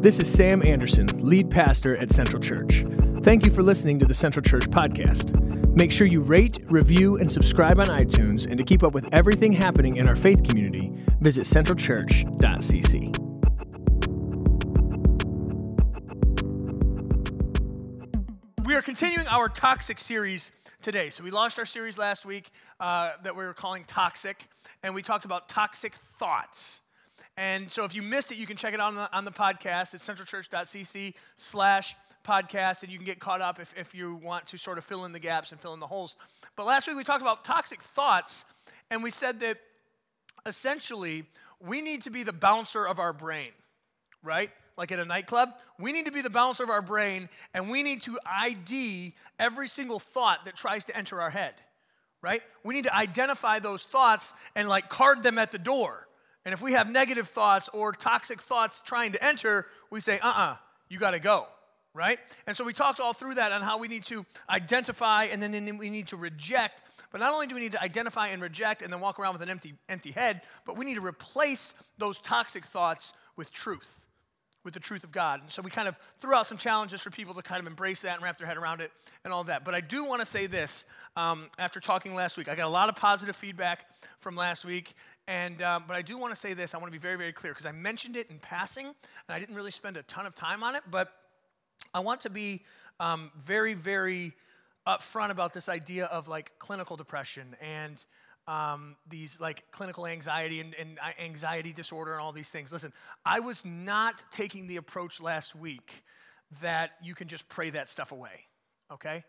This 0.00 0.18
is 0.18 0.32
Sam 0.32 0.64
Anderson, 0.64 1.06
lead 1.18 1.50
pastor 1.50 1.94
at 1.98 2.08
Central 2.08 2.40
Church. 2.40 2.86
Thank 3.22 3.44
you 3.44 3.52
for 3.52 3.62
listening 3.62 3.98
to 3.98 4.06
the 4.06 4.14
Central 4.14 4.42
Church 4.42 4.62
podcast. 4.70 5.38
Make 5.76 5.92
sure 5.92 6.06
you 6.06 6.22
rate, 6.22 6.56
review, 6.70 7.18
and 7.18 7.30
subscribe 7.30 7.78
on 7.78 7.84
iTunes. 7.84 8.46
And 8.46 8.56
to 8.56 8.64
keep 8.64 8.82
up 8.82 8.94
with 8.94 9.12
everything 9.12 9.52
happening 9.52 9.96
in 9.96 10.08
our 10.08 10.16
faith 10.16 10.42
community, 10.42 10.90
visit 11.20 11.44
centralchurch.cc. 11.44 13.16
We 18.64 18.74
are 18.74 18.82
continuing 18.82 19.26
our 19.26 19.50
toxic 19.50 19.98
series 19.98 20.50
today. 20.80 21.10
So 21.10 21.22
we 21.22 21.30
launched 21.30 21.58
our 21.58 21.66
series 21.66 21.98
last 21.98 22.24
week 22.24 22.50
uh, 22.80 23.12
that 23.22 23.36
we 23.36 23.44
were 23.44 23.52
calling 23.52 23.84
Toxic, 23.84 24.48
and 24.82 24.94
we 24.94 25.02
talked 25.02 25.26
about 25.26 25.50
toxic 25.50 25.94
thoughts. 25.94 26.80
And 27.40 27.70
so 27.70 27.84
if 27.84 27.94
you 27.94 28.02
missed 28.02 28.30
it, 28.32 28.36
you 28.36 28.46
can 28.46 28.58
check 28.58 28.74
it 28.74 28.80
out 28.80 28.88
on 28.88 28.96
the, 28.96 29.16
on 29.16 29.24
the 29.24 29.30
podcast. 29.30 29.94
It's 29.94 30.06
centralchurch.cc 30.06 31.14
slash 31.38 31.96
podcast, 32.22 32.82
and 32.82 32.92
you 32.92 32.98
can 32.98 33.06
get 33.06 33.18
caught 33.18 33.40
up 33.40 33.58
if, 33.58 33.72
if 33.78 33.94
you 33.94 34.16
want 34.16 34.46
to 34.48 34.58
sort 34.58 34.76
of 34.76 34.84
fill 34.84 35.06
in 35.06 35.12
the 35.12 35.18
gaps 35.18 35.50
and 35.50 35.58
fill 35.58 35.72
in 35.72 35.80
the 35.80 35.86
holes. 35.86 36.18
But 36.54 36.66
last 36.66 36.86
week 36.86 36.98
we 36.98 37.02
talked 37.02 37.22
about 37.22 37.42
toxic 37.42 37.80
thoughts, 37.80 38.44
and 38.90 39.02
we 39.02 39.08
said 39.08 39.40
that 39.40 39.56
essentially 40.44 41.24
we 41.66 41.80
need 41.80 42.02
to 42.02 42.10
be 42.10 42.24
the 42.24 42.32
bouncer 42.34 42.86
of 42.86 42.98
our 42.98 43.14
brain, 43.14 43.52
right? 44.22 44.50
Like 44.76 44.92
at 44.92 44.98
a 44.98 45.06
nightclub, 45.06 45.48
we 45.78 45.92
need 45.92 46.04
to 46.04 46.12
be 46.12 46.20
the 46.20 46.28
bouncer 46.28 46.62
of 46.62 46.68
our 46.68 46.82
brain, 46.82 47.30
and 47.54 47.70
we 47.70 47.82
need 47.82 48.02
to 48.02 48.18
ID 48.26 49.14
every 49.38 49.66
single 49.66 49.98
thought 49.98 50.44
that 50.44 50.58
tries 50.58 50.84
to 50.84 50.94
enter 50.94 51.22
our 51.22 51.30
head, 51.30 51.54
right? 52.20 52.42
We 52.64 52.74
need 52.74 52.84
to 52.84 52.94
identify 52.94 53.60
those 53.60 53.84
thoughts 53.84 54.34
and 54.54 54.68
like 54.68 54.90
card 54.90 55.22
them 55.22 55.38
at 55.38 55.52
the 55.52 55.58
door. 55.58 56.06
And 56.44 56.54
if 56.54 56.62
we 56.62 56.72
have 56.72 56.90
negative 56.90 57.28
thoughts 57.28 57.68
or 57.72 57.92
toxic 57.92 58.40
thoughts 58.40 58.82
trying 58.84 59.12
to 59.12 59.24
enter, 59.24 59.66
we 59.90 60.00
say, 60.00 60.18
uh 60.20 60.28
uh-uh, 60.28 60.52
uh, 60.52 60.56
you 60.88 60.98
got 60.98 61.12
to 61.12 61.18
go 61.18 61.46
right? 61.94 62.18
And 62.46 62.56
so 62.56 62.64
we 62.64 62.72
talked 62.72 63.00
all 63.00 63.12
through 63.12 63.34
that 63.34 63.52
on 63.52 63.62
how 63.62 63.78
we 63.78 63.88
need 63.88 64.04
to 64.04 64.24
identify 64.48 65.24
and 65.24 65.42
then 65.42 65.78
we 65.78 65.90
need 65.90 66.08
to 66.08 66.16
reject. 66.16 66.82
But 67.10 67.20
not 67.20 67.32
only 67.32 67.46
do 67.46 67.54
we 67.54 67.60
need 67.60 67.72
to 67.72 67.82
identify 67.82 68.28
and 68.28 68.40
reject 68.40 68.82
and 68.82 68.92
then 68.92 69.00
walk 69.00 69.18
around 69.18 69.32
with 69.32 69.42
an 69.42 69.50
empty, 69.50 69.74
empty 69.88 70.12
head, 70.12 70.42
but 70.64 70.76
we 70.76 70.84
need 70.84 70.94
to 70.94 71.04
replace 71.04 71.74
those 71.98 72.20
toxic 72.20 72.64
thoughts 72.64 73.12
with 73.36 73.52
truth, 73.52 73.98
with 74.62 74.74
the 74.74 74.80
truth 74.80 75.02
of 75.02 75.10
God. 75.10 75.40
And 75.40 75.50
so 75.50 75.62
we 75.62 75.70
kind 75.70 75.88
of 75.88 75.96
threw 76.18 76.34
out 76.34 76.46
some 76.46 76.56
challenges 76.56 77.00
for 77.00 77.10
people 77.10 77.34
to 77.34 77.42
kind 77.42 77.60
of 77.60 77.66
embrace 77.66 78.02
that 78.02 78.14
and 78.14 78.22
wrap 78.22 78.38
their 78.38 78.46
head 78.46 78.56
around 78.56 78.80
it 78.80 78.92
and 79.24 79.32
all 79.32 79.42
that. 79.44 79.64
But 79.64 79.74
I 79.74 79.80
do 79.80 80.04
want 80.04 80.20
to 80.20 80.26
say 80.26 80.46
this 80.46 80.84
um, 81.16 81.50
after 81.58 81.80
talking 81.80 82.14
last 82.14 82.36
week. 82.36 82.48
I 82.48 82.54
got 82.54 82.66
a 82.66 82.70
lot 82.70 82.88
of 82.88 82.94
positive 82.94 83.34
feedback 83.34 83.86
from 84.20 84.36
last 84.36 84.64
week. 84.64 84.94
And, 85.30 85.62
um, 85.62 85.84
but 85.86 85.96
I 85.96 86.02
do 86.02 86.18
want 86.18 86.34
to 86.34 86.40
say 86.40 86.54
this. 86.54 86.74
I 86.74 86.78
want 86.78 86.88
to 86.88 86.98
be 86.98 87.00
very, 87.00 87.14
very 87.14 87.32
clear 87.32 87.52
because 87.52 87.64
I 87.64 87.70
mentioned 87.70 88.16
it 88.16 88.28
in 88.30 88.40
passing 88.40 88.86
and 88.86 88.94
I 89.28 89.38
didn't 89.38 89.54
really 89.54 89.70
spend 89.70 89.96
a 89.96 90.02
ton 90.02 90.26
of 90.26 90.34
time 90.34 90.64
on 90.64 90.74
it. 90.74 90.82
But 90.90 91.12
I 91.94 92.00
want 92.00 92.22
to 92.22 92.30
be 92.30 92.64
um, 92.98 93.30
very, 93.40 93.74
very 93.74 94.32
upfront 94.88 95.30
about 95.30 95.54
this 95.54 95.68
idea 95.68 96.06
of 96.06 96.26
like 96.26 96.50
clinical 96.58 96.96
depression 96.96 97.54
and 97.62 98.04
um, 98.48 98.96
these 99.08 99.40
like 99.40 99.62
clinical 99.70 100.04
anxiety 100.04 100.60
and, 100.60 100.74
and 100.74 100.98
anxiety 101.20 101.72
disorder 101.72 102.12
and 102.12 102.20
all 102.20 102.32
these 102.32 102.50
things. 102.50 102.72
Listen, 102.72 102.92
I 103.24 103.38
was 103.38 103.64
not 103.64 104.24
taking 104.32 104.66
the 104.66 104.78
approach 104.78 105.20
last 105.20 105.54
week 105.54 106.02
that 106.60 106.90
you 107.00 107.14
can 107.14 107.28
just 107.28 107.48
pray 107.48 107.70
that 107.70 107.88
stuff 107.88 108.10
away, 108.10 108.46
okay? 108.90 109.22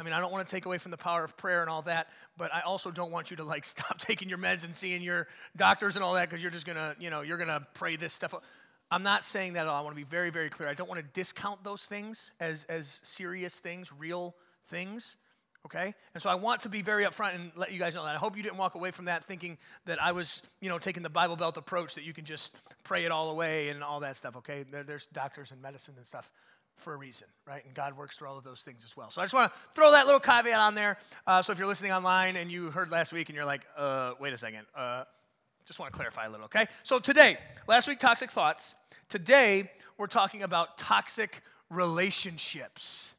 I 0.00 0.04
mean, 0.04 0.12
I 0.12 0.20
don't 0.20 0.30
want 0.30 0.46
to 0.46 0.50
take 0.50 0.64
away 0.64 0.78
from 0.78 0.92
the 0.92 0.96
power 0.96 1.24
of 1.24 1.36
prayer 1.36 1.60
and 1.60 1.68
all 1.68 1.82
that, 1.82 2.08
but 2.36 2.54
I 2.54 2.60
also 2.60 2.90
don't 2.90 3.10
want 3.10 3.30
you 3.30 3.36
to 3.38 3.44
like 3.44 3.64
stop 3.64 3.98
taking 3.98 4.28
your 4.28 4.38
meds 4.38 4.64
and 4.64 4.74
seeing 4.74 5.02
your 5.02 5.26
doctors 5.56 5.96
and 5.96 6.04
all 6.04 6.14
that 6.14 6.28
because 6.28 6.42
you're 6.42 6.52
just 6.52 6.66
gonna, 6.66 6.94
you 6.98 7.10
know, 7.10 7.22
you're 7.22 7.38
gonna 7.38 7.66
pray 7.74 7.96
this 7.96 8.12
stuff. 8.12 8.34
I'm 8.90 9.02
not 9.02 9.24
saying 9.24 9.54
that 9.54 9.60
at 9.60 9.66
all. 9.66 9.76
I 9.76 9.80
want 9.82 9.94
to 9.94 10.00
be 10.00 10.08
very, 10.08 10.30
very 10.30 10.48
clear. 10.48 10.68
I 10.68 10.74
don't 10.74 10.88
want 10.88 11.00
to 11.00 11.06
discount 11.12 11.62
those 11.62 11.84
things 11.84 12.32
as, 12.40 12.64
as 12.66 13.00
serious 13.02 13.58
things, 13.58 13.92
real 13.92 14.34
things. 14.68 15.16
Okay? 15.66 15.92
And 16.14 16.22
so 16.22 16.30
I 16.30 16.36
want 16.36 16.62
to 16.62 16.70
be 16.70 16.80
very 16.80 17.04
upfront 17.04 17.34
and 17.34 17.52
let 17.54 17.72
you 17.72 17.78
guys 17.78 17.94
know 17.94 18.04
that. 18.04 18.14
I 18.14 18.18
hope 18.18 18.36
you 18.36 18.42
didn't 18.42 18.56
walk 18.56 18.76
away 18.76 18.90
from 18.92 19.06
that 19.06 19.24
thinking 19.24 19.58
that 19.84 20.00
I 20.00 20.12
was, 20.12 20.40
you 20.60 20.70
know, 20.70 20.78
taking 20.78 21.02
the 21.02 21.10
Bible 21.10 21.36
Belt 21.36 21.58
approach 21.58 21.96
that 21.96 22.04
you 22.04 22.14
can 22.14 22.24
just 22.24 22.56
pray 22.84 23.04
it 23.04 23.10
all 23.10 23.30
away 23.30 23.68
and 23.68 23.82
all 23.82 24.00
that 24.00 24.16
stuff, 24.16 24.36
okay? 24.36 24.64
There, 24.70 24.84
there's 24.84 25.06
doctors 25.06 25.50
and 25.50 25.60
medicine 25.60 25.94
and 25.98 26.06
stuff 26.06 26.30
for 26.78 26.94
a 26.94 26.96
reason, 26.96 27.26
right? 27.46 27.64
And 27.64 27.74
God 27.74 27.96
works 27.96 28.16
through 28.16 28.28
all 28.28 28.38
of 28.38 28.44
those 28.44 28.62
things 28.62 28.82
as 28.84 28.96
well. 28.96 29.10
So 29.10 29.20
I 29.20 29.24
just 29.24 29.34
want 29.34 29.52
to 29.52 29.58
throw 29.74 29.92
that 29.92 30.06
little 30.06 30.20
caveat 30.20 30.58
on 30.58 30.74
there. 30.74 30.98
Uh, 31.26 31.42
so 31.42 31.52
if 31.52 31.58
you're 31.58 31.68
listening 31.68 31.92
online 31.92 32.36
and 32.36 32.50
you 32.50 32.70
heard 32.70 32.90
last 32.90 33.12
week 33.12 33.28
and 33.28 33.36
you're 33.36 33.44
like, 33.44 33.62
uh, 33.76 34.12
wait 34.20 34.32
a 34.32 34.38
second, 34.38 34.66
uh, 34.74 35.04
just 35.66 35.78
want 35.78 35.92
to 35.92 35.96
clarify 35.96 36.26
a 36.26 36.30
little, 36.30 36.46
okay? 36.46 36.66
So 36.82 36.98
today, 36.98 37.36
last 37.66 37.86
week, 37.88 37.98
toxic 37.98 38.30
thoughts. 38.30 38.74
Today, 39.08 39.70
we're 39.98 40.06
talking 40.06 40.42
about 40.42 40.78
toxic 40.78 41.42
relationships. 41.70 43.14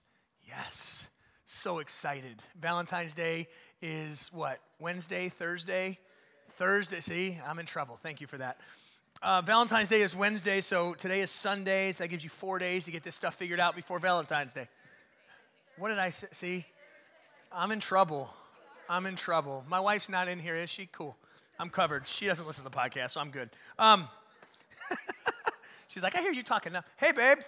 Yes, 0.47 1.09
so 1.45 1.79
excited. 1.79 2.41
Valentine's 2.59 3.13
Day 3.13 3.47
is 3.81 4.29
what? 4.33 4.59
Wednesday, 4.79 5.29
Thursday? 5.29 5.99
Thursday. 6.53 6.99
See, 6.99 7.37
I'm 7.47 7.59
in 7.59 7.65
trouble. 7.65 7.97
Thank 8.01 8.19
you 8.19 8.27
for 8.27 8.37
that. 8.37 8.59
Uh, 9.21 9.41
Valentine's 9.41 9.89
Day 9.89 10.01
is 10.01 10.15
Wednesday, 10.15 10.61
so 10.61 10.93
today 10.93 11.19
is 11.19 11.29
Sunday. 11.29 11.91
So 11.91 12.03
that 12.03 12.07
gives 12.07 12.23
you 12.23 12.29
four 12.29 12.57
days 12.57 12.85
to 12.85 12.91
get 12.91 13.03
this 13.03 13.15
stuff 13.15 13.35
figured 13.35 13.59
out 13.59 13.75
before 13.75 13.99
Valentine's 13.99 14.53
Day. 14.53 14.69
What 15.77 15.89
did 15.89 15.99
I? 15.99 16.09
See? 16.09 16.65
I'm 17.51 17.71
in 17.71 17.81
trouble. 17.81 18.29
I'm 18.87 19.05
in 19.05 19.17
trouble. 19.17 19.65
My 19.67 19.79
wife's 19.81 20.07
not 20.07 20.29
in 20.29 20.39
here, 20.39 20.55
is 20.55 20.69
she? 20.69 20.87
Cool. 20.91 21.17
I'm 21.59 21.69
covered. 21.69 22.07
She 22.07 22.27
doesn't 22.27 22.47
listen 22.47 22.63
to 22.63 22.69
the 22.69 22.75
podcast, 22.75 23.11
so 23.11 23.19
I'm 23.19 23.29
good. 23.29 23.49
Um, 23.77 24.07
she's 25.89 26.01
like, 26.01 26.15
I 26.15 26.21
hear 26.21 26.31
you 26.31 26.41
talking 26.41 26.71
now. 26.71 26.85
Hey, 26.95 27.11
babe. 27.11 27.39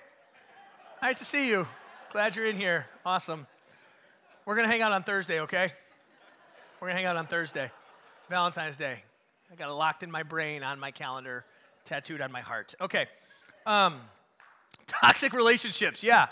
Nice 1.01 1.19
to 1.19 1.25
see 1.25 1.47
you. 1.47 1.65
Glad 2.11 2.35
you're 2.35 2.47
in 2.47 2.57
here. 2.57 2.85
Awesome. 3.05 3.47
We're 4.45 4.55
going 4.55 4.67
to 4.67 4.71
hang 4.71 4.81
out 4.81 4.91
on 4.91 5.03
Thursday, 5.03 5.39
okay? 5.41 5.71
We're 6.81 6.89
going 6.89 6.97
to 6.97 7.01
hang 7.01 7.05
out 7.05 7.15
on 7.15 7.27
Thursday, 7.27 7.71
Valentine's 8.29 8.75
Day. 8.75 9.03
I 9.49 9.55
got 9.55 9.69
it 9.69 9.73
locked 9.73 10.03
in 10.03 10.11
my 10.11 10.23
brain, 10.23 10.63
on 10.63 10.79
my 10.79 10.91
calendar, 10.91 11.45
tattooed 11.85 12.21
on 12.21 12.31
my 12.31 12.41
heart. 12.41 12.75
Okay. 12.81 13.07
Um, 13.65 13.99
toxic 14.87 15.33
relationships, 15.33 16.03
yeah. 16.03 16.27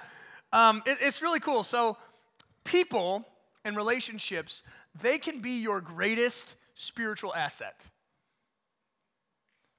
Um, 0.51 0.81
it, 0.85 0.97
it's 1.01 1.21
really 1.21 1.39
cool. 1.39 1.63
So, 1.63 1.97
people 2.63 3.25
and 3.65 3.75
relationships, 3.75 4.63
they 5.01 5.17
can 5.17 5.41
be 5.41 5.61
your 5.61 5.81
greatest 5.81 6.55
spiritual 6.75 7.33
asset. 7.35 7.88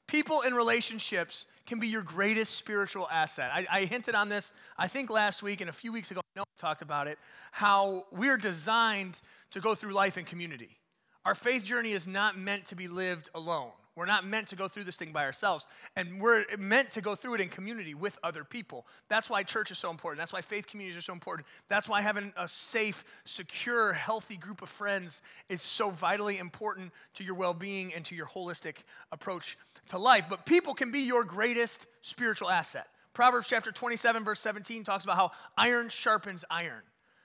People 0.06 0.42
and 0.42 0.56
relationships 0.56 1.47
can 1.66 1.78
be 1.78 1.86
your 1.86 2.03
greatest 2.03 2.56
spiritual 2.56 3.09
asset. 3.10 3.50
I, 3.54 3.66
I, 3.70 3.84
hinted 3.84 4.16
on 4.16 4.28
this, 4.28 4.53
I 4.76 4.88
think 4.88 5.09
last 5.09 5.42
week 5.42 5.60
and 5.60 5.70
a 5.70 5.72
few 5.72 5.92
weeks 5.92 6.10
ago, 6.10 6.20
I 6.20 6.41
know 6.41 6.42
I 6.42 6.60
talked 6.60 6.82
about 6.82 7.06
it, 7.06 7.16
how 7.53 8.06
we're 8.10 8.36
designed 8.36 9.20
to 9.53 9.60
go 9.60 9.76
through 9.76 9.92
life 9.92 10.19
in 10.19 10.25
community. 10.25 10.76
Our 11.25 11.34
faith 11.34 11.64
journey 11.64 11.92
is 11.92 12.06
not 12.06 12.36
meant 12.36 12.64
to 12.66 12.75
be 12.75 12.88
lived 12.88 13.30
alone. 13.34 13.70
We're 14.00 14.06
not 14.06 14.25
meant 14.25 14.49
to 14.49 14.56
go 14.56 14.66
through 14.66 14.84
this 14.84 14.97
thing 14.97 15.12
by 15.12 15.27
ourselves. 15.27 15.66
And 15.94 16.22
we're 16.22 16.47
meant 16.59 16.91
to 16.93 17.03
go 17.03 17.15
through 17.15 17.34
it 17.34 17.43
in 17.43 17.50
community 17.50 17.93
with 17.93 18.19
other 18.22 18.44
people. 18.44 18.87
That's 19.11 19.28
why 19.28 19.43
church 19.43 19.71
is 19.71 19.77
so 19.77 19.91
important. 19.91 20.21
That's 20.21 20.33
why 20.33 20.41
faith 20.41 20.66
communities 20.66 20.97
are 20.97 21.03
so 21.03 21.12
important. 21.12 21.47
That's 21.69 21.87
why 21.87 22.00
having 22.00 22.33
a 22.39 22.49
safe, 22.49 23.05
secure, 23.27 23.93
healthy 23.93 24.39
group 24.39 24.62
of 24.62 24.71
friends 24.71 25.21
is 25.50 25.60
so 25.60 25.91
vitally 25.91 26.39
important 26.39 26.94
to 27.12 27.25
your 27.25 27.34
well 27.34 27.53
being 27.53 27.93
and 27.93 28.03
to 28.06 28.15
your 28.15 28.25
holistic 28.25 28.77
approach 29.12 29.59
to 29.89 29.99
life. 29.99 30.28
But 30.31 30.47
people 30.47 30.72
can 30.72 30.91
be 30.91 31.00
your 31.00 31.22
greatest 31.22 31.87
spiritual 32.00 32.49
asset. 32.49 32.87
Proverbs 33.12 33.49
chapter 33.49 33.71
27, 33.71 34.25
verse 34.25 34.41
17 34.41 34.83
talks 34.83 35.05
about 35.05 35.16
how 35.16 35.33
iron 35.59 35.91
sharpens 35.91 36.43
iron, 36.50 36.81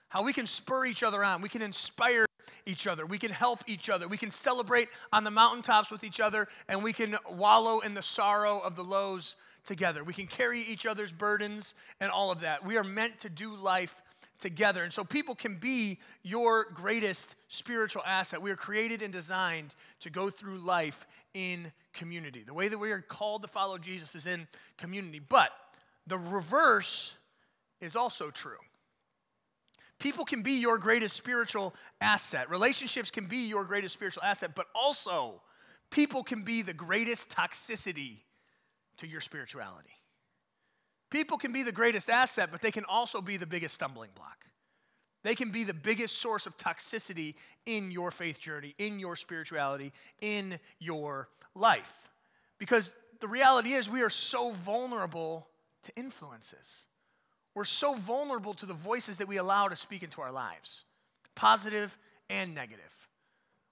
how 0.08 0.24
we 0.24 0.34
can 0.34 0.44
spur 0.44 0.84
each 0.84 1.02
other 1.02 1.24
on, 1.24 1.40
we 1.40 1.48
can 1.48 1.62
inspire 1.62 2.26
each 2.64 2.86
other. 2.86 3.06
We 3.06 3.18
can 3.18 3.30
help 3.30 3.64
each 3.66 3.88
other. 3.90 4.08
We 4.08 4.18
can 4.18 4.30
celebrate 4.30 4.88
on 5.12 5.24
the 5.24 5.30
mountaintops 5.30 5.90
with 5.90 6.04
each 6.04 6.20
other, 6.20 6.48
and 6.68 6.82
we 6.82 6.92
can 6.92 7.16
wallow 7.30 7.80
in 7.80 7.94
the 7.94 8.02
sorrow 8.02 8.58
of 8.60 8.76
the 8.76 8.84
lows 8.84 9.36
together. 9.64 10.04
We 10.04 10.14
can 10.14 10.26
carry 10.26 10.62
each 10.62 10.86
other's 10.86 11.12
burdens 11.12 11.74
and 12.00 12.10
all 12.10 12.30
of 12.30 12.40
that. 12.40 12.64
We 12.64 12.76
are 12.78 12.84
meant 12.84 13.20
to 13.20 13.28
do 13.28 13.54
life 13.54 14.02
together. 14.38 14.82
And 14.82 14.92
so 14.92 15.04
people 15.04 15.34
can 15.34 15.56
be 15.56 15.98
your 16.22 16.66
greatest 16.72 17.34
spiritual 17.48 18.02
asset. 18.06 18.40
We 18.40 18.50
are 18.50 18.56
created 18.56 19.02
and 19.02 19.12
designed 19.12 19.74
to 20.00 20.10
go 20.10 20.30
through 20.30 20.58
life 20.58 21.06
in 21.34 21.72
community. 21.92 22.42
The 22.44 22.54
way 22.54 22.68
that 22.68 22.78
we 22.78 22.92
are 22.92 23.00
called 23.00 23.42
to 23.42 23.48
follow 23.48 23.78
Jesus 23.78 24.14
is 24.14 24.26
in 24.26 24.46
community. 24.76 25.20
But 25.26 25.50
the 26.06 26.18
reverse 26.18 27.14
is 27.80 27.96
also 27.96 28.30
true. 28.30 28.56
People 29.98 30.24
can 30.24 30.42
be 30.42 30.60
your 30.60 30.78
greatest 30.78 31.16
spiritual 31.16 31.74
asset. 32.00 32.50
Relationships 32.50 33.10
can 33.10 33.26
be 33.26 33.48
your 33.48 33.64
greatest 33.64 33.94
spiritual 33.94 34.22
asset, 34.22 34.52
but 34.54 34.66
also 34.74 35.40
people 35.90 36.22
can 36.22 36.42
be 36.42 36.62
the 36.62 36.74
greatest 36.74 37.30
toxicity 37.30 38.18
to 38.98 39.06
your 39.06 39.20
spirituality. 39.20 39.90
People 41.10 41.38
can 41.38 41.52
be 41.52 41.62
the 41.62 41.72
greatest 41.72 42.10
asset, 42.10 42.50
but 42.50 42.60
they 42.60 42.70
can 42.70 42.84
also 42.88 43.20
be 43.20 43.36
the 43.36 43.46
biggest 43.46 43.74
stumbling 43.74 44.10
block. 44.14 44.44
They 45.22 45.34
can 45.34 45.50
be 45.50 45.64
the 45.64 45.74
biggest 45.74 46.18
source 46.18 46.46
of 46.46 46.56
toxicity 46.56 47.34
in 47.64 47.90
your 47.90 48.10
faith 48.10 48.40
journey, 48.40 48.74
in 48.78 49.00
your 49.00 49.16
spirituality, 49.16 49.92
in 50.20 50.58
your 50.78 51.28
life. 51.54 52.08
Because 52.58 52.94
the 53.20 53.28
reality 53.28 53.72
is, 53.72 53.88
we 53.88 54.02
are 54.02 54.10
so 54.10 54.52
vulnerable 54.52 55.48
to 55.84 55.92
influences. 55.96 56.86
We're 57.56 57.64
so 57.64 57.94
vulnerable 57.94 58.52
to 58.52 58.66
the 58.66 58.74
voices 58.74 59.16
that 59.16 59.26
we 59.26 59.38
allow 59.38 59.68
to 59.68 59.76
speak 59.76 60.02
into 60.02 60.20
our 60.20 60.30
lives, 60.30 60.84
positive 61.34 61.96
and 62.28 62.54
negative. 62.54 62.84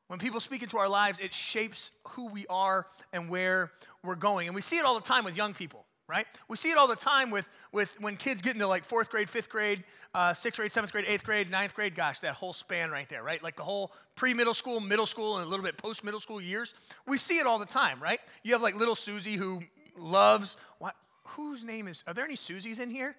When 0.06 0.18
people 0.18 0.40
speak 0.40 0.62
into 0.62 0.78
our 0.78 0.88
lives, 0.88 1.20
it 1.20 1.34
shapes 1.34 1.90
who 2.08 2.28
we 2.28 2.46
are 2.46 2.86
and 3.12 3.28
where 3.28 3.72
we're 4.02 4.14
going. 4.14 4.48
And 4.48 4.54
we 4.54 4.62
see 4.62 4.78
it 4.78 4.86
all 4.86 4.94
the 4.94 5.06
time 5.06 5.22
with 5.22 5.36
young 5.36 5.52
people, 5.52 5.84
right? 6.08 6.26
We 6.48 6.56
see 6.56 6.70
it 6.70 6.78
all 6.78 6.88
the 6.88 6.96
time 6.96 7.30
with, 7.30 7.46
with 7.72 7.94
when 8.00 8.16
kids 8.16 8.40
get 8.40 8.54
into 8.54 8.66
like 8.66 8.84
fourth 8.84 9.10
grade, 9.10 9.28
fifth 9.28 9.50
grade, 9.50 9.84
uh, 10.14 10.32
sixth 10.32 10.58
grade, 10.58 10.72
seventh 10.72 10.90
grade, 10.90 11.04
eighth 11.06 11.24
grade, 11.24 11.50
ninth 11.50 11.74
grade. 11.74 11.94
Gosh, 11.94 12.20
that 12.20 12.32
whole 12.32 12.54
span 12.54 12.90
right 12.90 13.08
there, 13.10 13.22
right? 13.22 13.42
Like 13.42 13.56
the 13.56 13.64
whole 13.64 13.92
pre 14.16 14.32
middle 14.32 14.54
school, 14.54 14.80
middle 14.80 15.04
school, 15.04 15.36
and 15.36 15.44
a 15.44 15.48
little 15.48 15.64
bit 15.64 15.76
post 15.76 16.04
middle 16.04 16.20
school 16.20 16.40
years. 16.40 16.72
We 17.06 17.18
see 17.18 17.36
it 17.36 17.46
all 17.46 17.58
the 17.58 17.66
time, 17.66 18.02
right? 18.02 18.20
You 18.44 18.54
have 18.54 18.62
like 18.62 18.76
little 18.76 18.94
Susie 18.94 19.36
who 19.36 19.60
loves, 19.98 20.56
what? 20.78 20.96
Whose 21.28 21.64
name 21.64 21.86
is, 21.86 22.02
are 22.06 22.14
there 22.14 22.24
any 22.24 22.36
Susies 22.36 22.80
in 22.80 22.90
here? 22.90 23.14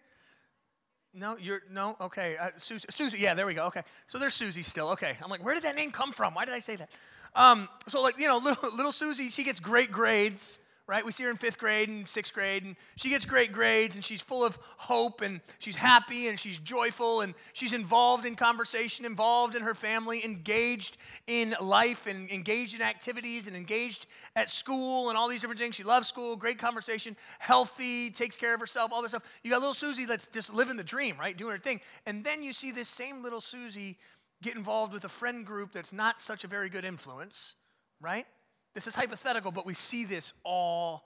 No, 1.18 1.38
you're 1.38 1.62
no. 1.72 1.96
Okay, 2.02 2.36
uh, 2.36 2.50
Susie, 2.58 2.88
Susie. 2.90 3.20
Yeah, 3.20 3.34
there 3.34 3.46
we 3.46 3.54
go. 3.54 3.66
Okay, 3.68 3.84
so 4.06 4.20
there's 4.20 4.34
Susie 4.34 4.64
still. 4.64 4.90
Okay, 4.90 5.16
I'm 5.24 5.30
like, 5.30 5.44
where 5.44 5.54
did 5.54 5.64
that 5.64 5.76
name 5.76 5.92
come 5.92 6.12
from? 6.12 6.34
Why 6.34 6.44
did 6.44 6.54
I 6.54 6.60
say 6.60 6.76
that? 6.76 6.90
Um, 7.36 7.70
so 7.88 8.02
like, 8.02 8.18
you 8.18 8.28
know, 8.28 8.38
little, 8.38 8.70
little 8.76 8.92
Susie, 8.92 9.30
she 9.30 9.44
gets 9.44 9.60
great 9.60 9.92
grades 9.92 10.60
right? 10.88 11.04
We 11.04 11.12
see 11.12 11.24
her 11.24 11.32
in 11.32 11.38
fifth 11.38 11.58
grade 11.58 11.90
and 11.90 12.08
sixth 12.08 12.34
grade, 12.34 12.64
and 12.64 12.76
she 12.96 13.10
gets 13.10 13.26
great 13.26 13.52
grades, 13.52 13.96
and 13.96 14.06
she's 14.06 14.22
full 14.22 14.46
of 14.46 14.58
hope, 14.78 15.22
and 15.22 15.42
she's 15.58 15.76
happy, 15.76 16.28
and 16.28 16.40
she's 16.40 16.60
joyful, 16.60 17.22
and 17.22 17.34
she's 17.54 17.74
involved 17.74 18.26
in 18.26 18.36
conversation, 18.36 19.04
involved 19.06 19.56
in 19.56 19.64
her 19.64 19.74
family, 19.74 20.24
engaged 20.24 20.98
in 21.26 21.56
life, 21.60 22.06
and 22.06 22.30
engaged 22.30 22.76
in 22.76 22.82
activities, 22.82 23.48
and 23.48 23.56
engaged 23.56 24.06
at 24.36 24.52
school, 24.52 25.10
and 25.10 25.18
all 25.18 25.28
these 25.28 25.42
different 25.42 25.60
things. 25.60 25.74
She 25.74 25.84
loves 25.84 26.08
school, 26.08 26.36
great 26.36 26.60
conversation, 26.60 27.18
healthy, 27.40 28.12
takes 28.12 28.36
care 28.36 28.54
of 28.54 28.60
herself, 28.60 28.92
all 28.94 29.02
this 29.02 29.12
stuff. 29.12 29.24
You 29.44 29.52
got 29.52 29.62
little 29.62 29.74
Susie 29.74 30.06
that's 30.06 30.28
just 30.28 30.54
living 30.54 30.78
the 30.78 30.84
dream, 30.84 31.18
right? 31.20 31.36
Doing 31.36 31.54
her 31.54 31.60
thing. 31.60 31.82
And 32.06 32.24
then 32.24 32.44
you 32.44 32.54
see 32.54 32.72
this 32.72 32.90
same 32.90 33.24
little 33.24 33.42
Susie 33.42 33.98
get 34.44 34.56
involved 34.56 34.94
with 34.94 35.06
a 35.06 35.10
friend 35.10 35.46
group 35.46 35.72
that's 35.72 35.94
not 35.94 36.22
such 36.22 36.44
a 36.44 36.48
very 36.48 36.70
good 36.70 36.86
influence, 36.86 37.56
right? 38.00 38.28
This 38.76 38.88
is 38.88 38.96
hypothetical, 38.96 39.52
but 39.52 39.66
we 39.66 39.74
see 39.74 40.06
this 40.06 40.34
all 40.44 41.06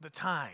the 0.00 0.10
time. 0.10 0.52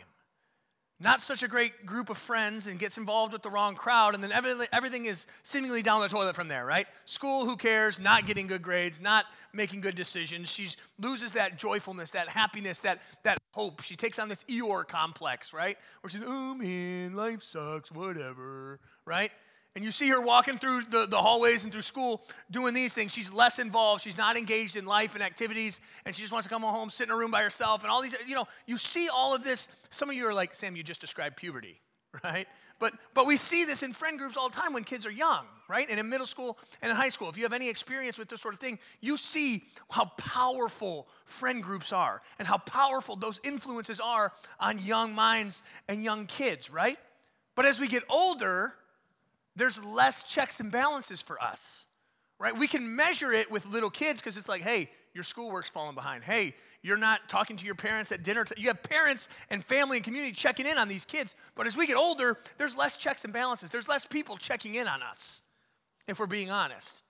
Not 1.01 1.21
such 1.21 1.43
a 1.43 1.49
great 1.49 1.85
group 1.85 2.11
of 2.11 2.17
friends 2.17 2.69
and 2.69 2.79
gets 2.79 2.97
involved 2.97 3.33
with 3.33 3.43
the 3.43 3.51
wrong 3.51 3.75
crowd, 3.75 4.15
and 4.15 4.23
then 4.23 4.31
everything 4.31 5.07
is 5.07 5.27
seemingly 5.43 5.83
down 5.83 6.01
the 6.01 6.09
toilet 6.09 6.37
from 6.37 6.47
there, 6.47 6.65
right? 6.65 6.87
School, 7.07 7.45
who 7.45 7.57
cares? 7.57 7.99
Not 7.99 8.25
getting 8.25 8.47
good 8.47 8.63
grades, 8.63 9.01
not 9.01 9.25
making 9.53 9.81
good 9.81 9.97
decisions. 9.97 10.49
She 10.49 10.69
loses 11.01 11.33
that 11.33 11.59
joyfulness, 11.59 12.13
that 12.13 12.29
happiness, 12.29 12.79
that, 12.81 13.01
that 13.25 13.39
hope. 13.51 13.83
She 13.83 13.97
takes 13.97 14.21
on 14.21 14.29
this 14.29 14.45
Eeyore 14.45 14.87
complex, 14.87 15.53
right? 15.53 15.77
Where 16.03 16.11
she's, 16.11 16.23
oh 16.25 16.55
man, 16.55 17.15
life 17.15 17.43
sucks, 17.43 17.91
whatever, 17.91 18.79
right? 19.05 19.33
And 19.75 19.85
you 19.85 19.91
see 19.91 20.09
her 20.09 20.21
walking 20.21 20.59
through 20.59 20.83
the, 20.91 21.07
the 21.07 21.17
hallways 21.17 21.65
and 21.65 21.73
through 21.73 21.83
school 21.83 22.23
doing 22.51 22.75
these 22.75 22.93
things, 22.93 23.13
she's 23.13 23.33
less 23.33 23.59
involved. 23.59 24.03
She's 24.03 24.19
not 24.19 24.37
engaged 24.37 24.77
in 24.77 24.85
life 24.85 25.15
and 25.15 25.23
activities, 25.23 25.81
and 26.05 26.15
she 26.15 26.21
just 26.21 26.33
wants 26.33 26.47
to 26.47 26.53
come 26.53 26.63
home, 26.63 26.91
sit 26.91 27.09
in 27.09 27.11
a 27.11 27.17
room 27.17 27.31
by 27.31 27.43
herself, 27.43 27.83
and 27.83 27.91
all 27.91 28.03
these, 28.03 28.15
you 28.27 28.35
know, 28.35 28.47
you 28.67 28.77
see 28.77 29.09
all 29.09 29.35
of 29.35 29.43
this. 29.43 29.69
Some 29.91 30.11
of 30.11 30.17
you 30.17 30.27
are 30.27 30.35
like, 30.35 30.55
Sam, 30.55 30.77
you 30.77 30.83
just 30.83 31.01
described 31.01 31.37
puberty, 31.37 31.81
right? 32.25 32.47
But, 32.79 32.93
but 33.15 33.27
we 33.27 33.37
see 33.37 33.65
this 33.65 33.83
in 33.83 33.93
friend 33.93 34.19
groups 34.19 34.37
all 34.37 34.51
the 34.51 34.57
time 34.57 34.73
when 34.73 34.83
kids 34.85 35.07
are 35.07 35.11
young, 35.11 35.47
right? 35.69 35.87
And 35.89 36.01
in 36.01 36.09
middle 36.09 36.27
school 36.27 36.59
and 36.83 36.91
in 36.91 36.97
high 36.97 37.11
school. 37.11 37.31
If 37.31 37.37
you 37.37 37.45
have 37.45 37.53
any 37.53 37.69
experience 37.69 38.19
with 38.19 38.29
this 38.29 38.41
sort 38.41 38.55
of 38.55 38.61
thing, 38.61 38.79
you 39.01 39.17
see 39.17 39.63
how 39.89 40.07
powerful 40.17 41.07
friend 41.25 41.63
groups 41.63 41.93
are 41.93 42.21
and 42.41 42.49
how 42.49 42.59
powerful 42.59 43.15
those 43.15 43.41
influences 43.45 44.01
are 44.01 44.33
on 44.59 44.81
young 44.81 45.15
minds 45.15 45.63
and 45.89 46.03
young 46.03 46.27
kids, 46.27 46.71
right? 46.71 46.99
But 47.55 47.67
as 47.67 47.79
we 47.79 47.87
get 47.87 48.03
older, 48.09 48.75
there's 49.57 49.83
less 49.85 50.23
checks 50.23 50.61
and 50.61 50.71
balances 50.71 51.21
for 51.21 51.43
us, 51.43 51.87
right? 52.39 52.57
We 52.57 52.67
can 52.67 52.97
measure 52.97 53.33
it 53.33 53.51
with 53.51 53.67
little 53.67 53.91
kids 53.91 54.21
because 54.21 54.37
it's 54.37 54.49
like, 54.49 54.63
hey, 54.63 54.91
your 55.15 55.25
schoolwork's 55.25 55.69
falling 55.69 55.95
behind. 55.95 56.25
Hey, 56.25 56.55
you're 56.83 56.97
not 56.97 57.29
talking 57.29 57.57
to 57.57 57.67
your 57.67 57.75
parents 57.75 58.13
at 58.13 58.23
dinner. 58.23 58.45
T- 58.45 58.61
you 58.61 58.69
have 58.69 58.83
parents 58.83 59.29
and 59.51 59.65
family 59.65 59.99
and 59.99 60.05
community 60.05 60.33
checking 60.33 60.67
in 60.67 60.79
on 60.79 60.89
these 60.89 61.05
kids. 61.05 61.35
But 61.55 61.67
as 61.67 61.77
we 61.77 61.87
get 61.87 61.97
older, 61.97 62.39
there's 62.57 62.77
less 62.77 62.97
checks 62.97 63.25
and 63.25 63.33
balances. 63.33 63.71
There's 63.71 63.89
less 63.89 64.07
people 64.07 64.37
checking 64.37 64.75
in 64.77 64.89
on 64.89 65.03
us, 65.03 65.43
if 66.09 66.19
we're 66.19 66.27
being 66.27 66.51
honest. 66.51 67.05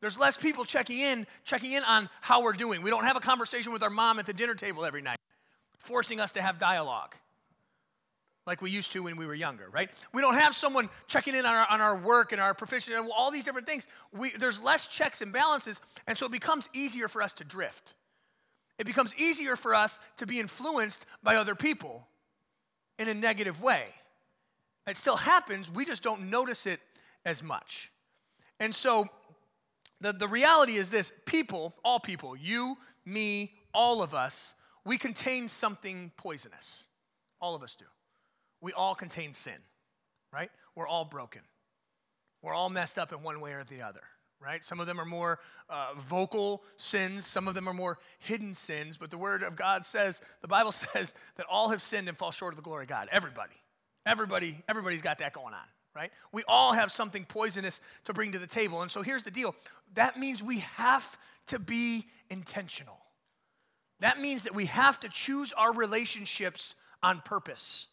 There's 0.00 0.16
less 0.16 0.36
people 0.36 0.64
checking 0.64 1.00
in, 1.00 1.26
checking 1.44 1.72
in 1.72 1.82
on 1.82 2.08
how 2.22 2.42
we're 2.42 2.54
doing. 2.54 2.80
We 2.82 2.88
don't 2.88 3.04
have 3.04 3.16
a 3.16 3.20
conversation 3.20 3.72
with 3.72 3.82
our 3.82 3.90
mom 3.90 4.18
at 4.18 4.26
the 4.26 4.32
dinner 4.32 4.54
table 4.54 4.84
every 4.84 5.02
night, 5.02 5.18
forcing 5.80 6.20
us 6.20 6.32
to 6.32 6.42
have 6.42 6.58
dialogue 6.58 7.14
like 8.46 8.62
we 8.62 8.70
used 8.70 8.92
to 8.92 9.02
when 9.02 9.16
we 9.16 9.26
were 9.26 9.34
younger, 9.34 9.68
right? 9.70 9.90
We 10.12 10.22
don't 10.22 10.34
have 10.34 10.56
someone 10.56 10.88
checking 11.06 11.34
in 11.34 11.44
on 11.44 11.54
our, 11.54 11.66
on 11.70 11.80
our 11.80 11.96
work 11.96 12.32
and 12.32 12.40
our 12.40 12.54
proficiency 12.54 12.98
and 12.98 13.10
all 13.14 13.30
these 13.30 13.44
different 13.44 13.66
things. 13.66 13.86
We, 14.12 14.30
there's 14.30 14.60
less 14.60 14.86
checks 14.86 15.20
and 15.20 15.32
balances, 15.32 15.80
and 16.06 16.16
so 16.16 16.26
it 16.26 16.32
becomes 16.32 16.68
easier 16.72 17.08
for 17.08 17.22
us 17.22 17.32
to 17.34 17.44
drift. 17.44 17.94
It 18.78 18.86
becomes 18.86 19.14
easier 19.16 19.56
for 19.56 19.74
us 19.74 20.00
to 20.16 20.26
be 20.26 20.40
influenced 20.40 21.04
by 21.22 21.36
other 21.36 21.54
people 21.54 22.06
in 22.98 23.08
a 23.08 23.14
negative 23.14 23.62
way. 23.62 23.84
It 24.86 24.96
still 24.96 25.16
happens, 25.16 25.70
we 25.70 25.84
just 25.84 26.02
don't 26.02 26.30
notice 26.30 26.66
it 26.66 26.80
as 27.24 27.42
much. 27.42 27.92
And 28.58 28.74
so 28.74 29.06
the, 30.00 30.12
the 30.12 30.26
reality 30.26 30.76
is 30.76 30.90
this 30.90 31.12
people, 31.26 31.74
all 31.84 32.00
people, 32.00 32.34
you, 32.34 32.78
me, 33.04 33.52
all 33.74 34.02
of 34.02 34.14
us, 34.14 34.54
we 34.84 34.96
contain 34.96 35.48
something 35.48 36.10
poisonous. 36.16 36.86
All 37.40 37.54
of 37.54 37.62
us 37.62 37.76
do 37.76 37.84
we 38.60 38.72
all 38.72 38.94
contain 38.94 39.32
sin, 39.32 39.54
right? 40.32 40.50
We're 40.74 40.88
all 40.88 41.04
broken. 41.04 41.42
We're 42.42 42.54
all 42.54 42.70
messed 42.70 42.98
up 42.98 43.12
in 43.12 43.22
one 43.22 43.40
way 43.40 43.52
or 43.52 43.64
the 43.64 43.82
other, 43.82 44.02
right? 44.40 44.64
Some 44.64 44.80
of 44.80 44.86
them 44.86 45.00
are 45.00 45.04
more 45.04 45.38
uh, 45.68 45.88
vocal 46.08 46.62
sins, 46.76 47.26
some 47.26 47.48
of 47.48 47.54
them 47.54 47.68
are 47.68 47.74
more 47.74 47.98
hidden 48.18 48.54
sins, 48.54 48.96
but 48.96 49.10
the 49.10 49.18
Word 49.18 49.42
of 49.42 49.56
God 49.56 49.84
says, 49.84 50.20
the 50.40 50.48
Bible 50.48 50.72
says 50.72 51.14
that 51.36 51.46
all 51.50 51.68
have 51.68 51.82
sinned 51.82 52.08
and 52.08 52.16
fall 52.16 52.30
short 52.30 52.52
of 52.52 52.56
the 52.56 52.62
glory 52.62 52.84
of 52.84 52.88
God. 52.88 53.08
Everybody. 53.12 53.56
Everybody, 54.06 54.56
everybody's 54.68 55.02
got 55.02 55.18
that 55.18 55.34
going 55.34 55.52
on, 55.52 55.66
right? 55.94 56.10
We 56.32 56.42
all 56.48 56.72
have 56.72 56.90
something 56.90 57.26
poisonous 57.26 57.80
to 58.04 58.14
bring 58.14 58.32
to 58.32 58.38
the 58.38 58.46
table. 58.46 58.80
And 58.80 58.90
so 58.90 59.02
here's 59.02 59.22
the 59.22 59.30
deal 59.30 59.54
that 59.94 60.18
means 60.18 60.42
we 60.42 60.60
have 60.60 61.18
to 61.48 61.58
be 61.58 62.06
intentional. 62.30 62.98
That 64.00 64.18
means 64.18 64.44
that 64.44 64.54
we 64.54 64.66
have 64.66 64.98
to 65.00 65.08
choose 65.08 65.52
our 65.52 65.72
relationships 65.74 66.74
on 67.02 67.20
purpose. 67.20 67.88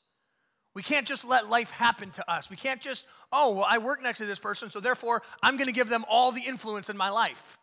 We 0.77 0.83
can't 0.83 1.07
just 1.07 1.25
let 1.25 1.49
life 1.49 1.71
happen 1.71 2.11
to 2.11 2.31
us. 2.31 2.51
We 2.51 2.55
can't 2.55 2.79
just, 2.79 3.07
oh, 3.33 3.55
well, 3.55 3.65
I 3.67 3.79
work 3.79 4.03
next 4.03 4.19
to 4.19 4.27
this 4.27 4.37
person, 4.37 4.69
so 4.69 4.79
therefore 4.79 5.23
I'm 5.41 5.57
going 5.57 5.65
to 5.65 5.73
give 5.73 5.89
them 5.89 6.05
all 6.07 6.31
the 6.31 6.41
influence 6.41 6.87
in 6.87 6.95
my 6.95 7.09
life. 7.09 7.57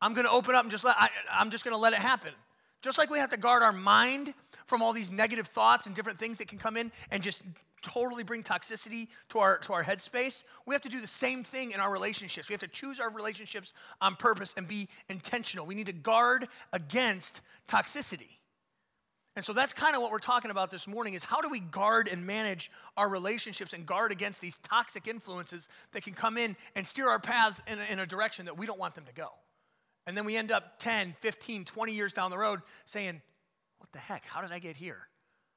I'm 0.00 0.14
going 0.14 0.24
to 0.24 0.32
open 0.32 0.54
up 0.54 0.62
and 0.62 0.70
just 0.70 0.82
let, 0.82 0.96
I, 0.98 1.10
I'm 1.30 1.50
just 1.50 1.62
going 1.62 1.74
to 1.74 1.78
let 1.78 1.92
it 1.92 1.98
happen. 1.98 2.32
Just 2.80 2.96
like 2.96 3.10
we 3.10 3.18
have 3.18 3.28
to 3.32 3.36
guard 3.36 3.62
our 3.62 3.70
mind 3.70 4.32
from 4.64 4.80
all 4.80 4.94
these 4.94 5.10
negative 5.10 5.46
thoughts 5.46 5.84
and 5.84 5.94
different 5.94 6.18
things 6.18 6.38
that 6.38 6.48
can 6.48 6.56
come 6.56 6.78
in 6.78 6.90
and 7.10 7.22
just 7.22 7.42
totally 7.82 8.22
bring 8.22 8.42
toxicity 8.42 9.08
to 9.28 9.38
our, 9.38 9.58
to 9.58 9.74
our 9.74 9.84
headspace, 9.84 10.44
we 10.64 10.74
have 10.74 10.80
to 10.80 10.88
do 10.88 11.02
the 11.02 11.06
same 11.06 11.44
thing 11.44 11.72
in 11.72 11.80
our 11.80 11.92
relationships. 11.92 12.48
We 12.48 12.54
have 12.54 12.60
to 12.60 12.68
choose 12.68 12.98
our 12.98 13.10
relationships 13.10 13.74
on 14.00 14.16
purpose 14.16 14.54
and 14.56 14.66
be 14.66 14.88
intentional. 15.10 15.66
We 15.66 15.74
need 15.74 15.84
to 15.84 15.92
guard 15.92 16.48
against 16.72 17.42
toxicity. 17.68 18.38
And 19.34 19.44
so 19.44 19.54
that's 19.54 19.72
kind 19.72 19.96
of 19.96 20.02
what 20.02 20.10
we're 20.10 20.18
talking 20.18 20.50
about 20.50 20.70
this 20.70 20.86
morning 20.86 21.14
is 21.14 21.24
how 21.24 21.40
do 21.40 21.48
we 21.48 21.60
guard 21.60 22.08
and 22.08 22.26
manage 22.26 22.70
our 22.98 23.08
relationships 23.08 23.72
and 23.72 23.86
guard 23.86 24.12
against 24.12 24.42
these 24.42 24.58
toxic 24.58 25.08
influences 25.08 25.68
that 25.92 26.02
can 26.02 26.12
come 26.12 26.36
in 26.36 26.54
and 26.76 26.86
steer 26.86 27.08
our 27.08 27.18
paths 27.18 27.62
in 27.66 27.78
a, 27.78 27.92
in 27.92 27.98
a 27.98 28.06
direction 28.06 28.44
that 28.44 28.58
we 28.58 28.66
don't 28.66 28.78
want 28.78 28.94
them 28.94 29.04
to 29.06 29.12
go. 29.14 29.28
And 30.06 30.16
then 30.16 30.26
we 30.26 30.36
end 30.36 30.52
up 30.52 30.78
10, 30.80 31.14
15, 31.20 31.64
20 31.64 31.92
years 31.92 32.12
down 32.12 32.30
the 32.30 32.36
road 32.36 32.60
saying, 32.84 33.22
what 33.78 33.90
the 33.92 33.98
heck? 33.98 34.26
How 34.26 34.42
did 34.42 34.52
I 34.52 34.58
get 34.58 34.76
here? 34.76 35.08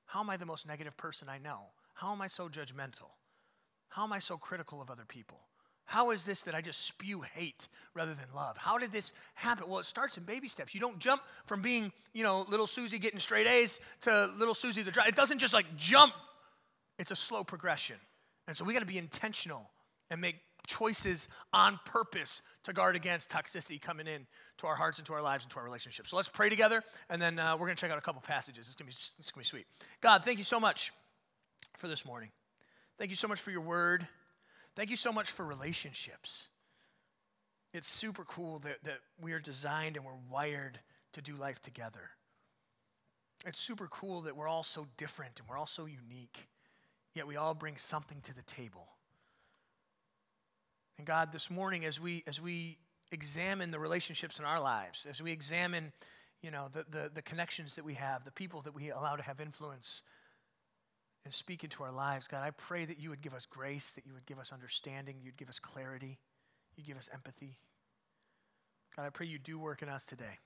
How 0.06 0.22
am 0.22 0.30
I 0.30 0.38
the 0.38 0.46
most 0.46 0.68
negative 0.68 0.96
person 0.96 1.28
I 1.28 1.40
know? 1.40 1.60
How 1.96 2.14
am 2.14 2.22
I 2.22 2.28
so 2.28 2.48
judgmental? 2.48 3.10
How 3.90 4.04
am 4.04 4.14
I 4.14 4.20
so 4.20 4.38
critical 4.38 4.82
of 4.82 4.90
other 4.90 5.06
people? 5.06 5.40
How 5.86 6.12
is 6.12 6.24
this 6.24 6.42
that 6.42 6.56
I 6.56 6.62
just 6.62 6.86
spew 6.86 7.22
hate 7.22 7.68
rather 7.94 8.14
than 8.14 8.26
love? 8.36 8.58
How 8.58 8.78
did 8.78 8.92
this 8.92 9.14
happen? 9.36 9.70
Well, 9.70 9.80
it 9.80 9.86
starts 9.86 10.18
in 10.18 10.24
baby 10.24 10.48
steps. 10.48 10.74
You 10.74 10.80
don't 10.80 11.00
jump 11.00 11.22
from 11.46 11.62
being, 11.62 11.92
you 12.14 12.24
know, 12.24 12.46
little 12.48 12.68
Susie 12.68 13.00
getting 13.00 13.20
straight 13.20 13.48
A's 13.48 13.80
to 14.02 14.30
little 14.38 14.56
Susie 14.56 14.82
the 14.82 14.92
dry. 14.92 15.06
It 15.08 15.16
doesn't 15.16 15.40
just 15.40 15.54
like 15.54 15.76
jump. 15.78 16.14
It's 16.98 17.12
a 17.12 17.16
slow 17.16 17.44
progression. 17.44 17.98
And 18.48 18.58
so 18.58 18.66
we 18.66 18.74
got 18.74 18.80
to 18.80 18.86
be 18.86 18.98
intentional 18.98 19.70
and 20.10 20.20
make 20.20 20.36
choices 20.68 21.28
on 21.54 21.80
purpose 21.86 22.42
to 22.64 22.74
guard 22.74 22.96
against 22.96 23.30
toxicity 23.30 23.80
coming 23.80 24.08
in 24.08 24.26
to 24.58 24.68
our 24.68 24.76
hearts 24.76 24.98
and 24.98 25.06
to 25.08 25.14
our 25.14 25.22
lives 25.22 25.44
and 25.44 25.52
to 25.52 25.60
our 25.60 25.64
relationships. 25.64 26.10
So 26.10 26.16
let's 26.16 26.30
pray 26.30 26.50
together, 26.50 26.84
and 27.10 27.22
then 27.22 27.38
uh, 27.38 27.54
we're 27.54 27.68
going 27.68 27.76
to 27.76 27.82
check 27.82 27.92
out 27.92 27.98
a 27.98 28.02
couple 28.02 28.22
passages. 28.22 28.68
It's 28.68 28.76
going 28.76 28.90
to 28.92 29.40
be 29.40 29.44
sweet. 29.44 29.66
God, 30.02 30.24
thank 30.24 30.38
you 30.38 30.44
so 30.44 30.60
much 30.60 30.92
for 31.78 31.88
this 31.88 32.06
morning. 32.06 32.30
Thank 32.98 33.12
you 33.12 33.16
so 33.16 33.28
much 33.28 33.40
for 33.40 33.52
your 33.52 33.62
word. 33.62 34.08
Thank 34.76 34.90
you 34.90 34.96
so 34.96 35.12
much 35.12 35.32
for 35.32 35.46
relationships. 35.46 36.50
It's 37.74 37.88
super 37.88 38.24
cool 38.26 38.60
that, 38.60 38.84
that 38.84 39.00
we 39.22 39.34
are 39.34 39.40
designed 39.40 39.96
and 39.96 40.06
we're 40.06 40.12
wired 40.30 40.80
to 41.14 41.22
do 41.22 41.36
life 41.36 41.62
together. 41.62 42.12
It's 43.46 43.60
super 43.60 43.88
cool 43.88 44.22
that 44.22 44.36
we're 44.36 44.48
all 44.48 44.64
so 44.64 44.88
different 44.98 45.40
and 45.40 45.48
we're 45.48 45.58
all 45.58 45.66
so 45.66 45.86
unique, 45.86 46.48
yet 47.14 47.28
we 47.28 47.36
all 47.36 47.54
bring 47.54 47.78
something 47.78 48.20
to 48.22 48.36
the 48.36 48.42
table. 48.44 48.88
And 50.98 51.06
God, 51.06 51.32
this 51.32 51.50
morning, 51.50 51.86
as 51.86 52.00
we, 52.00 52.24
as 52.28 52.42
we 52.42 52.78
examine 53.12 53.72
the 53.72 53.80
relationships 53.80 54.40
in 54.40 54.46
our 54.46 54.60
lives, 54.60 55.06
as 55.10 55.22
we 55.22 55.32
examine 55.32 55.92
you 56.42 56.52
know, 56.52 56.68
the, 56.72 56.86
the, 56.92 57.12
the 57.14 57.22
connections 57.24 57.76
that 57.76 57.84
we 57.84 57.96
have, 57.96 58.24
the 58.24 58.32
people 58.32 58.62
that 58.62 58.76
we 58.76 58.92
allow 58.92 59.16
to 59.16 59.24
have 59.24 59.42
influence 59.42 60.04
and 61.26 61.34
speak 61.34 61.64
into 61.64 61.84
our 61.84 61.92
lives, 61.92 62.28
God, 62.28 62.44
I 62.44 62.52
pray 62.52 62.86
that 62.86 63.00
you 63.00 63.10
would 63.10 63.22
give 63.22 63.34
us 63.34 63.46
grace, 63.46 63.92
that 63.92 64.06
you 64.06 64.14
would 64.14 64.26
give 64.28 64.40
us 64.40 64.54
understanding, 64.54 65.16
you'd 65.24 65.38
give 65.38 65.50
us 65.50 65.60
clarity, 65.60 66.20
you'd 66.78 66.86
give 66.86 66.98
us 66.98 67.10
empathy. 67.12 67.58
God, 68.96 69.06
I 69.06 69.10
pray 69.10 69.26
you 69.26 69.40
do 69.40 69.60
work 69.60 69.82
in 69.82 69.90
us 69.90 70.06
today. 70.06 70.40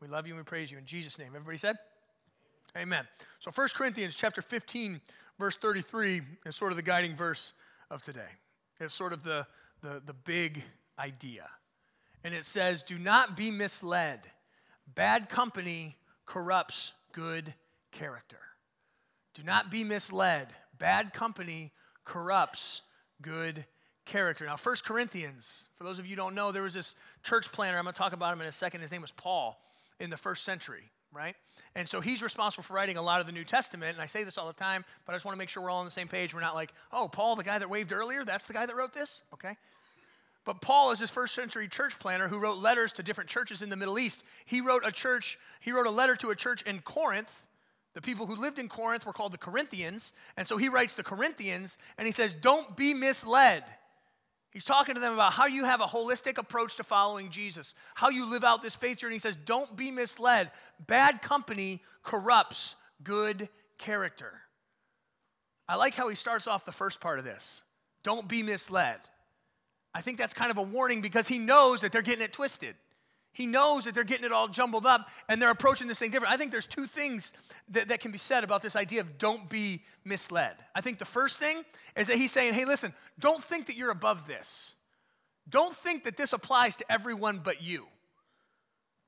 We 0.00 0.08
love 0.08 0.26
you 0.26 0.32
and 0.32 0.40
we 0.40 0.44
praise 0.44 0.70
you. 0.70 0.78
In 0.78 0.86
Jesus' 0.86 1.18
name. 1.18 1.28
Everybody 1.34 1.58
said? 1.58 1.76
Amen. 2.76 3.06
So 3.40 3.50
1 3.52 3.68
Corinthians 3.74 4.14
chapter 4.14 4.40
15, 4.40 5.00
verse 5.38 5.56
33 5.56 6.22
is 6.46 6.56
sort 6.56 6.72
of 6.72 6.76
the 6.76 6.82
guiding 6.82 7.16
verse 7.16 7.52
of 7.90 8.00
today. 8.00 8.20
It's 8.78 8.94
sort 8.94 9.12
of 9.12 9.24
the, 9.24 9.46
the, 9.82 10.00
the 10.06 10.14
big 10.14 10.62
idea. 10.98 11.48
And 12.24 12.32
it 12.32 12.44
says, 12.44 12.82
Do 12.82 12.98
not 12.98 13.36
be 13.36 13.50
misled. 13.50 14.20
Bad 14.94 15.28
company 15.28 15.96
corrupts 16.24 16.94
good 17.12 17.52
character. 17.90 18.38
Do 19.34 19.42
not 19.42 19.70
be 19.70 19.84
misled. 19.84 20.48
Bad 20.78 21.12
company 21.12 21.72
corrupts 22.04 22.82
good 23.22 23.64
character. 24.04 24.46
Now, 24.46 24.56
1 24.56 24.76
Corinthians, 24.84 25.68
for 25.76 25.84
those 25.84 25.98
of 25.98 26.06
you 26.06 26.10
who 26.10 26.16
don't 26.16 26.34
know, 26.34 26.52
there 26.52 26.62
was 26.62 26.74
this 26.74 26.94
church 27.22 27.52
planter. 27.52 27.78
I'm 27.78 27.84
going 27.84 27.94
to 27.94 27.98
talk 27.98 28.12
about 28.12 28.32
him 28.32 28.40
in 28.40 28.46
a 28.46 28.52
second. 28.52 28.80
His 28.80 28.90
name 28.90 29.02
was 29.02 29.12
Paul 29.12 29.60
in 30.00 30.10
the 30.10 30.16
first 30.16 30.44
century, 30.44 30.90
right? 31.12 31.36
And 31.74 31.88
so 31.88 32.00
he's 32.00 32.22
responsible 32.22 32.64
for 32.64 32.74
writing 32.74 32.96
a 32.96 33.02
lot 33.02 33.20
of 33.20 33.26
the 33.26 33.32
New 33.32 33.44
Testament. 33.44 33.92
And 33.92 34.02
I 34.02 34.06
say 34.06 34.24
this 34.24 34.38
all 34.38 34.46
the 34.46 34.52
time, 34.52 34.84
but 35.06 35.12
I 35.12 35.14
just 35.14 35.24
want 35.24 35.34
to 35.34 35.38
make 35.38 35.48
sure 35.48 35.62
we're 35.62 35.70
all 35.70 35.78
on 35.78 35.84
the 35.84 35.90
same 35.90 36.08
page. 36.08 36.34
We're 36.34 36.40
not 36.40 36.54
like, 36.54 36.72
oh, 36.92 37.08
Paul, 37.08 37.36
the 37.36 37.44
guy 37.44 37.58
that 37.58 37.70
waved 37.70 37.92
earlier, 37.92 38.24
that's 38.24 38.46
the 38.46 38.52
guy 38.52 38.66
that 38.66 38.74
wrote 38.74 38.92
this? 38.92 39.22
Okay. 39.34 39.56
But 40.44 40.62
Paul 40.62 40.90
is 40.90 40.98
this 40.98 41.10
first 41.10 41.34
century 41.34 41.68
church 41.68 41.98
planter 41.98 42.26
who 42.26 42.38
wrote 42.38 42.58
letters 42.58 42.92
to 42.92 43.02
different 43.02 43.28
churches 43.28 43.62
in 43.62 43.68
the 43.68 43.76
Middle 43.76 43.98
East. 43.98 44.24
He 44.46 44.60
wrote 44.60 44.82
a 44.84 44.90
church, 44.90 45.38
he 45.60 45.70
wrote 45.70 45.86
a 45.86 45.90
letter 45.90 46.16
to 46.16 46.30
a 46.30 46.34
church 46.34 46.62
in 46.62 46.80
Corinth. 46.80 47.46
The 47.94 48.00
people 48.00 48.26
who 48.26 48.36
lived 48.36 48.58
in 48.58 48.68
Corinth 48.68 49.04
were 49.04 49.12
called 49.12 49.32
the 49.32 49.38
Corinthians. 49.38 50.12
And 50.36 50.46
so 50.46 50.56
he 50.56 50.68
writes 50.68 50.94
to 50.94 51.02
Corinthians 51.02 51.78
and 51.98 52.06
he 52.06 52.12
says, 52.12 52.34
Don't 52.34 52.76
be 52.76 52.94
misled. 52.94 53.64
He's 54.52 54.64
talking 54.64 54.94
to 54.94 55.00
them 55.00 55.14
about 55.14 55.32
how 55.32 55.46
you 55.46 55.64
have 55.64 55.80
a 55.80 55.86
holistic 55.86 56.36
approach 56.36 56.76
to 56.76 56.84
following 56.84 57.30
Jesus, 57.30 57.74
how 57.94 58.08
you 58.08 58.28
live 58.28 58.42
out 58.42 58.62
this 58.62 58.74
faith 58.74 58.98
journey. 58.98 59.14
He 59.14 59.20
says, 59.20 59.36
Don't 59.36 59.76
be 59.76 59.90
misled. 59.90 60.50
Bad 60.86 61.22
company 61.22 61.82
corrupts 62.02 62.74
good 63.02 63.48
character. 63.78 64.32
I 65.68 65.76
like 65.76 65.94
how 65.94 66.08
he 66.08 66.16
starts 66.16 66.46
off 66.46 66.64
the 66.64 66.72
first 66.72 67.00
part 67.00 67.18
of 67.18 67.24
this. 67.24 67.62
Don't 68.02 68.26
be 68.26 68.42
misled. 68.42 68.98
I 69.94 70.00
think 70.00 70.18
that's 70.18 70.34
kind 70.34 70.50
of 70.50 70.58
a 70.58 70.62
warning 70.62 71.00
because 71.00 71.28
he 71.28 71.38
knows 71.38 71.80
that 71.80 71.92
they're 71.92 72.02
getting 72.02 72.24
it 72.24 72.32
twisted. 72.32 72.74
He 73.32 73.46
knows 73.46 73.84
that 73.84 73.94
they're 73.94 74.04
getting 74.04 74.24
it 74.24 74.32
all 74.32 74.48
jumbled 74.48 74.86
up 74.86 75.08
and 75.28 75.40
they're 75.40 75.50
approaching 75.50 75.86
this 75.86 75.98
thing 75.98 76.10
different. 76.10 76.32
I 76.32 76.36
think 76.36 76.50
there's 76.50 76.66
two 76.66 76.86
things 76.86 77.32
that, 77.68 77.88
that 77.88 78.00
can 78.00 78.10
be 78.10 78.18
said 78.18 78.42
about 78.42 78.62
this 78.62 78.74
idea 78.74 79.00
of 79.00 79.18
don't 79.18 79.48
be 79.48 79.84
misled. 80.04 80.56
I 80.74 80.80
think 80.80 80.98
the 80.98 81.04
first 81.04 81.38
thing 81.38 81.64
is 81.96 82.08
that 82.08 82.16
he's 82.16 82.32
saying, 82.32 82.54
hey, 82.54 82.64
listen, 82.64 82.92
don't 83.18 83.42
think 83.42 83.66
that 83.66 83.76
you're 83.76 83.92
above 83.92 84.26
this. 84.26 84.74
Don't 85.48 85.76
think 85.76 86.04
that 86.04 86.16
this 86.16 86.32
applies 86.32 86.76
to 86.76 86.92
everyone 86.92 87.40
but 87.42 87.62
you. 87.62 87.86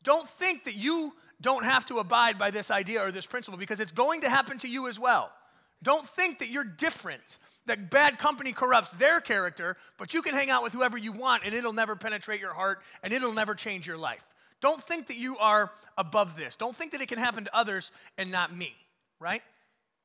Don't 0.02 0.28
think 0.28 0.64
that 0.64 0.76
you 0.76 1.14
don't 1.40 1.64
have 1.64 1.84
to 1.86 1.98
abide 1.98 2.38
by 2.38 2.50
this 2.50 2.70
idea 2.70 3.02
or 3.02 3.10
this 3.10 3.26
principle 3.26 3.58
because 3.58 3.80
it's 3.80 3.92
going 3.92 4.20
to 4.20 4.30
happen 4.30 4.58
to 4.58 4.68
you 4.68 4.88
as 4.88 4.98
well. 4.98 5.32
Don't 5.82 6.06
think 6.06 6.38
that 6.38 6.48
you're 6.48 6.64
different 6.64 7.38
that 7.66 7.90
bad 7.90 8.18
company 8.18 8.52
corrupts 8.52 8.92
their 8.92 9.20
character, 9.20 9.76
but 9.98 10.14
you 10.14 10.22
can 10.22 10.34
hang 10.34 10.50
out 10.50 10.62
with 10.62 10.72
whoever 10.72 10.98
you 10.98 11.12
want 11.12 11.44
and 11.44 11.54
it'll 11.54 11.72
never 11.72 11.94
penetrate 11.94 12.40
your 12.40 12.52
heart 12.52 12.82
and 13.02 13.12
it'll 13.12 13.32
never 13.32 13.54
change 13.54 13.86
your 13.86 13.96
life. 13.96 14.24
Don't 14.60 14.82
think 14.82 15.08
that 15.08 15.16
you 15.16 15.38
are 15.38 15.70
above 15.96 16.36
this. 16.36 16.56
Don't 16.56 16.74
think 16.74 16.92
that 16.92 17.00
it 17.00 17.08
can 17.08 17.18
happen 17.18 17.44
to 17.44 17.56
others 17.56 17.92
and 18.18 18.30
not 18.30 18.56
me, 18.56 18.74
right? 19.20 19.42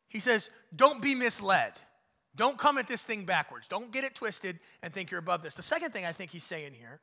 He 0.08 0.20
says, 0.20 0.50
don't 0.76 1.02
be 1.02 1.16
misled. 1.16 1.74
Don't 2.36 2.58
come 2.58 2.78
at 2.78 2.88
this 2.88 3.04
thing 3.04 3.26
backwards. 3.26 3.68
Don't 3.68 3.92
get 3.92 4.04
it 4.04 4.16
twisted 4.16 4.60
and 4.84 4.94
think 4.94 5.10
you're 5.10 5.20
above 5.20 5.42
this. 5.42 5.56
The 5.56 5.64
second 5.64 5.92
thing 5.92 6.06
I 6.06 6.12
think 6.12 6.32
he's 6.32 6.44
saying 6.44 6.74
here 6.74 7.00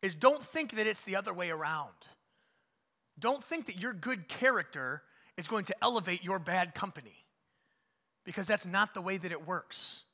is 0.00 0.14
don't 0.14 0.42
think 0.42 0.72
that 0.76 0.86
it's 0.86 1.04
the 1.04 1.16
other 1.16 1.34
way 1.34 1.50
around. 1.50 1.92
Don't 3.18 3.44
think 3.44 3.66
that 3.66 3.78
your 3.78 3.92
good 3.92 4.28
character 4.28 5.02
is 5.36 5.46
going 5.46 5.66
to 5.66 5.76
elevate 5.82 6.24
your 6.24 6.38
bad 6.38 6.74
company 6.74 7.21
because 8.24 8.46
that's 8.46 8.66
not 8.66 8.94
the 8.94 9.00
way 9.00 9.16
that 9.16 9.32
it 9.32 9.46
works. 9.46 10.04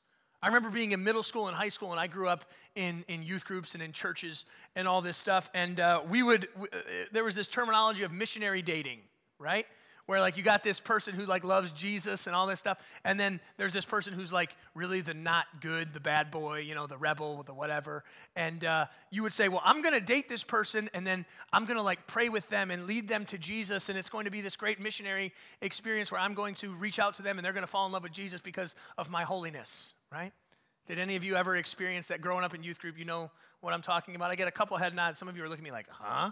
I 0.41 0.47
remember 0.47 0.69
being 0.69 0.93
in 0.93 1.03
middle 1.03 1.23
school 1.23 1.47
and 1.47 1.55
high 1.55 1.69
school, 1.69 1.91
and 1.91 1.99
I 1.99 2.07
grew 2.07 2.29
up 2.29 2.45
in, 2.75 3.03
in 3.09 3.23
youth 3.23 3.43
groups 3.43 3.73
and 3.73 3.83
in 3.83 3.91
churches 3.91 4.45
and 4.75 4.87
all 4.87 5.01
this 5.01 5.17
stuff. 5.17 5.49
And 5.53 5.79
uh, 5.79 6.01
we 6.09 6.23
would, 6.23 6.47
uh, 6.61 6.77
there 7.11 7.25
was 7.25 7.35
this 7.35 7.49
terminology 7.49 8.03
of 8.03 8.13
missionary 8.13 8.61
dating, 8.61 8.99
right? 9.37 9.65
Where 10.09 10.19
like 10.19 10.37
you 10.37 10.41
got 10.41 10.63
this 10.63 10.79
person 10.79 11.13
who 11.13 11.23
like 11.25 11.43
loves 11.43 11.71
Jesus 11.71 12.25
and 12.25 12.35
all 12.35 12.47
this 12.47 12.57
stuff, 12.57 12.79
and 13.05 13.19
then 13.19 13.39
there's 13.57 13.73
this 13.73 13.85
person 13.85 14.11
who's 14.11 14.33
like 14.33 14.55
really 14.73 15.01
the 15.01 15.13
not 15.13 15.45
good, 15.61 15.93
the 15.93 15.99
bad 15.99 16.31
boy, 16.31 16.61
you 16.61 16.73
know, 16.73 16.87
the 16.87 16.97
rebel, 16.97 17.43
the 17.43 17.53
whatever. 17.53 18.03
And 18.35 18.65
uh, 18.65 18.87
you 19.11 19.21
would 19.21 19.33
say, 19.33 19.49
well, 19.49 19.61
I'm 19.63 19.83
gonna 19.83 20.01
date 20.01 20.27
this 20.27 20.43
person, 20.43 20.89
and 20.95 21.05
then 21.05 21.27
I'm 21.53 21.65
gonna 21.65 21.83
like 21.83 22.07
pray 22.07 22.27
with 22.27 22.49
them 22.49 22.71
and 22.71 22.87
lead 22.87 23.07
them 23.07 23.23
to 23.27 23.37
Jesus, 23.37 23.89
and 23.89 23.99
it's 23.99 24.09
going 24.09 24.25
to 24.25 24.31
be 24.31 24.41
this 24.41 24.55
great 24.55 24.79
missionary 24.79 25.31
experience 25.61 26.11
where 26.11 26.19
I'm 26.19 26.33
going 26.33 26.55
to 26.55 26.73
reach 26.73 26.97
out 26.97 27.13
to 27.17 27.21
them, 27.21 27.37
and 27.37 27.45
they're 27.45 27.53
gonna 27.53 27.67
fall 27.67 27.85
in 27.85 27.91
love 27.91 28.01
with 28.01 28.11
Jesus 28.11 28.41
because 28.41 28.75
of 28.97 29.11
my 29.11 29.21
holiness, 29.21 29.93
right? 30.11 30.31
Did 30.87 30.97
any 30.97 31.17
of 31.17 31.23
you 31.23 31.35
ever 31.35 31.55
experience 31.55 32.07
that 32.07 32.19
growing 32.19 32.43
up 32.43 32.55
in 32.55 32.63
youth 32.63 32.79
group? 32.79 32.97
You 32.97 33.05
know 33.05 33.29
what 33.61 33.75
I'm 33.75 33.83
talking 33.83 34.15
about. 34.15 34.31
I 34.31 34.35
get 34.35 34.47
a 34.47 34.51
couple 34.51 34.75
head 34.77 34.95
nods. 34.95 35.19
Some 35.19 35.27
of 35.27 35.37
you 35.37 35.43
are 35.43 35.49
looking 35.49 35.65
at 35.65 35.69
me 35.69 35.71
like, 35.71 35.87
huh? 35.87 36.31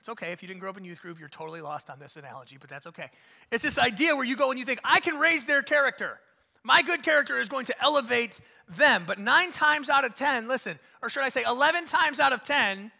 It's 0.00 0.08
okay. 0.08 0.32
If 0.32 0.42
you 0.42 0.48
didn't 0.48 0.60
grow 0.60 0.70
up 0.70 0.76
in 0.76 0.84
youth 0.84 1.02
group, 1.02 1.18
you're 1.18 1.28
totally 1.28 1.60
lost 1.60 1.90
on 1.90 1.98
this 1.98 2.16
analogy, 2.16 2.56
but 2.60 2.70
that's 2.70 2.86
okay. 2.86 3.10
It's 3.50 3.62
this 3.62 3.78
idea 3.78 4.14
where 4.14 4.24
you 4.24 4.36
go 4.36 4.50
and 4.50 4.58
you 4.58 4.64
think, 4.64 4.80
I 4.84 5.00
can 5.00 5.18
raise 5.18 5.44
their 5.44 5.62
character. 5.62 6.20
My 6.62 6.82
good 6.82 7.02
character 7.02 7.38
is 7.38 7.48
going 7.48 7.66
to 7.66 7.82
elevate 7.82 8.40
them. 8.68 9.04
But 9.06 9.18
nine 9.18 9.52
times 9.52 9.88
out 9.88 10.04
of 10.04 10.14
10, 10.14 10.48
listen, 10.48 10.78
or 11.02 11.08
should 11.08 11.22
I 11.22 11.28
say 11.28 11.42
11 11.46 11.86
times 11.86 12.20
out 12.20 12.32
of 12.32 12.44
10, 12.44 12.92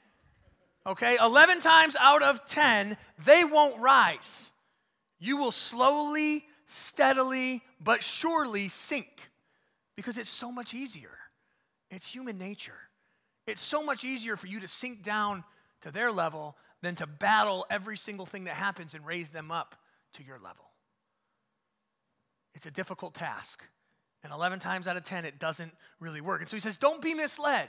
okay, 0.87 1.17
11 1.23 1.61
times 1.61 1.97
out 2.01 2.23
of 2.23 2.45
10, 2.47 2.97
they 3.25 3.45
won't 3.45 3.79
rise. 3.79 4.51
You 5.19 5.37
will 5.37 5.53
slowly, 5.53 6.45
steadily, 6.67 7.63
but 7.81 8.03
surely 8.03 8.69
sink 8.69 9.31
because 9.97 10.19
it's 10.19 10.31
so 10.31 10.53
much 10.53 10.75
easier. 10.75 11.11
It's 11.91 12.07
human 12.07 12.39
nature. 12.39 12.79
It's 13.47 13.61
so 13.61 13.83
much 13.83 14.05
easier 14.05 14.37
for 14.37 14.47
you 14.47 14.61
to 14.61 14.69
sink 14.69 15.03
down 15.03 15.43
to 15.81 15.91
their 15.91 16.13
level 16.13 16.57
than 16.83 16.95
to 16.97 17.07
battle 17.07 17.67
every 17.71 17.97
single 17.97 18.27
thing 18.27 18.45
that 18.45 18.55
happens 18.55 18.95
and 18.95 19.05
raise 19.05 19.31
them 19.31 19.51
up 19.51 19.77
to 20.15 20.23
your 20.23 20.39
level. 20.39 20.65
It's 22.55 22.67
a 22.67 22.71
difficult 22.71 23.15
task. 23.15 23.63
And 24.25 24.33
11 24.33 24.59
times 24.59 24.89
out 24.89 24.97
of 24.97 25.05
10, 25.05 25.25
it 25.25 25.39
doesn't 25.39 25.73
really 26.01 26.21
work. 26.21 26.41
And 26.41 26.51
so 26.51 26.57
he 26.57 26.61
says, 26.61 26.77
don't 26.77 27.01
be 27.01 27.15
misled. 27.15 27.69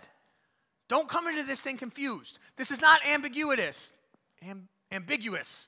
Don't 0.87 1.07
come 1.07 1.27
into 1.27 1.43
this 1.43 1.61
thing 1.61 1.77
confused. 1.77 2.39
This 2.57 2.71
is 2.71 2.81
not 2.81 3.05
ambiguous. 3.05 3.93
Am- 4.41 4.67
ambiguous. 4.91 5.67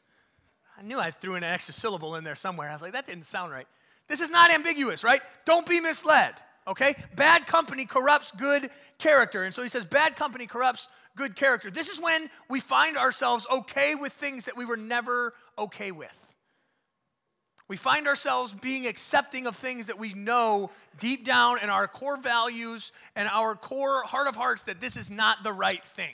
I 0.78 0.82
knew 0.82 1.00
I 1.00 1.12
threw 1.12 1.36
an 1.36 1.44
extra 1.44 1.74
syllable 1.74 2.16
in 2.16 2.24
there 2.24 2.36
somewhere. 2.36 2.70
I 2.70 2.74
was 2.74 2.82
like, 2.82 2.94
that 2.94 3.06
didn't 3.06 3.26
sound 3.26 3.52
right. 3.52 3.68
This 4.08 4.20
is 4.20 4.32
not 4.32 4.52
ambiguous, 4.52 5.04
right? 5.04 5.22
Don't 5.46 5.66
be 5.68 5.80
misled, 5.80 6.34
okay? 6.68 6.96
Bad 7.16 7.46
company 7.46 7.86
corrupts 7.86 8.32
good 8.32 8.70
character. 8.98 9.44
And 9.44 9.54
so 9.54 9.62
he 9.62 9.70
says, 9.70 9.86
bad 9.86 10.16
company 10.16 10.48
corrupts 10.48 10.90
good 11.16 11.36
character. 11.36 11.70
This 11.70 11.90
is 11.90 12.00
when 12.00 12.30
we 12.50 12.60
find 12.60 12.98
ourselves 12.98 13.46
okay 13.52 13.96
with 13.96 14.14
things 14.14 14.46
that 14.46 14.58
we 14.58 14.66
were 14.66 14.78
never 14.78 15.34
okay 15.58 15.92
with. 15.92 16.32
We 17.68 17.78
find 17.78 18.08
ourselves 18.08 18.54
being 18.54 18.86
accepting 18.86 19.48
of 19.48 19.56
things 19.56 19.88
that 19.88 19.98
we 19.98 20.14
know 20.14 20.72
deep 21.00 21.24
down 21.24 21.60
in 21.64 21.70
our 21.70 21.88
core 21.88 22.18
values 22.18 22.92
and 23.16 23.30
our 23.30 23.56
core 23.56 24.04
heart 24.04 24.28
of 24.28 24.36
hearts 24.36 24.64
that 24.64 24.82
this 24.82 24.98
is 24.98 25.10
not 25.10 25.42
the 25.42 25.54
right 25.54 25.84
thing. 25.96 26.14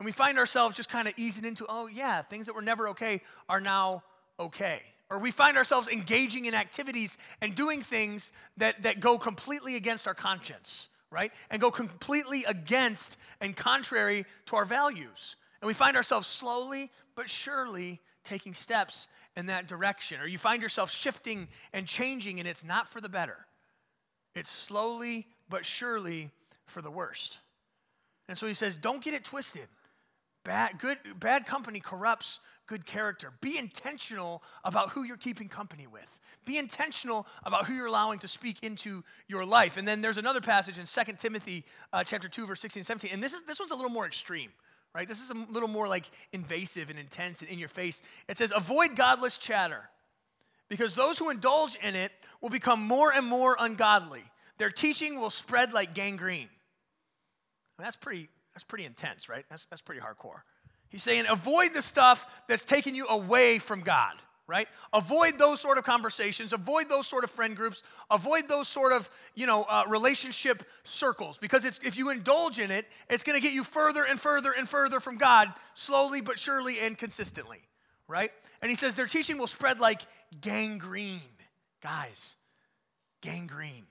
And 0.00 0.04
we 0.04 0.10
find 0.10 0.38
ourselves 0.38 0.76
just 0.76 0.88
kind 0.88 1.06
of 1.06 1.14
easing 1.16 1.44
into, 1.44 1.64
oh, 1.68 1.86
yeah, 1.86 2.22
things 2.22 2.46
that 2.46 2.56
were 2.56 2.62
never 2.62 2.88
okay 2.88 3.20
are 3.48 3.60
now 3.60 4.02
okay. 4.40 4.82
Or 5.08 5.20
we 5.20 5.30
find 5.30 5.56
ourselves 5.56 5.86
engaging 5.86 6.46
in 6.46 6.54
activities 6.54 7.18
and 7.40 7.54
doing 7.54 7.80
things 7.80 8.32
that, 8.56 8.82
that 8.82 8.98
go 8.98 9.18
completely 9.18 9.76
against 9.76 10.08
our 10.08 10.14
conscience 10.14 10.88
right? 11.12 11.32
And 11.50 11.60
go 11.60 11.70
completely 11.70 12.44
against 12.44 13.16
and 13.40 13.56
contrary 13.56 14.24
to 14.46 14.56
our 14.56 14.64
values. 14.64 15.36
And 15.60 15.66
we 15.66 15.74
find 15.74 15.96
ourselves 15.96 16.26
slowly 16.26 16.90
but 17.14 17.28
surely 17.28 18.00
taking 18.24 18.54
steps 18.54 19.08
in 19.36 19.46
that 19.46 19.68
direction. 19.68 20.20
Or 20.20 20.26
you 20.26 20.38
find 20.38 20.62
yourself 20.62 20.90
shifting 20.90 21.48
and 21.72 21.86
changing, 21.86 22.40
and 22.40 22.48
it's 22.48 22.64
not 22.64 22.88
for 22.88 23.00
the 23.00 23.08
better. 23.08 23.46
It's 24.34 24.50
slowly 24.50 25.26
but 25.48 25.64
surely 25.64 26.30
for 26.66 26.82
the 26.82 26.90
worst. 26.90 27.38
And 28.28 28.36
so 28.36 28.46
he 28.46 28.54
says, 28.54 28.76
don't 28.76 29.04
get 29.04 29.14
it 29.14 29.24
twisted. 29.24 29.68
Bad, 30.44 30.78
good, 30.78 30.98
bad 31.20 31.46
company 31.46 31.78
corrupts 31.78 32.40
good 32.66 32.86
character. 32.86 33.32
Be 33.40 33.58
intentional 33.58 34.42
about 34.64 34.90
who 34.90 35.02
you're 35.02 35.16
keeping 35.16 35.48
company 35.48 35.86
with. 35.86 36.18
Be 36.44 36.58
intentional 36.58 37.26
about 37.44 37.66
who 37.66 37.74
you're 37.74 37.86
allowing 37.86 38.18
to 38.20 38.28
speak 38.28 38.62
into 38.62 39.04
your 39.28 39.44
life. 39.44 39.76
And 39.76 39.86
then 39.86 40.00
there's 40.00 40.18
another 40.18 40.40
passage 40.40 40.78
in 40.78 40.86
2 40.86 41.12
Timothy 41.18 41.64
uh, 41.92 42.02
chapter 42.04 42.28
2, 42.28 42.46
verse 42.46 42.60
16 42.60 42.80
and 42.80 42.86
17. 42.86 43.10
And 43.12 43.22
this, 43.22 43.32
is, 43.32 43.42
this 43.42 43.60
one's 43.60 43.72
a 43.72 43.76
little 43.76 43.90
more 43.90 44.06
extreme, 44.06 44.50
right? 44.94 45.06
This 45.06 45.20
is 45.20 45.30
a 45.30 45.34
little 45.34 45.68
more 45.68 45.88
like 45.88 46.10
invasive 46.32 46.90
and 46.90 46.98
intense 46.98 47.40
and 47.42 47.50
in 47.50 47.58
your 47.58 47.68
face. 47.68 48.02
It 48.28 48.36
says, 48.36 48.52
avoid 48.54 48.96
godless 48.96 49.38
chatter 49.38 49.88
because 50.68 50.94
those 50.94 51.18
who 51.18 51.30
indulge 51.30 51.76
in 51.82 51.94
it 51.94 52.12
will 52.40 52.50
become 52.50 52.82
more 52.82 53.12
and 53.12 53.26
more 53.26 53.56
ungodly. 53.58 54.24
Their 54.58 54.70
teaching 54.70 55.20
will 55.20 55.30
spread 55.30 55.72
like 55.72 55.94
gangrene. 55.94 56.48
that's 57.78 57.96
pretty, 57.96 58.28
that's 58.54 58.64
pretty 58.64 58.84
intense, 58.84 59.28
right? 59.28 59.44
That's, 59.48 59.66
that's 59.66 59.82
pretty 59.82 60.00
hardcore. 60.00 60.42
He's 60.88 61.02
saying 61.02 61.24
avoid 61.28 61.72
the 61.72 61.82
stuff 61.82 62.26
that's 62.48 62.64
taking 62.64 62.94
you 62.94 63.06
away 63.08 63.58
from 63.58 63.80
God, 63.80 64.14
right? 64.52 64.68
Avoid 64.92 65.38
those 65.38 65.62
sort 65.62 65.78
of 65.78 65.84
conversations, 65.84 66.52
avoid 66.52 66.86
those 66.90 67.06
sort 67.06 67.24
of 67.24 67.30
friend 67.30 67.56
groups, 67.56 67.82
avoid 68.10 68.48
those 68.48 68.68
sort 68.68 68.92
of, 68.92 69.08
you 69.34 69.46
know, 69.46 69.62
uh, 69.62 69.84
relationship 69.88 70.62
circles 70.84 71.38
because 71.38 71.64
it's, 71.64 71.78
if 71.78 71.96
you 71.96 72.10
indulge 72.10 72.58
in 72.58 72.70
it, 72.70 72.86
it's 73.08 73.22
going 73.22 73.34
to 73.34 73.42
get 73.42 73.54
you 73.54 73.64
further 73.64 74.04
and 74.04 74.20
further 74.20 74.52
and 74.52 74.68
further 74.68 75.00
from 75.00 75.16
God 75.16 75.50
slowly 75.72 76.20
but 76.20 76.38
surely 76.38 76.80
and 76.80 76.98
consistently, 76.98 77.60
right? 78.06 78.30
And 78.60 78.68
he 78.68 78.74
says 78.74 78.94
their 78.94 79.06
teaching 79.06 79.38
will 79.38 79.46
spread 79.46 79.80
like 79.80 80.02
gangrene. 80.42 81.20
Guys, 81.82 82.36
gangrene. 83.22 83.86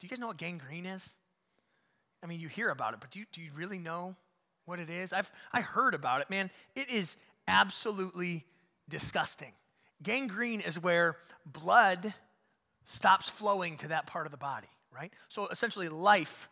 Do 0.00 0.06
you 0.06 0.08
guys 0.08 0.18
know 0.18 0.26
what 0.26 0.38
gangrene 0.38 0.86
is? 0.86 1.14
I 2.20 2.26
mean, 2.26 2.40
you 2.40 2.48
hear 2.48 2.70
about 2.70 2.94
it, 2.94 3.00
but 3.00 3.12
do 3.12 3.20
you, 3.20 3.26
do 3.30 3.40
you 3.40 3.50
really 3.54 3.78
know 3.78 4.16
what 4.64 4.80
it 4.80 4.90
is? 4.90 5.12
I've 5.12 5.30
I 5.52 5.60
heard 5.60 5.94
about 5.94 6.20
it, 6.20 6.30
man. 6.30 6.50
It 6.74 6.90
is 6.90 7.16
absolutely 7.48 8.44
disgusting. 8.88 9.52
Gangrene 10.02 10.60
is 10.60 10.78
where 10.78 11.16
blood 11.44 12.14
stops 12.84 13.28
flowing 13.28 13.76
to 13.78 13.88
that 13.88 14.06
part 14.06 14.26
of 14.26 14.32
the 14.32 14.38
body, 14.38 14.68
right? 14.94 15.12
So 15.28 15.46
essentially, 15.48 15.88
life, 15.88 16.48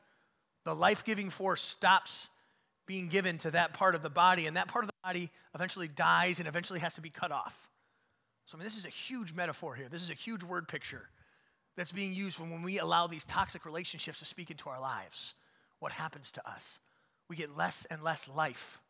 the 0.64 0.74
life 0.74 1.04
giving 1.04 1.30
force 1.30 1.62
stops 1.62 2.30
being 2.86 3.08
given 3.08 3.38
to 3.38 3.50
that 3.52 3.72
part 3.72 3.94
of 3.94 4.02
the 4.02 4.10
body, 4.10 4.46
and 4.46 4.56
that 4.56 4.68
part 4.68 4.84
of 4.84 4.88
the 4.88 5.08
body 5.08 5.30
eventually 5.54 5.88
dies 5.88 6.38
and 6.38 6.48
eventually 6.48 6.80
has 6.80 6.94
to 6.94 7.00
be 7.00 7.10
cut 7.10 7.32
off. 7.32 7.68
So, 8.46 8.56
I 8.56 8.58
mean, 8.58 8.64
this 8.64 8.76
is 8.76 8.84
a 8.84 8.90
huge 8.90 9.32
metaphor 9.32 9.74
here. 9.74 9.88
This 9.88 10.02
is 10.02 10.10
a 10.10 10.14
huge 10.14 10.42
word 10.42 10.68
picture 10.68 11.08
that's 11.76 11.92
being 11.92 12.12
used 12.12 12.38
when, 12.38 12.50
when 12.50 12.62
we 12.62 12.78
allow 12.78 13.06
these 13.06 13.24
toxic 13.24 13.64
relationships 13.64 14.18
to 14.18 14.24
speak 14.24 14.50
into 14.50 14.68
our 14.68 14.80
lives. 14.80 15.34
What 15.78 15.92
happens 15.92 16.30
to 16.32 16.48
us? 16.48 16.80
We 17.28 17.36
get 17.36 17.56
less 17.56 17.86
and 17.86 18.02
less 18.02 18.28
life 18.28 18.80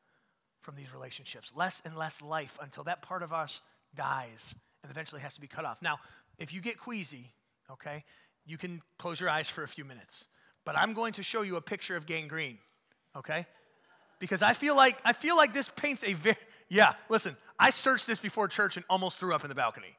from 0.64 0.74
these 0.74 0.92
relationships, 0.92 1.52
less 1.54 1.82
and 1.84 1.96
less 1.96 2.22
life 2.22 2.58
until 2.60 2.84
that 2.84 3.02
part 3.02 3.22
of 3.22 3.32
us 3.32 3.60
dies 3.94 4.54
and 4.82 4.90
eventually 4.90 5.20
has 5.20 5.34
to 5.34 5.40
be 5.40 5.46
cut 5.46 5.64
off. 5.64 5.80
Now, 5.82 5.98
if 6.38 6.52
you 6.52 6.60
get 6.60 6.78
queasy, 6.78 7.32
okay, 7.70 8.02
you 8.46 8.56
can 8.56 8.82
close 8.98 9.20
your 9.20 9.28
eyes 9.30 9.48
for 9.48 9.62
a 9.62 9.68
few 9.68 9.84
minutes. 9.84 10.28
But 10.64 10.76
I'm 10.78 10.94
going 10.94 11.12
to 11.14 11.22
show 11.22 11.42
you 11.42 11.56
a 11.56 11.60
picture 11.60 11.96
of 11.96 12.06
gangrene, 12.06 12.58
okay? 13.14 13.46
Because 14.18 14.42
I 14.42 14.54
feel 14.54 14.74
like 14.74 14.96
I 15.04 15.12
feel 15.12 15.36
like 15.36 15.52
this 15.52 15.68
paints 15.68 16.02
a 16.02 16.14
very 16.14 16.36
yeah, 16.70 16.94
listen, 17.10 17.36
I 17.58 17.70
searched 17.70 18.06
this 18.06 18.18
before 18.18 18.48
church 18.48 18.76
and 18.76 18.84
almost 18.88 19.18
threw 19.18 19.34
up 19.34 19.44
in 19.44 19.48
the 19.48 19.54
balcony. 19.54 19.96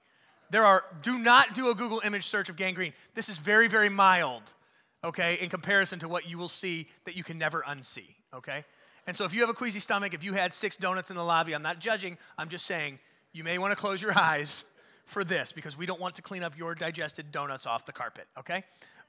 There 0.50 0.66
are 0.66 0.84
do 1.04 1.20
not 1.20 1.54
do 1.54 1.70
a 1.70 1.76
Google 1.76 2.02
image 2.04 2.26
search 2.26 2.50
of 2.50 2.56
gangrene. 2.56 2.94
This 3.14 3.30
is 3.30 3.38
very, 3.38 3.68
very 3.68 3.90
mild, 3.90 4.42
okay, 5.04 5.38
in 5.40 5.50
comparison 5.50 6.00
to 6.00 6.08
what 6.08 6.28
you 6.28 6.40
will 6.40 6.48
see 6.48 6.88
that 7.06 7.16
you 7.16 7.24
can 7.24 7.38
never 7.38 7.64
unsee, 7.68 8.16
okay? 8.34 8.66
And 9.08 9.16
so 9.16 9.26
if 9.26 9.34
you 9.34 9.42
have 9.42 9.50
a 9.50 9.54
queasy 9.54 9.80
stomach, 9.80 10.14
if 10.14 10.24
you 10.24 10.34
had 10.34 10.54
six 10.54 10.76
donuts 10.76 11.10
in 11.10 11.16
the 11.16 11.24
lobby, 11.24 11.54
I'm 11.54 11.62
not 11.62 11.80
judging, 11.80 12.18
I'm 12.38 12.50
just 12.50 12.66
saying 12.66 13.00
you 13.34 13.44
may 13.44 13.58
want 13.58 13.72
to 13.72 13.76
close 13.76 14.02
your 14.02 14.18
eyes 14.20 14.66
for 15.06 15.24
this 15.24 15.51
because 15.51 15.77
we 15.77 15.86
don't 15.86 16.00
want 16.00 16.16
to 16.16 16.22
clean 16.22 16.44
up 16.44 16.58
your 16.58 16.74
digested 16.74 17.32
donuts 17.32 17.68
off 17.68 17.86
the 17.86 17.94
carpet, 17.94 18.27
okay? 18.40 18.64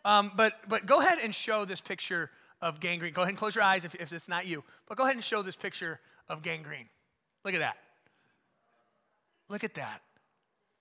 Um, 0.04 0.32
but, 0.36 0.54
but 0.68 0.86
go 0.86 1.00
ahead 1.00 1.18
and 1.22 1.34
show 1.34 1.64
this 1.64 1.80
picture 1.80 2.30
of 2.60 2.80
gangrene. 2.80 3.12
Go 3.12 3.22
ahead 3.22 3.30
and 3.30 3.38
close 3.38 3.54
your 3.54 3.64
eyes 3.64 3.84
if, 3.84 3.94
if 3.94 4.12
it's 4.12 4.28
not 4.28 4.46
you. 4.46 4.62
But 4.86 4.98
go 4.98 5.04
ahead 5.04 5.16
and 5.16 5.24
show 5.24 5.42
this 5.42 5.56
picture 5.56 6.00
of 6.28 6.42
gangrene. 6.42 6.88
Look 7.44 7.54
at 7.54 7.60
that. 7.60 7.76
Look 9.48 9.64
at 9.64 9.74
that. 9.74 10.02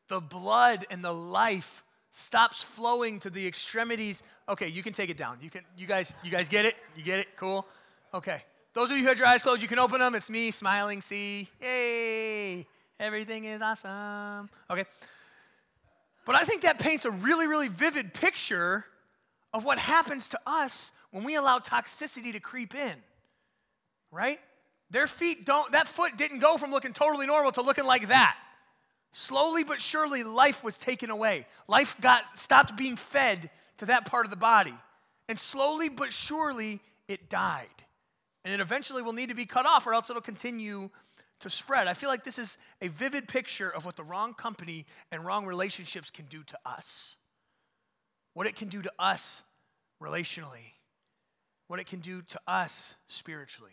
The 0.07 0.19
blood 0.19 0.85
and 0.89 1.03
the 1.03 1.13
life 1.13 1.83
stops 2.11 2.61
flowing 2.61 3.19
to 3.21 3.29
the 3.29 3.45
extremities. 3.45 4.23
Okay, 4.47 4.67
you 4.67 4.83
can 4.83 4.93
take 4.93 5.09
it 5.09 5.17
down. 5.17 5.37
You 5.41 5.49
can 5.49 5.61
you 5.77 5.85
guys 5.85 6.15
you 6.23 6.31
guys 6.31 6.47
get 6.47 6.65
it? 6.65 6.75
You 6.95 7.03
get 7.03 7.19
it? 7.19 7.35
Cool. 7.35 7.65
Okay. 8.13 8.43
Those 8.75 8.91
of 8.91 8.97
you 8.97 9.03
who 9.03 9.09
had 9.09 9.17
your 9.17 9.27
eyes 9.27 9.41
closed, 9.41 9.61
you 9.61 9.69
can 9.69 9.79
open 9.79 10.01
them. 10.01 10.15
It's 10.15 10.29
me 10.29 10.51
smiling. 10.51 11.01
See, 11.01 11.47
yay, 11.61 12.67
everything 12.99 13.45
is 13.45 13.61
awesome. 13.61 14.49
Okay. 14.69 14.83
But 16.25 16.35
I 16.35 16.43
think 16.43 16.63
that 16.63 16.77
paints 16.77 17.05
a 17.05 17.11
really, 17.11 17.47
really 17.47 17.69
vivid 17.69 18.13
picture 18.13 18.85
of 19.53 19.63
what 19.63 19.77
happens 19.77 20.27
to 20.29 20.39
us 20.45 20.91
when 21.11 21.23
we 21.23 21.35
allow 21.35 21.59
toxicity 21.59 22.33
to 22.33 22.41
creep 22.41 22.75
in, 22.75 22.95
right? 24.11 24.41
Their 24.89 25.07
feet 25.07 25.45
don't, 25.45 25.71
that 25.71 25.87
foot 25.87 26.17
didn't 26.17 26.39
go 26.39 26.57
from 26.57 26.71
looking 26.71 26.91
totally 26.91 27.27
normal 27.27 27.53
to 27.53 27.61
looking 27.61 27.85
like 27.85 28.09
that. 28.09 28.35
Slowly 29.13 29.63
but 29.63 29.79
surely, 29.79 30.23
life 30.23 30.65
was 30.65 30.77
taken 30.77 31.09
away. 31.09 31.47
Life 31.69 31.95
got 32.01 32.37
stopped 32.37 32.75
being 32.75 32.97
fed 32.97 33.49
to 33.77 33.85
that 33.85 34.05
part 34.05 34.25
of 34.25 34.31
the 34.31 34.35
body. 34.35 34.73
And 35.29 35.39
slowly 35.39 35.87
but 35.87 36.11
surely, 36.11 36.81
it 37.07 37.29
died 37.29 37.84
and 38.45 38.53
it 38.53 38.61
eventually 38.61 39.01
will 39.01 39.11
need 39.11 39.29
to 39.29 39.35
be 39.35 39.45
cut 39.45 39.65
off 39.65 39.85
or 39.87 39.93
else 39.93 40.09
it'll 40.09 40.21
continue 40.21 40.89
to 41.39 41.49
spread. 41.49 41.87
I 41.87 41.93
feel 41.93 42.09
like 42.09 42.23
this 42.23 42.39
is 42.39 42.57
a 42.81 42.87
vivid 42.87 43.27
picture 43.27 43.69
of 43.69 43.85
what 43.85 43.97
the 43.97 44.03
wrong 44.03 44.33
company 44.35 44.85
and 45.11 45.25
wrong 45.25 45.45
relationships 45.45 46.09
can 46.11 46.25
do 46.27 46.43
to 46.43 46.57
us. 46.65 47.17
What 48.35 48.47
it 48.47 48.55
can 48.55 48.69
do 48.69 48.81
to 48.81 48.91
us 48.99 49.41
relationally, 50.01 50.73
what 51.67 51.79
it 51.79 51.87
can 51.87 51.99
do 51.99 52.21
to 52.21 52.39
us 52.47 52.95
spiritually. 53.07 53.71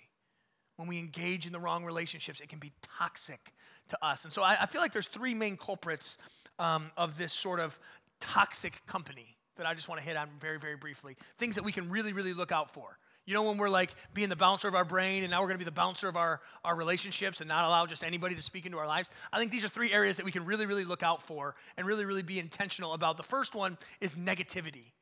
When 0.76 0.88
we 0.88 0.98
engage 0.98 1.46
in 1.46 1.52
the 1.52 1.60
wrong 1.60 1.84
relationships, 1.84 2.40
it 2.40 2.48
can 2.48 2.58
be 2.58 2.72
toxic 2.98 3.52
to 3.88 4.04
us. 4.04 4.24
And 4.24 4.32
so 4.32 4.42
I, 4.42 4.62
I 4.62 4.66
feel 4.66 4.80
like 4.80 4.92
there's 4.92 5.06
three 5.06 5.34
main 5.34 5.56
culprits 5.56 6.16
um, 6.58 6.90
of 6.96 7.18
this 7.18 7.32
sort 7.32 7.60
of 7.60 7.78
toxic 8.20 8.84
company 8.86 9.36
that 9.56 9.66
I 9.66 9.74
just 9.74 9.88
want 9.88 10.00
to 10.00 10.06
hit 10.06 10.16
on 10.16 10.28
very, 10.40 10.58
very 10.58 10.76
briefly. 10.76 11.16
Things 11.38 11.56
that 11.56 11.64
we 11.64 11.72
can 11.72 11.90
really, 11.90 12.12
really 12.12 12.32
look 12.32 12.52
out 12.52 12.72
for. 12.72 12.98
You 13.24 13.34
know, 13.34 13.44
when 13.44 13.56
we're 13.56 13.68
like 13.68 13.94
being 14.14 14.28
the 14.28 14.36
bouncer 14.36 14.66
of 14.66 14.74
our 14.74 14.84
brain 14.84 15.22
and 15.22 15.30
now 15.30 15.40
we're 15.40 15.46
going 15.46 15.58
to 15.58 15.64
be 15.64 15.64
the 15.64 15.70
bouncer 15.70 16.08
of 16.08 16.16
our, 16.16 16.40
our 16.64 16.74
relationships 16.74 17.40
and 17.40 17.48
not 17.48 17.64
allow 17.64 17.86
just 17.86 18.02
anybody 18.02 18.34
to 18.34 18.42
speak 18.42 18.66
into 18.66 18.78
our 18.78 18.86
lives, 18.86 19.10
I 19.32 19.38
think 19.38 19.52
these 19.52 19.64
are 19.64 19.68
three 19.68 19.92
areas 19.92 20.16
that 20.16 20.26
we 20.26 20.32
can 20.32 20.44
really, 20.44 20.66
really 20.66 20.84
look 20.84 21.04
out 21.04 21.22
for 21.22 21.54
and 21.76 21.86
really, 21.86 22.04
really 22.04 22.22
be 22.22 22.40
intentional 22.40 22.94
about. 22.94 23.16
The 23.16 23.22
first 23.22 23.54
one 23.54 23.78
is 24.00 24.16
negativity. 24.16 24.92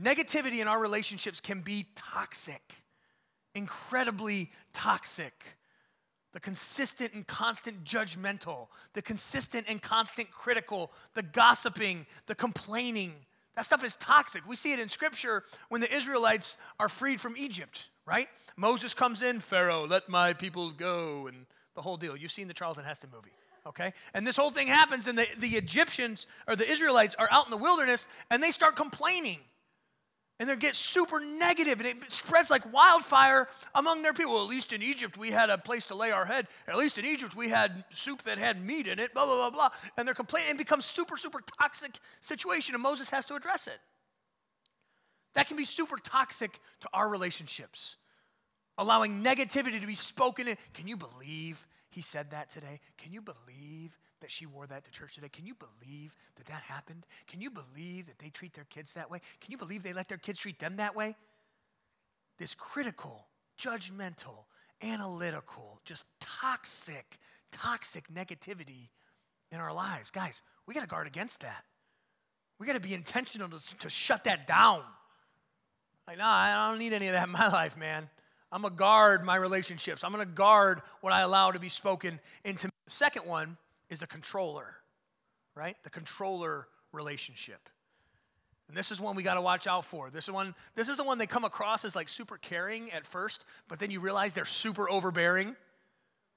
Negativity 0.00 0.60
in 0.60 0.68
our 0.68 0.78
relationships 0.78 1.40
can 1.40 1.60
be 1.60 1.86
toxic, 1.94 2.62
incredibly 3.54 4.50
toxic. 4.72 5.44
The 6.32 6.40
consistent 6.40 7.14
and 7.14 7.26
constant 7.26 7.82
judgmental, 7.84 8.68
the 8.92 9.00
consistent 9.00 9.66
and 9.68 9.80
constant 9.80 10.30
critical, 10.30 10.92
the 11.14 11.22
gossiping, 11.22 12.04
the 12.26 12.34
complaining, 12.34 13.14
that 13.56 13.64
stuff 13.64 13.82
is 13.82 13.94
toxic. 13.96 14.46
We 14.46 14.54
see 14.54 14.72
it 14.72 14.78
in 14.78 14.88
scripture 14.88 15.42
when 15.68 15.80
the 15.80 15.92
Israelites 15.92 16.56
are 16.78 16.88
freed 16.88 17.20
from 17.20 17.36
Egypt, 17.36 17.88
right? 18.06 18.28
Moses 18.56 18.94
comes 18.94 19.22
in, 19.22 19.40
Pharaoh, 19.40 19.86
let 19.86 20.08
my 20.08 20.32
people 20.32 20.70
go, 20.70 21.26
and 21.26 21.46
the 21.74 21.82
whole 21.82 21.96
deal. 21.96 22.16
You've 22.16 22.32
seen 22.32 22.48
the 22.48 22.54
Charlton 22.54 22.84
Heston 22.84 23.10
movie, 23.14 23.32
okay? 23.66 23.92
And 24.14 24.26
this 24.26 24.36
whole 24.36 24.50
thing 24.50 24.66
happens, 24.66 25.06
and 25.06 25.18
the, 25.18 25.26
the 25.38 25.56
Egyptians 25.56 26.26
or 26.46 26.56
the 26.56 26.70
Israelites 26.70 27.14
are 27.18 27.28
out 27.30 27.46
in 27.46 27.50
the 27.50 27.56
wilderness 27.56 28.08
and 28.30 28.42
they 28.42 28.50
start 28.50 28.76
complaining 28.76 29.40
and 30.38 30.48
they 30.48 30.56
get 30.56 30.76
super 30.76 31.18
negative 31.18 31.80
and 31.80 31.88
it 31.88 32.12
spreads 32.12 32.50
like 32.50 32.70
wildfire 32.72 33.48
among 33.74 34.02
their 34.02 34.12
people. 34.12 34.34
Well, 34.34 34.44
at 34.44 34.50
least 34.50 34.72
in 34.72 34.82
Egypt 34.82 35.16
we 35.16 35.30
had 35.30 35.48
a 35.48 35.56
place 35.56 35.86
to 35.86 35.94
lay 35.94 36.10
our 36.10 36.26
head. 36.26 36.46
At 36.68 36.76
least 36.76 36.98
in 36.98 37.04
Egypt 37.04 37.34
we 37.34 37.48
had 37.48 37.84
soup 37.90 38.22
that 38.22 38.38
had 38.38 38.62
meat 38.62 38.86
in 38.86 38.98
it, 38.98 39.14
blah, 39.14 39.24
blah, 39.24 39.36
blah, 39.36 39.50
blah. 39.50 39.70
And 39.96 40.06
they're 40.06 40.14
complaining 40.14 40.50
and 40.50 40.58
becomes 40.58 40.84
super, 40.84 41.16
super 41.16 41.40
toxic 41.58 41.98
situation 42.20 42.74
and 42.74 42.82
Moses 42.82 43.08
has 43.10 43.24
to 43.26 43.34
address 43.34 43.66
it. 43.66 43.78
That 45.34 45.48
can 45.48 45.56
be 45.56 45.64
super 45.64 45.96
toxic 45.96 46.60
to 46.80 46.88
our 46.92 47.08
relationships. 47.08 47.96
Allowing 48.78 49.24
negativity 49.24 49.80
to 49.80 49.86
be 49.86 49.94
spoken 49.94 50.48
in. 50.48 50.56
Can 50.74 50.86
you 50.86 50.98
believe 50.98 51.66
he 51.88 52.02
said 52.02 52.30
that 52.32 52.50
today? 52.50 52.80
Can 52.98 53.12
you 53.12 53.22
believe 53.22 53.96
that 54.20 54.30
she 54.30 54.46
wore 54.46 54.66
that 54.66 54.84
to 54.84 54.90
church 54.90 55.14
today. 55.14 55.28
Can 55.28 55.46
you 55.46 55.54
believe 55.54 56.14
that 56.36 56.46
that 56.46 56.62
happened? 56.62 57.06
Can 57.26 57.40
you 57.40 57.50
believe 57.50 58.06
that 58.06 58.18
they 58.18 58.30
treat 58.30 58.54
their 58.54 58.64
kids 58.64 58.92
that 58.94 59.10
way? 59.10 59.20
Can 59.40 59.50
you 59.50 59.58
believe 59.58 59.82
they 59.82 59.92
let 59.92 60.08
their 60.08 60.18
kids 60.18 60.40
treat 60.40 60.58
them 60.58 60.76
that 60.76 60.94
way? 60.96 61.16
This 62.38 62.54
critical, 62.54 63.26
judgmental, 63.58 64.44
analytical, 64.82 65.80
just 65.84 66.04
toxic, 66.20 67.18
toxic 67.52 68.04
negativity 68.12 68.88
in 69.50 69.58
our 69.58 69.72
lives. 69.72 70.10
Guys, 70.10 70.42
we 70.66 70.74
got 70.74 70.80
to 70.80 70.86
guard 70.86 71.06
against 71.06 71.40
that. 71.40 71.64
We 72.58 72.66
got 72.66 72.74
to 72.74 72.80
be 72.80 72.94
intentional 72.94 73.48
to, 73.48 73.78
to 73.78 73.90
shut 73.90 74.24
that 74.24 74.46
down. 74.46 74.82
Like, 76.06 76.18
no, 76.18 76.24
I 76.24 76.68
don't 76.68 76.78
need 76.78 76.92
any 76.92 77.08
of 77.08 77.12
that 77.14 77.26
in 77.26 77.32
my 77.32 77.48
life, 77.48 77.76
man. 77.76 78.08
I'm 78.52 78.62
going 78.62 78.72
to 78.72 78.78
guard 78.78 79.24
my 79.24 79.36
relationships. 79.36 80.04
I'm 80.04 80.12
going 80.12 80.26
to 80.26 80.32
guard 80.32 80.80
what 81.00 81.12
I 81.12 81.20
allow 81.20 81.50
to 81.50 81.58
be 81.58 81.68
spoken 81.68 82.20
into 82.44 82.68
me. 82.68 82.72
Second 82.88 83.26
one 83.26 83.56
is 83.90 84.00
the 84.00 84.06
controller, 84.06 84.76
right? 85.54 85.76
The 85.84 85.90
controller 85.90 86.66
relationship. 86.92 87.68
And 88.68 88.76
this 88.76 88.90
is 88.90 89.00
one 89.00 89.14
we 89.14 89.22
got 89.22 89.34
to 89.34 89.40
watch 89.40 89.66
out 89.66 89.84
for. 89.84 90.10
This 90.10 90.24
is 90.24 90.32
one 90.32 90.54
this 90.74 90.88
is 90.88 90.96
the 90.96 91.04
one 91.04 91.18
they 91.18 91.26
come 91.26 91.44
across 91.44 91.84
as 91.84 91.94
like 91.94 92.08
super 92.08 92.36
caring 92.36 92.90
at 92.92 93.06
first, 93.06 93.44
but 93.68 93.78
then 93.78 93.90
you 93.90 94.00
realize 94.00 94.32
they're 94.32 94.44
super 94.44 94.90
overbearing. 94.90 95.54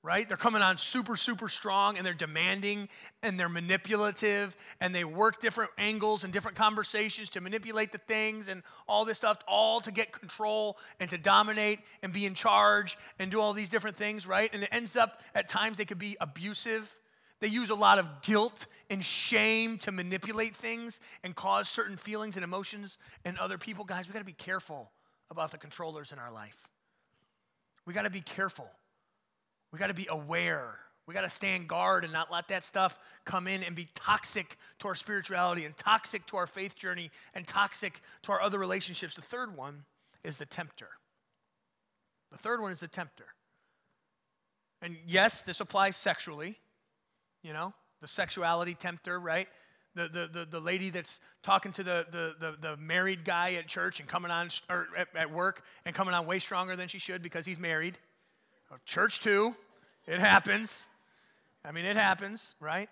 Right? 0.02 0.26
They're 0.26 0.38
coming 0.38 0.62
on 0.62 0.78
super 0.78 1.18
super 1.18 1.50
strong 1.50 1.98
and 1.98 2.06
they're 2.06 2.14
demanding 2.14 2.88
and 3.22 3.38
they're 3.38 3.50
manipulative 3.50 4.56
and 4.80 4.96
they 4.96 5.04
work 5.04 5.42
different 5.42 5.72
angles 5.78 6.24
and 6.24 6.32
different 6.32 6.56
conversations 6.56 7.30
to 7.32 7.42
manipulate 7.42 7.92
the 7.92 7.98
things 7.98 8.48
and 8.48 8.64
all 8.88 9.04
this 9.04 9.18
stuff 9.18 9.40
all 9.46 9.82
to 9.82 9.92
get 9.92 10.14
control 10.14 10.78
and 11.02 11.10
to 11.10 11.18
dominate 11.18 11.80
and 12.02 12.14
be 12.14 12.26
in 12.26 12.34
charge 12.34 12.98
and 13.18 13.30
do 13.30 13.42
all 13.42 13.52
these 13.52 13.68
different 13.68 13.98
things, 13.98 14.26
right? 14.26 14.50
And 14.54 14.64
it 14.64 14.70
ends 14.72 14.96
up 14.96 15.22
at 15.36 15.50
times 15.50 15.76
they 15.76 15.84
could 15.84 16.00
be 16.00 16.16
abusive 16.22 16.96
they 17.42 17.48
use 17.48 17.70
a 17.70 17.76
lot 17.76 18.00
of 18.00 18.22
guilt 18.22 18.66
and 18.90 19.04
shame 19.04 19.78
to 19.80 19.92
manipulate 19.92 20.56
things 20.56 21.00
and 21.24 21.36
cause 21.36 21.70
certain 21.70 21.98
feelings 21.98 22.36
and 22.36 22.44
emotions 22.44 22.98
in 23.24 23.38
other 23.38 23.58
people. 23.58 23.86
Guys, 23.86 24.08
we 24.08 24.14
got 24.14 24.20
to 24.20 24.26
be 24.26 24.34
careful 24.34 24.92
about 25.32 25.52
the 25.52 25.58
controllers 25.58 26.12
in 26.12 26.20
our 26.20 26.32
life. 26.32 26.68
We 27.86 27.94
got 27.94 28.04
to 28.04 28.10
be 28.10 28.22
careful. 28.22 28.70
We 29.72 29.80
got 29.80 29.88
to 29.88 29.94
be 29.94 30.08
aware. 30.10 30.80
We 31.08 31.14
got 31.14 31.22
to 31.22 31.30
stand 31.30 31.68
guard 31.68 32.04
and 32.04 32.12
not 32.12 32.32
let 32.32 32.50
that 32.50 32.64
stuff 32.64 33.00
come 33.26 33.48
in 33.48 33.64
and 33.64 33.76
be 33.76 33.88
toxic 33.96 34.58
to 34.80 34.88
our 34.88 34.96
spirituality 34.96 35.66
and 35.66 35.76
toxic 35.76 36.26
to 36.28 36.38
our 36.38 36.46
faith 36.46 36.76
journey 36.76 37.10
and 37.34 37.48
toxic 37.48 38.02
to 38.24 38.32
our 38.32 38.42
other 38.42 38.60
relationships. 38.60 39.16
The 39.16 39.22
third 39.22 39.56
one 39.56 39.86
is 40.24 40.38
the 40.38 40.46
tempter. 40.46 40.90
The 42.32 42.38
third 42.38 42.62
one 42.62 42.72
is 42.72 42.80
the 42.80 42.88
tempter. 42.88 43.26
And 44.82 44.98
yes, 45.08 45.42
this 45.42 45.60
applies 45.60 45.96
sexually 45.96 46.58
you 47.44 47.54
know, 47.54 47.74
the 48.02 48.08
sexuality 48.08 48.74
tempter, 48.74 49.20
right? 49.20 49.48
The, 49.96 50.08
the, 50.08 50.30
the, 50.32 50.46
the 50.46 50.60
lady 50.60 50.90
that's 50.90 51.20
talking 51.42 51.72
to 51.74 51.84
the, 51.84 52.06
the, 52.12 52.36
the, 52.40 52.56
the 52.62 52.78
married 52.78 53.26
guy 53.26 53.54
at 53.54 53.68
church 53.68 54.00
and 54.00 54.08
coming 54.08 54.32
on, 54.32 54.50
or 54.70 54.88
at, 54.98 55.08
at 55.16 55.32
work 55.32 55.64
and 55.86 55.96
coming 55.96 56.14
on 56.14 56.26
way 56.26 56.40
stronger 56.40 56.76
than 56.76 56.88
she 56.88 57.00
should 57.00 57.22
because 57.24 57.46
he's 57.46 57.60
married. 57.60 57.98
Oh, 58.72 58.78
church 58.86 59.20
too, 59.20 59.56
it 60.08 60.20
happens. 60.20 60.88
I 61.66 61.72
mean, 61.72 61.86
it 61.86 61.96
happens, 61.96 62.56
right? 62.60 62.90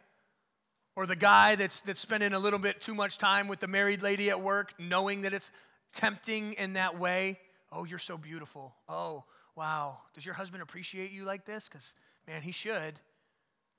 Or 0.95 1.05
the 1.05 1.15
guy 1.15 1.55
that's, 1.55 1.81
that's 1.81 1.99
spending 1.99 2.33
a 2.33 2.39
little 2.39 2.59
bit 2.59 2.81
too 2.81 2.95
much 2.95 3.19
time 3.19 3.47
with 3.47 3.59
the 3.59 3.67
married 3.67 4.01
lady 4.01 4.29
at 4.29 4.41
work, 4.41 4.73
knowing 4.79 5.21
that 5.21 5.33
it's 5.33 5.51
tempting 5.93 6.53
in 6.53 6.73
that 6.73 6.97
way. 6.97 7.39
Oh, 7.71 7.83
you're 7.83 7.99
so 7.99 8.17
beautiful. 8.17 8.73
Oh, 8.89 9.23
wow. 9.55 9.99
Does 10.15 10.25
your 10.25 10.33
husband 10.33 10.63
appreciate 10.63 11.11
you 11.11 11.23
like 11.23 11.45
this? 11.45 11.69
Because, 11.69 11.93
man, 12.27 12.41
he 12.41 12.51
should 12.51 12.99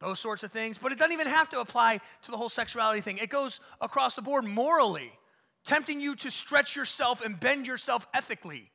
those 0.01 0.19
sorts 0.19 0.43
of 0.43 0.53
things. 0.53 0.79
But 0.79 0.93
it 0.93 0.99
doesn't 0.99 1.13
even 1.13 1.27
have 1.27 1.49
to 1.51 1.61
apply 1.61 2.01
to 2.23 2.31
the 2.31 2.37
whole 2.37 2.49
sexuality 2.49 3.01
thing, 3.01 3.19
it 3.19 3.31
goes 3.31 3.61
across 3.81 4.15
the 4.15 4.23
board 4.23 4.45
morally, 4.45 5.13
tempting 5.65 6.01
you 6.01 6.15
to 6.17 6.31
stretch 6.31 6.77
yourself 6.77 7.25
and 7.25 7.39
bend 7.39 7.67
yourself 7.67 8.07
ethically. 8.15 8.71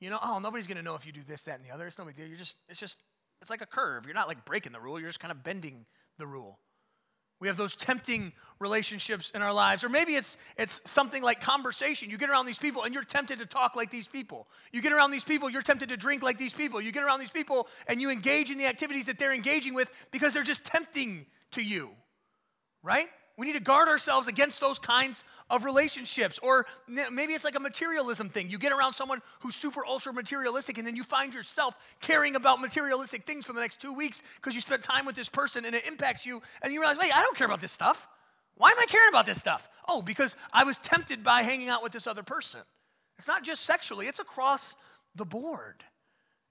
You 0.00 0.10
know, 0.10 0.18
oh, 0.22 0.38
nobody's 0.38 0.66
gonna 0.66 0.82
know 0.82 0.94
if 0.94 1.06
you 1.06 1.12
do 1.12 1.22
this, 1.26 1.44
that, 1.44 1.58
and 1.58 1.64
the 1.64 1.72
other. 1.72 1.86
It's 1.86 1.98
no 1.98 2.04
big 2.04 2.16
deal. 2.16 2.26
You're 2.26 2.36
just, 2.36 2.56
it's 2.68 2.78
just, 2.78 2.98
it's 3.40 3.50
like 3.50 3.62
a 3.62 3.66
curve. 3.66 4.04
You're 4.04 4.14
not 4.14 4.28
like 4.28 4.44
breaking 4.44 4.72
the 4.72 4.80
rule, 4.80 5.00
you're 5.00 5.08
just 5.08 5.20
kind 5.20 5.32
of 5.32 5.42
bending 5.42 5.86
the 6.18 6.26
rule. 6.26 6.58
We 7.40 7.48
have 7.48 7.56
those 7.56 7.76
tempting 7.76 8.32
relationships 8.58 9.30
in 9.34 9.42
our 9.42 9.52
lives. 9.52 9.84
Or 9.84 9.88
maybe 9.88 10.14
it's, 10.14 10.36
it's 10.56 10.80
something 10.90 11.22
like 11.22 11.40
conversation. 11.40 12.08
You 12.10 12.18
get 12.18 12.30
around 12.30 12.46
these 12.46 12.58
people 12.58 12.84
and 12.84 12.94
you're 12.94 13.04
tempted 13.04 13.38
to 13.38 13.46
talk 13.46 13.76
like 13.76 13.90
these 13.90 14.08
people. 14.08 14.46
You 14.72 14.80
get 14.80 14.92
around 14.92 15.10
these 15.10 15.24
people, 15.24 15.50
you're 15.50 15.62
tempted 15.62 15.88
to 15.90 15.96
drink 15.96 16.22
like 16.22 16.38
these 16.38 16.52
people. 16.52 16.80
You 16.80 16.92
get 16.92 17.04
around 17.04 17.20
these 17.20 17.30
people 17.30 17.68
and 17.88 18.00
you 18.00 18.10
engage 18.10 18.50
in 18.50 18.58
the 18.58 18.66
activities 18.66 19.06
that 19.06 19.18
they're 19.18 19.34
engaging 19.34 19.74
with 19.74 19.90
because 20.10 20.32
they're 20.32 20.42
just 20.42 20.64
tempting 20.64 21.26
to 21.52 21.62
you, 21.62 21.90
right? 22.82 23.08
We 23.36 23.46
need 23.46 23.54
to 23.54 23.60
guard 23.60 23.88
ourselves 23.88 24.28
against 24.28 24.60
those 24.60 24.78
kinds 24.78 25.24
of 25.50 25.64
relationships. 25.64 26.38
Or 26.40 26.66
maybe 26.86 27.32
it's 27.32 27.44
like 27.44 27.56
a 27.56 27.60
materialism 27.60 28.28
thing. 28.28 28.48
You 28.48 28.58
get 28.58 28.72
around 28.72 28.92
someone 28.92 29.20
who's 29.40 29.56
super 29.56 29.84
ultra 29.84 30.12
materialistic, 30.12 30.78
and 30.78 30.86
then 30.86 30.94
you 30.94 31.02
find 31.02 31.34
yourself 31.34 31.76
caring 32.00 32.36
about 32.36 32.60
materialistic 32.60 33.26
things 33.26 33.44
for 33.44 33.52
the 33.52 33.60
next 33.60 33.80
two 33.80 33.92
weeks 33.92 34.22
because 34.36 34.54
you 34.54 34.60
spent 34.60 34.82
time 34.82 35.04
with 35.04 35.16
this 35.16 35.28
person 35.28 35.64
and 35.64 35.74
it 35.74 35.84
impacts 35.86 36.24
you, 36.24 36.42
and 36.62 36.72
you 36.72 36.80
realize, 36.80 36.98
wait, 36.98 37.16
I 37.16 37.22
don't 37.22 37.36
care 37.36 37.46
about 37.46 37.60
this 37.60 37.72
stuff. 37.72 38.06
Why 38.56 38.70
am 38.70 38.78
I 38.78 38.86
caring 38.86 39.08
about 39.08 39.26
this 39.26 39.40
stuff? 39.40 39.68
Oh, 39.88 40.00
because 40.00 40.36
I 40.52 40.62
was 40.62 40.78
tempted 40.78 41.24
by 41.24 41.42
hanging 41.42 41.68
out 41.68 41.82
with 41.82 41.92
this 41.92 42.06
other 42.06 42.22
person. 42.22 42.60
It's 43.18 43.26
not 43.26 43.42
just 43.42 43.64
sexually, 43.64 44.06
it's 44.06 44.20
across 44.20 44.76
the 45.16 45.24
board. 45.24 45.82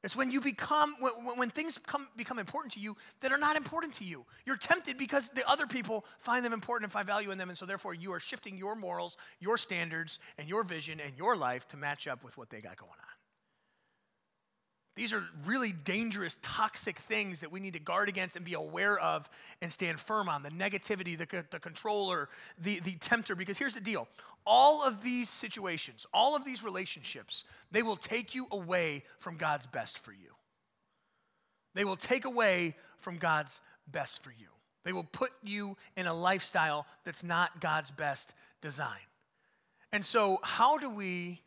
It's 0.04 0.16
when 0.16 0.32
you 0.32 0.42
become, 0.42 0.96
when, 1.00 1.38
when 1.38 1.50
things 1.50 1.78
come, 1.78 2.10
become 2.18 2.38
important 2.38 2.74
to 2.74 2.80
you 2.80 2.98
that 3.22 3.32
are 3.32 3.38
not 3.38 3.56
important 3.56 3.94
to 3.96 4.04
you. 4.04 4.26
You're 4.46 4.58
tempted 4.58 4.98
because 4.98 5.30
the 5.30 5.50
other 5.50 5.66
people 5.66 6.06
find 6.20 6.44
them 6.44 6.52
important 6.52 6.86
and 6.86 6.92
find 6.92 7.08
value 7.08 7.32
in 7.32 7.38
them, 7.38 7.50
and 7.50 7.58
so 7.58 7.66
therefore 7.66 7.94
you 7.94 8.12
are 8.12 8.20
shifting 8.20 8.58
your 8.58 8.76
morals, 8.76 9.18
your 9.40 9.58
standards, 9.58 10.20
and 10.38 10.50
your 10.50 10.64
vision 10.64 11.00
and 11.00 11.18
your 11.18 11.38
life 11.38 11.68
to 11.70 11.78
match 11.78 12.08
up 12.08 12.24
with 12.24 12.38
what 12.38 12.50
they 12.50 12.60
got 12.60 12.76
going 12.76 12.92
on. 12.92 13.13
These 14.96 15.14
are 15.14 15.24
really 15.46 15.72
dangerous, 15.72 16.38
toxic 16.42 17.00
things 17.00 17.40
that 17.40 17.52
we 17.52 17.60
need 17.60 17.74
to 17.74 17.80
guard 17.80 18.10
against 18.10 18.36
and 18.36 18.46
be 18.46 18.54
aware 18.54 19.00
of 19.00 19.28
and 19.62 19.72
stand 19.72 20.00
firm 20.00 20.30
on 20.30 20.44
the 20.44 20.50
negativity, 20.50 21.18
the, 21.18 21.44
the 21.50 21.60
controller, 21.60 22.30
the, 22.60 22.80
the 22.82 22.96
tempter. 22.98 23.36
Because 23.36 23.58
here's 23.58 23.74
the 23.74 23.82
deal 23.82 24.08
all 24.46 24.84
of 24.84 25.02
these 25.02 25.30
situations, 25.30 26.06
all 26.14 26.36
of 26.36 26.46
these 26.46 26.64
relationships, 26.64 27.46
they 27.72 27.82
will 27.82 27.96
take 27.96 28.36
you 28.36 28.48
away 28.52 29.04
from 29.20 29.38
God's 29.38 29.66
best 29.66 29.98
for 29.98 30.12
you. 30.12 30.30
They 31.74 31.86
will 31.86 31.96
take 31.96 32.26
away 32.26 32.76
from 33.00 33.18
God's 33.18 33.62
best 33.88 34.24
for 34.24 34.30
you. 34.32 34.48
They 34.84 34.92
will 34.92 35.06
put 35.06 35.32
you 35.42 35.78
in 35.96 36.08
a 36.08 36.14
lifestyle 36.14 36.86
that's 37.04 37.24
not 37.24 37.62
God's 37.62 37.90
best 37.90 38.34
design. 38.62 39.00
And 39.92 40.04
so, 40.04 40.40
how 40.44 40.78
do 40.78 40.90
we 40.90 41.42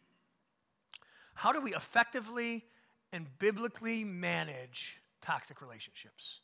how 1.35 1.53
do 1.53 1.61
we 1.61 1.75
effectively 1.75 2.65
and 3.17 3.27
biblically 3.39 4.05
manage 4.05 5.01
toxic 5.23 5.61
relationships? 5.63 6.41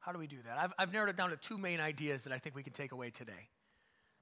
How 0.00 0.12
do 0.12 0.18
we 0.18 0.26
do 0.26 0.38
that? 0.44 0.58
I've, 0.58 0.72
I've 0.78 0.92
narrowed 0.92 1.08
it 1.08 1.16
down 1.16 1.30
to 1.30 1.36
two 1.36 1.56
main 1.56 1.80
ideas 1.80 2.24
that 2.24 2.32
I 2.32 2.38
think 2.38 2.56
we 2.56 2.62
can 2.62 2.72
take 2.72 2.92
away 2.92 3.10
today. 3.10 3.48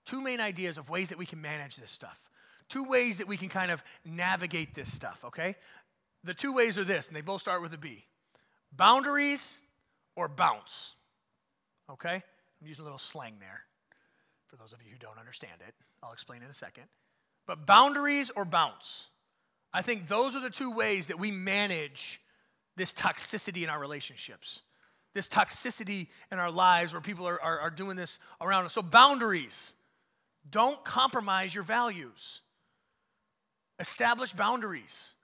Two 0.04 0.20
main 0.20 0.40
ideas 0.40 0.78
of 0.78 0.90
ways 0.90 1.08
that 1.08 1.18
we 1.18 1.26
can 1.26 1.40
manage 1.40 1.76
this 1.76 1.90
stuff. 1.90 2.20
Two 2.68 2.84
ways 2.84 3.18
that 3.18 3.26
we 3.26 3.36
can 3.36 3.48
kind 3.48 3.70
of 3.70 3.82
navigate 4.04 4.74
this 4.74 4.92
stuff, 4.92 5.24
okay? 5.24 5.56
The 6.24 6.34
two 6.34 6.52
ways 6.52 6.76
are 6.76 6.84
this, 6.84 7.08
and 7.08 7.16
they 7.16 7.22
both 7.22 7.40
start 7.40 7.62
with 7.62 7.72
a 7.72 7.78
B 7.78 8.04
boundaries 8.76 9.60
or 10.14 10.28
bounce, 10.28 10.94
okay? 11.90 12.22
I'm 12.60 12.66
using 12.66 12.82
a 12.82 12.84
little 12.84 12.98
slang 12.98 13.36
there 13.40 13.62
for 14.46 14.56
those 14.56 14.74
of 14.74 14.82
you 14.82 14.90
who 14.92 14.98
don't 14.98 15.18
understand 15.18 15.60
it. 15.66 15.74
I'll 16.02 16.12
explain 16.12 16.42
in 16.42 16.50
a 16.50 16.54
second. 16.54 16.84
But 17.46 17.64
boundaries 17.64 18.30
or 18.36 18.44
bounce. 18.44 19.08
I 19.72 19.82
think 19.82 20.08
those 20.08 20.34
are 20.34 20.40
the 20.40 20.50
two 20.50 20.70
ways 20.70 21.08
that 21.08 21.18
we 21.18 21.30
manage 21.30 22.20
this 22.76 22.92
toxicity 22.92 23.64
in 23.64 23.68
our 23.68 23.78
relationships, 23.78 24.62
this 25.14 25.28
toxicity 25.28 26.08
in 26.32 26.38
our 26.38 26.50
lives 26.50 26.92
where 26.92 27.02
people 27.02 27.26
are, 27.26 27.40
are, 27.42 27.60
are 27.60 27.70
doing 27.70 27.96
this 27.96 28.18
around 28.40 28.64
us. 28.64 28.72
So, 28.72 28.82
boundaries. 28.82 29.74
Don't 30.50 30.82
compromise 30.84 31.54
your 31.54 31.64
values. 31.64 32.40
Establish 33.78 34.32
boundaries. 34.32 35.14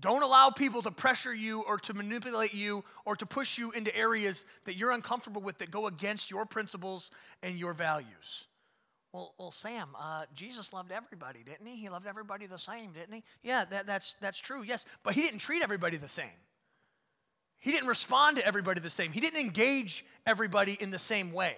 Don't 0.00 0.22
allow 0.22 0.50
people 0.50 0.82
to 0.82 0.90
pressure 0.90 1.32
you 1.32 1.62
or 1.62 1.78
to 1.78 1.94
manipulate 1.94 2.52
you 2.52 2.82
or 3.04 3.14
to 3.16 3.26
push 3.26 3.56
you 3.56 3.70
into 3.70 3.96
areas 3.96 4.44
that 4.64 4.74
you're 4.74 4.90
uncomfortable 4.90 5.40
with 5.40 5.58
that 5.58 5.70
go 5.70 5.86
against 5.86 6.30
your 6.30 6.44
principles 6.44 7.10
and 7.42 7.56
your 7.58 7.72
values. 7.72 8.46
Well, 9.14 9.32
well 9.38 9.52
Sam, 9.52 9.90
uh, 9.96 10.24
Jesus 10.34 10.72
loved 10.72 10.90
everybody, 10.90 11.44
didn't 11.44 11.66
he? 11.66 11.76
He 11.76 11.88
loved 11.88 12.06
everybody 12.06 12.46
the 12.46 12.58
same, 12.58 12.92
didn't 12.92 13.14
he? 13.14 13.22
Yeah, 13.44 13.64
that, 13.66 13.86
that's, 13.86 14.16
that's 14.20 14.40
true, 14.40 14.62
yes. 14.62 14.84
But 15.04 15.14
he 15.14 15.22
didn't 15.22 15.38
treat 15.38 15.62
everybody 15.62 15.96
the 15.96 16.08
same. 16.08 16.26
He 17.60 17.70
didn't 17.70 17.88
respond 17.88 18.38
to 18.38 18.46
everybody 18.46 18.80
the 18.80 18.90
same. 18.90 19.12
He 19.12 19.20
didn't 19.20 19.40
engage 19.40 20.04
everybody 20.26 20.76
in 20.80 20.90
the 20.90 20.98
same 20.98 21.32
way 21.32 21.56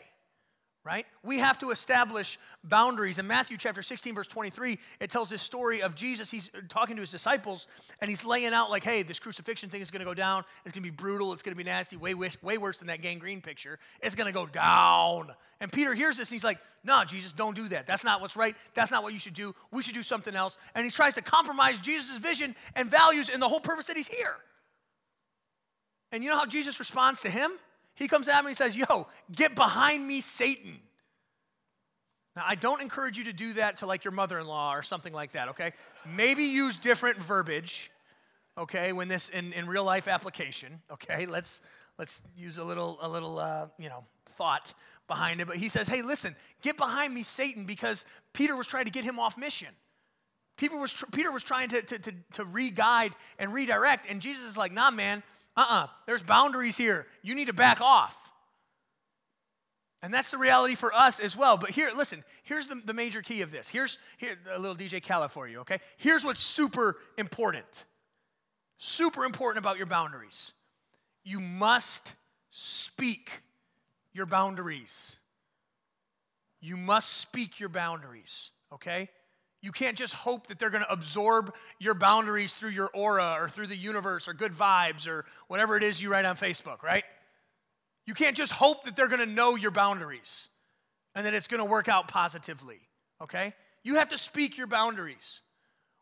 right? 0.87 1.05
We 1.25 1.38
have 1.38 1.59
to 1.59 1.70
establish 1.72 2.38
boundaries. 2.62 3.18
In 3.18 3.27
Matthew 3.27 3.57
chapter 3.57 3.83
16, 3.83 4.14
verse 4.14 4.29
23, 4.29 4.79
it 5.01 5.11
tells 5.11 5.29
this 5.29 5.42
story 5.42 5.83
of 5.83 5.96
Jesus. 5.96 6.31
He's 6.31 6.49
talking 6.68 6.94
to 6.94 7.01
his 7.01 7.11
disciples 7.11 7.66
and 8.01 8.09
he's 8.09 8.25
laying 8.25 8.55
out, 8.55 8.70
like, 8.70 8.85
hey, 8.85 9.03
this 9.03 9.18
crucifixion 9.18 9.68
thing 9.68 9.83
is 9.83 9.90
going 9.90 10.01
to 10.01 10.07
go 10.07 10.14
down. 10.14 10.44
It's 10.64 10.72
going 10.72 10.85
to 10.85 10.90
be 10.90 10.96
brutal. 10.96 11.33
It's 11.33 11.42
going 11.42 11.55
to 11.55 11.59
be 11.59 11.68
nasty, 11.68 11.96
way, 11.96 12.14
way 12.14 12.57
worse 12.57 12.79
than 12.79 12.87
that 12.87 13.03
gangrene 13.03 13.40
picture. 13.40 13.81
It's 14.01 14.14
going 14.14 14.29
to 14.29 14.33
go 14.33 14.46
down. 14.46 15.33
And 15.61 15.72
Peter 15.72 15.92
hears 15.92 16.16
this 16.16 16.31
and 16.31 16.37
he's 16.37 16.44
like, 16.44 16.59
no, 16.85 17.03
Jesus, 17.05 17.33
don't 17.33 17.57
do 17.57 17.68
that. 17.70 17.88
That's 17.88 18.05
not 18.05 18.20
what's 18.20 18.37
right. 18.37 18.55
That's 18.75 18.92
not 18.92 19.03
what 19.03 19.12
you 19.12 19.18
should 19.18 19.35
do. 19.35 19.57
We 19.72 19.83
should 19.83 19.94
do 19.94 20.05
something 20.05 20.37
else. 20.37 20.57
And 20.77 20.85
he 20.85 20.90
tries 20.90 21.14
to 21.14 21.22
compromise 21.22 21.81
Jesus' 21.81 22.18
vision 22.18 22.55
and 22.77 22.88
values 22.88 23.29
and 23.29 23.42
the 23.42 23.49
whole 23.49 23.61
purpose 23.61 23.87
that 23.87 23.96
he's 23.96 24.07
here. 24.07 24.37
And 26.12 26.22
you 26.22 26.31
know 26.31 26.37
how 26.37 26.46
Jesus 26.46 26.79
responds 26.79 27.22
to 27.22 27.31
him? 27.31 27.51
He 27.97 28.09
comes 28.09 28.29
at 28.29 28.45
me 28.45 28.49
and 28.49 28.49
he 28.49 28.55
says, 28.55 28.77
Yo, 28.77 29.09
get 29.35 29.57
behind 29.57 30.07
me, 30.07 30.21
Satan. 30.21 30.79
Now, 32.37 32.45
I 32.47 32.55
don't 32.55 32.83
encourage 32.83 33.17
you 33.17 33.25
to 33.25 33.33
do 33.33 33.55
that 33.55 33.79
to 33.79 33.87
like 33.87 34.05
your 34.05 34.13
mother 34.13 34.39
in 34.39 34.47
law 34.47 34.75
or 34.75 34.83
something 34.83 35.13
like 35.13 35.33
that, 35.33 35.49
okay? 35.49 35.73
Maybe 36.15 36.45
use 36.45 36.77
different 36.77 37.17
verbiage, 37.17 37.91
okay, 38.59 38.93
when 38.93 39.09
this 39.09 39.31
in, 39.31 39.55
in 39.55 39.67
real 39.67 39.85
life 39.85 40.07
application, 40.07 40.81
okay, 40.93 41.25
let's 41.25 41.63
let's 41.99 42.23
use 42.37 42.59
a 42.59 42.65
little 42.65 42.99
a 43.01 43.09
little 43.09 43.39
uh, 43.39 43.69
you 43.79 43.89
know 43.89 44.05
thought 44.37 44.75
behind 45.09 45.41
it. 45.41 45.47
But 45.47 45.57
he 45.57 45.71
says, 45.71 45.89
hey, 45.89 46.03
listen, 46.03 46.37
get 46.61 46.77
behind 46.77 47.15
me, 47.15 47.23
Satan, 47.23 47.65
because 47.65 48.05
Peter 48.35 48.55
was 48.55 48.67
trying 48.67 48.85
to 48.85 48.91
get 48.91 49.05
him 49.05 49.19
off 49.19 49.39
mission. 49.39 49.69
Peter 50.57 50.77
was, 50.77 50.93
tr- 50.93 51.07
Peter 51.13 51.31
was 51.31 51.43
trying 51.43 51.69
to, 51.69 51.83
to, 51.83 51.99
to, 51.99 52.13
to 52.33 52.45
re-guide 52.45 53.13
and 53.39 53.53
redirect, 53.53 54.11
and 54.11 54.21
Jesus 54.21 54.45
is 54.45 54.57
like, 54.57 54.73
nah, 54.73 54.91
man, 54.91 55.23
uh-uh, 55.57 55.87
there's 56.07 56.23
boundaries 56.23 56.77
here. 56.77 57.07
You 57.23 57.35
need 57.35 57.47
to 57.47 57.53
back 57.53 57.81
off. 57.81 58.14
And 60.03 60.12
that's 60.12 60.31
the 60.31 60.38
reality 60.38 60.75
for 60.75 60.95
us 60.95 61.19
as 61.19 61.37
well. 61.37 61.57
But 61.57 61.71
here, 61.71 61.90
listen, 61.97 62.23
here's 62.42 62.66
the, 62.66 62.81
the 62.85 62.92
major 62.92 63.23
key 63.23 63.40
of 63.40 63.51
this. 63.51 63.69
Here's 63.69 63.99
here, 64.19 64.37
a 64.55 64.59
little 64.59 64.77
DJ 64.77 65.03
Khaled 65.05 65.33
for 65.33 65.49
you, 65.49 65.61
okay? 65.61 65.81
Here's 65.97 66.23
what's 66.23 66.40
super 66.40 66.97
important. 67.16 67.87
Super 68.79 69.25
important 69.25 69.64
about 69.64 69.79
your 69.79 69.87
boundaries. 69.87 70.53
You 71.25 71.40
must 71.40 72.14
speak 72.51 73.42
your 74.12 74.27
boundaries. 74.27 75.19
You 76.61 76.77
must 76.77 77.14
speak 77.14 77.59
your 77.59 77.71
boundaries, 77.71 78.51
okay? 78.73 79.09
You 79.62 79.73
can't 79.73 79.97
just 79.97 80.12
hope 80.12 80.47
that 80.49 80.59
they're 80.59 80.71
going 80.71 80.85
to 80.85 80.92
absorb 80.92 81.55
your 81.79 81.95
boundaries 81.95 82.53
through 82.53 82.71
your 82.71 82.90
aura 82.95 83.37
or 83.38 83.49
through 83.49 83.66
the 83.69 83.77
universe 83.77 84.29
or 84.29 84.35
good 84.35 84.53
vibes 84.53 85.09
or 85.09 85.25
whatever 85.49 85.77
it 85.77 85.83
is 85.83 86.01
you 86.01 86.11
write 86.11 86.25
on 86.25 86.37
Facebook, 86.37 86.83
right? 86.83 87.05
You 88.07 88.14
can't 88.14 88.37
just 88.37 88.53
hope 88.53 88.85
that 88.85 88.95
they're 88.95 89.09
going 89.09 89.21
to 89.21 89.27
know 89.27 89.57
your 89.57 89.73
boundaries 89.73 90.49
and 91.14 91.27
that 91.27 91.35
it's 91.35 91.49
going 91.49 91.59
to 91.59 91.64
work 91.64 91.88
out 91.88 92.09
positively, 92.09 92.81
okay? 93.23 93.55
You 93.83 93.95
have 93.95 94.09
to 94.11 94.19
speak 94.19 94.57
your 94.57 94.66
boundaries. 94.66 95.40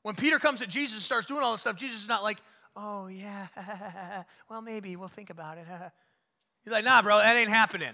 When 0.03 0.15
Peter 0.15 0.39
comes 0.39 0.61
to 0.61 0.67
Jesus 0.67 0.97
and 0.97 1.03
starts 1.03 1.27
doing 1.27 1.43
all 1.43 1.53
this 1.53 1.63
stuff, 1.63 1.77
Jesus 1.77 2.03
is 2.03 2.09
not 2.09 2.23
like, 2.23 2.43
oh, 2.77 3.07
yeah, 3.07 3.47
well, 4.51 4.61
maybe 4.61 4.97
we'll 4.97 5.09
think 5.09 5.31
about 5.31 5.57
it. 5.57 5.67
He's 6.65 6.73
like, 6.73 6.85
nah, 6.85 7.01
bro, 7.01 7.19
that 7.19 7.37
ain't 7.37 7.49
happening, 7.49 7.93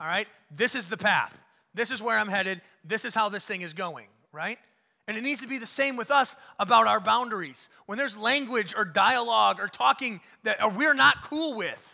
all 0.00 0.06
right? 0.06 0.26
This 0.50 0.74
is 0.74 0.88
the 0.88 0.96
path. 0.96 1.42
This 1.74 1.90
is 1.90 2.02
where 2.02 2.18
I'm 2.18 2.28
headed. 2.28 2.60
This 2.84 3.04
is 3.04 3.14
how 3.14 3.28
this 3.28 3.46
thing 3.46 3.62
is 3.62 3.74
going, 3.74 4.06
right? 4.32 4.58
And 5.08 5.16
it 5.16 5.22
needs 5.22 5.40
to 5.40 5.48
be 5.48 5.58
the 5.58 5.66
same 5.66 5.96
with 5.96 6.10
us 6.10 6.36
about 6.58 6.86
our 6.86 7.00
boundaries. 7.00 7.68
When 7.86 7.98
there's 7.98 8.16
language 8.16 8.72
or 8.76 8.84
dialogue 8.84 9.58
or 9.60 9.66
talking 9.66 10.20
that 10.44 10.76
we're 10.76 10.94
not 10.94 11.22
cool 11.22 11.56
with, 11.56 11.88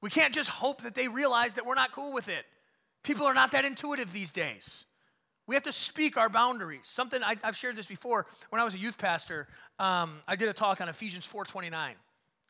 we 0.00 0.10
can't 0.10 0.32
just 0.32 0.48
hope 0.48 0.82
that 0.82 0.94
they 0.94 1.08
realize 1.08 1.56
that 1.56 1.66
we're 1.66 1.74
not 1.74 1.92
cool 1.92 2.12
with 2.12 2.28
it. 2.28 2.46
People 3.02 3.26
are 3.26 3.34
not 3.34 3.52
that 3.52 3.64
intuitive 3.64 4.12
these 4.12 4.30
days. 4.30 4.86
We 5.46 5.54
have 5.54 5.64
to 5.64 5.72
speak 5.72 6.16
our 6.16 6.28
boundaries. 6.28 6.82
Something 6.84 7.22
I, 7.22 7.36
have 7.42 7.56
shared 7.56 7.74
this 7.74 7.86
before. 7.86 8.26
When 8.50 8.60
I 8.60 8.64
was 8.64 8.74
a 8.74 8.78
youth 8.78 8.98
pastor, 8.98 9.48
um, 9.78 10.18
I 10.28 10.36
did 10.36 10.48
a 10.48 10.52
talk 10.52 10.80
on 10.80 10.88
Ephesians 10.88 11.26
4:29, 11.26 11.94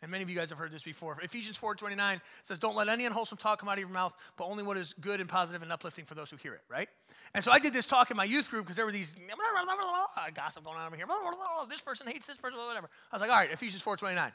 and 0.02 0.10
many 0.10 0.22
of 0.22 0.30
you 0.30 0.36
guys 0.36 0.50
have 0.50 0.58
heard 0.58 0.70
this 0.72 0.82
before. 0.82 1.18
Ephesians 1.22 1.56
4:29 1.56 2.20
says, 2.42 2.58
"Don't 2.58 2.76
let 2.76 2.88
any 2.88 3.06
unwholesome 3.06 3.38
talk 3.38 3.60
come 3.60 3.68
out 3.68 3.74
of 3.74 3.80
your 3.80 3.88
mouth, 3.88 4.14
but 4.36 4.44
only 4.44 4.62
what 4.62 4.76
is 4.76 4.94
good 5.00 5.20
and 5.20 5.28
positive 5.28 5.62
and 5.62 5.72
uplifting 5.72 6.04
for 6.04 6.14
those 6.14 6.30
who 6.30 6.36
hear 6.36 6.54
it." 6.54 6.62
Right? 6.68 6.88
And 7.34 7.44
so 7.44 7.50
I 7.50 7.58
did 7.58 7.72
this 7.72 7.86
talk 7.86 8.10
in 8.10 8.16
my 8.16 8.24
youth 8.24 8.50
group 8.50 8.64
because 8.64 8.76
there 8.76 8.86
were 8.86 8.92
these 8.92 9.14
gossip 10.34 10.64
going 10.64 10.78
on 10.78 10.86
over 10.86 10.96
here. 10.96 11.06
This 11.68 11.80
person 11.80 12.06
hates 12.06 12.26
this 12.26 12.36
person, 12.36 12.58
whatever. 12.58 12.88
I 13.12 13.14
was 13.14 13.20
like, 13.20 13.30
"All 13.30 13.36
right, 13.36 13.50
Ephesians 13.50 13.82
4:29." 13.82 14.32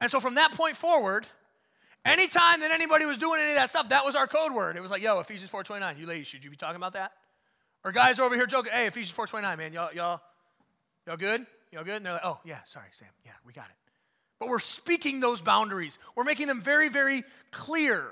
And 0.00 0.10
so 0.10 0.20
from 0.20 0.36
that 0.36 0.52
point 0.52 0.76
forward, 0.76 1.26
Anytime 2.04 2.60
that 2.60 2.70
anybody 2.70 3.04
was 3.04 3.18
doing 3.18 3.40
any 3.40 3.50
of 3.50 3.56
that 3.56 3.68
stuff, 3.68 3.90
that 3.90 4.04
was 4.04 4.16
our 4.16 4.26
code 4.26 4.52
word. 4.52 4.76
It 4.76 4.80
was 4.80 4.90
like, 4.90 5.02
yo, 5.02 5.20
Ephesians 5.20 5.50
4.29, 5.50 5.98
you 5.98 6.06
ladies, 6.06 6.26
should 6.26 6.42
you 6.42 6.50
be 6.50 6.56
talking 6.56 6.76
about 6.76 6.94
that? 6.94 7.12
Or 7.84 7.92
guys 7.92 8.18
over 8.18 8.34
here 8.34 8.46
joking, 8.46 8.72
hey, 8.72 8.86
Ephesians 8.86 9.16
4.29, 9.16 9.58
man, 9.58 9.72
y'all, 9.72 9.92
y'all, 9.92 10.20
y'all 11.06 11.18
good? 11.18 11.46
Y'all 11.72 11.84
good? 11.84 11.96
And 11.96 12.06
they're 12.06 12.14
like, 12.14 12.24
oh, 12.24 12.38
yeah, 12.44 12.60
sorry, 12.64 12.88
Sam. 12.92 13.08
Yeah, 13.24 13.32
we 13.46 13.52
got 13.52 13.66
it. 13.66 13.76
But 14.40 14.48
we're 14.48 14.58
speaking 14.58 15.20
those 15.20 15.42
boundaries. 15.42 15.98
We're 16.16 16.24
making 16.24 16.48
them 16.48 16.62
very, 16.62 16.88
very 16.88 17.22
clear. 17.52 18.06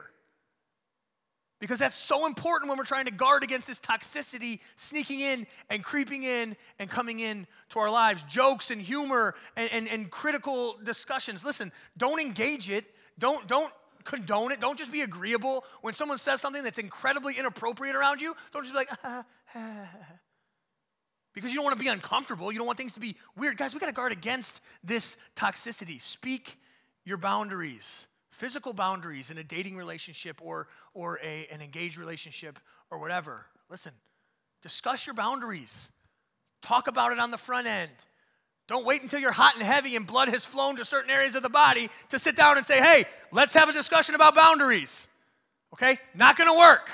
Because 1.59 1.81
that's 1.81 1.97
so 1.97 2.27
important 2.27 2.69
when 2.69 2.79
we're 2.79 2.85
trying 2.85 3.07
to 3.07 3.11
guard 3.11 3.43
against 3.43 3.67
this 3.67 3.81
toxicity 3.81 4.61
sneaking 4.77 5.21
in 5.21 5.47
and 5.71 5.83
creeping 5.83 6.23
in 6.23 6.57
and 6.79 6.89
coming 6.89 7.19
in 7.19 7.49
to 7.71 7.81
our 7.81 7.91
lives. 7.91 8.23
Jokes 8.25 8.71
and 8.71 8.81
humor 8.81 9.35
and, 9.57 9.69
and, 9.73 9.89
and 9.89 10.11
critical 10.11 10.77
discussions. 10.85 11.45
Listen, 11.45 11.73
don't 11.97 12.21
engage 12.21 12.71
it. 12.71 12.85
Don't, 13.19 13.49
don't 13.49 13.73
condone 14.05 14.53
it. 14.53 14.61
Don't 14.61 14.79
just 14.79 14.93
be 14.93 15.01
agreeable. 15.01 15.65
When 15.81 15.95
someone 15.95 16.19
says 16.19 16.41
something 16.41 16.63
that's 16.63 16.79
incredibly 16.79 17.37
inappropriate 17.39 17.97
around 17.97 18.21
you, 18.21 18.37
don't 18.53 18.63
just 18.63 18.75
be 18.75 18.79
like, 18.79 18.91
ah, 19.03 19.25
ah. 19.57 19.89
Because 21.35 21.51
you 21.51 21.57
don't 21.57 21.65
want 21.65 21.79
to 21.79 21.83
be 21.83 21.91
uncomfortable. 21.91 22.51
You 22.51 22.59
don't 22.59 22.67
want 22.67 22.79
things 22.79 22.95
to 22.95 23.01
be 23.01 23.17
weird. 23.37 23.57
Guys, 23.57 23.75
we 23.75 23.81
got 23.81 23.87
to 23.87 23.93
guard 23.93 24.13
against 24.13 24.61
this 24.83 25.17
toxicity. 25.37 26.01
Speak 26.01 26.57
your 27.05 27.17
boundaries, 27.17 28.07
physical 28.31 28.73
boundaries 28.73 29.31
in 29.31 29.39
a 29.39 29.45
dating 29.45 29.77
relationship 29.77 30.39
or, 30.43 30.69
or 30.95 31.19
a, 31.23 31.47
an 31.51 31.61
engaged 31.61 31.99
relationship 31.99 32.59
or 32.91 32.99
whatever. 32.99 33.47
Listen, 33.71 33.93
discuss 34.63 35.07
your 35.07 35.15
boundaries. 35.15 35.93
Talk 36.63 36.89
about 36.89 37.13
it 37.13 37.19
on 37.19 37.31
the 37.31 37.39
front 37.39 37.67
end. 37.67 37.93
Don't 38.67 38.85
wait 38.85 39.03
until 39.03 39.19
you're 39.19 39.33
hot 39.33 39.55
and 39.55 39.63
heavy 39.63 39.97
and 39.97 40.07
blood 40.07 40.29
has 40.29 40.45
flown 40.45 40.77
to 40.77 40.85
certain 40.85 41.11
areas 41.11 41.35
of 41.35 41.43
the 41.43 41.49
body 41.49 41.89
to 42.11 42.19
sit 42.19 42.37
down 42.37 42.59
and 42.59 42.67
say, 42.67 42.79
hey, 42.79 43.07
let's 43.33 43.55
have 43.55 43.69
a 43.69 43.73
discussion 43.73 44.15
about 44.15 44.35
boundaries. 44.35 45.09
Okay? 45.73 45.99
Not 46.15 46.37
gonna 46.37 46.57
work. 46.57 46.91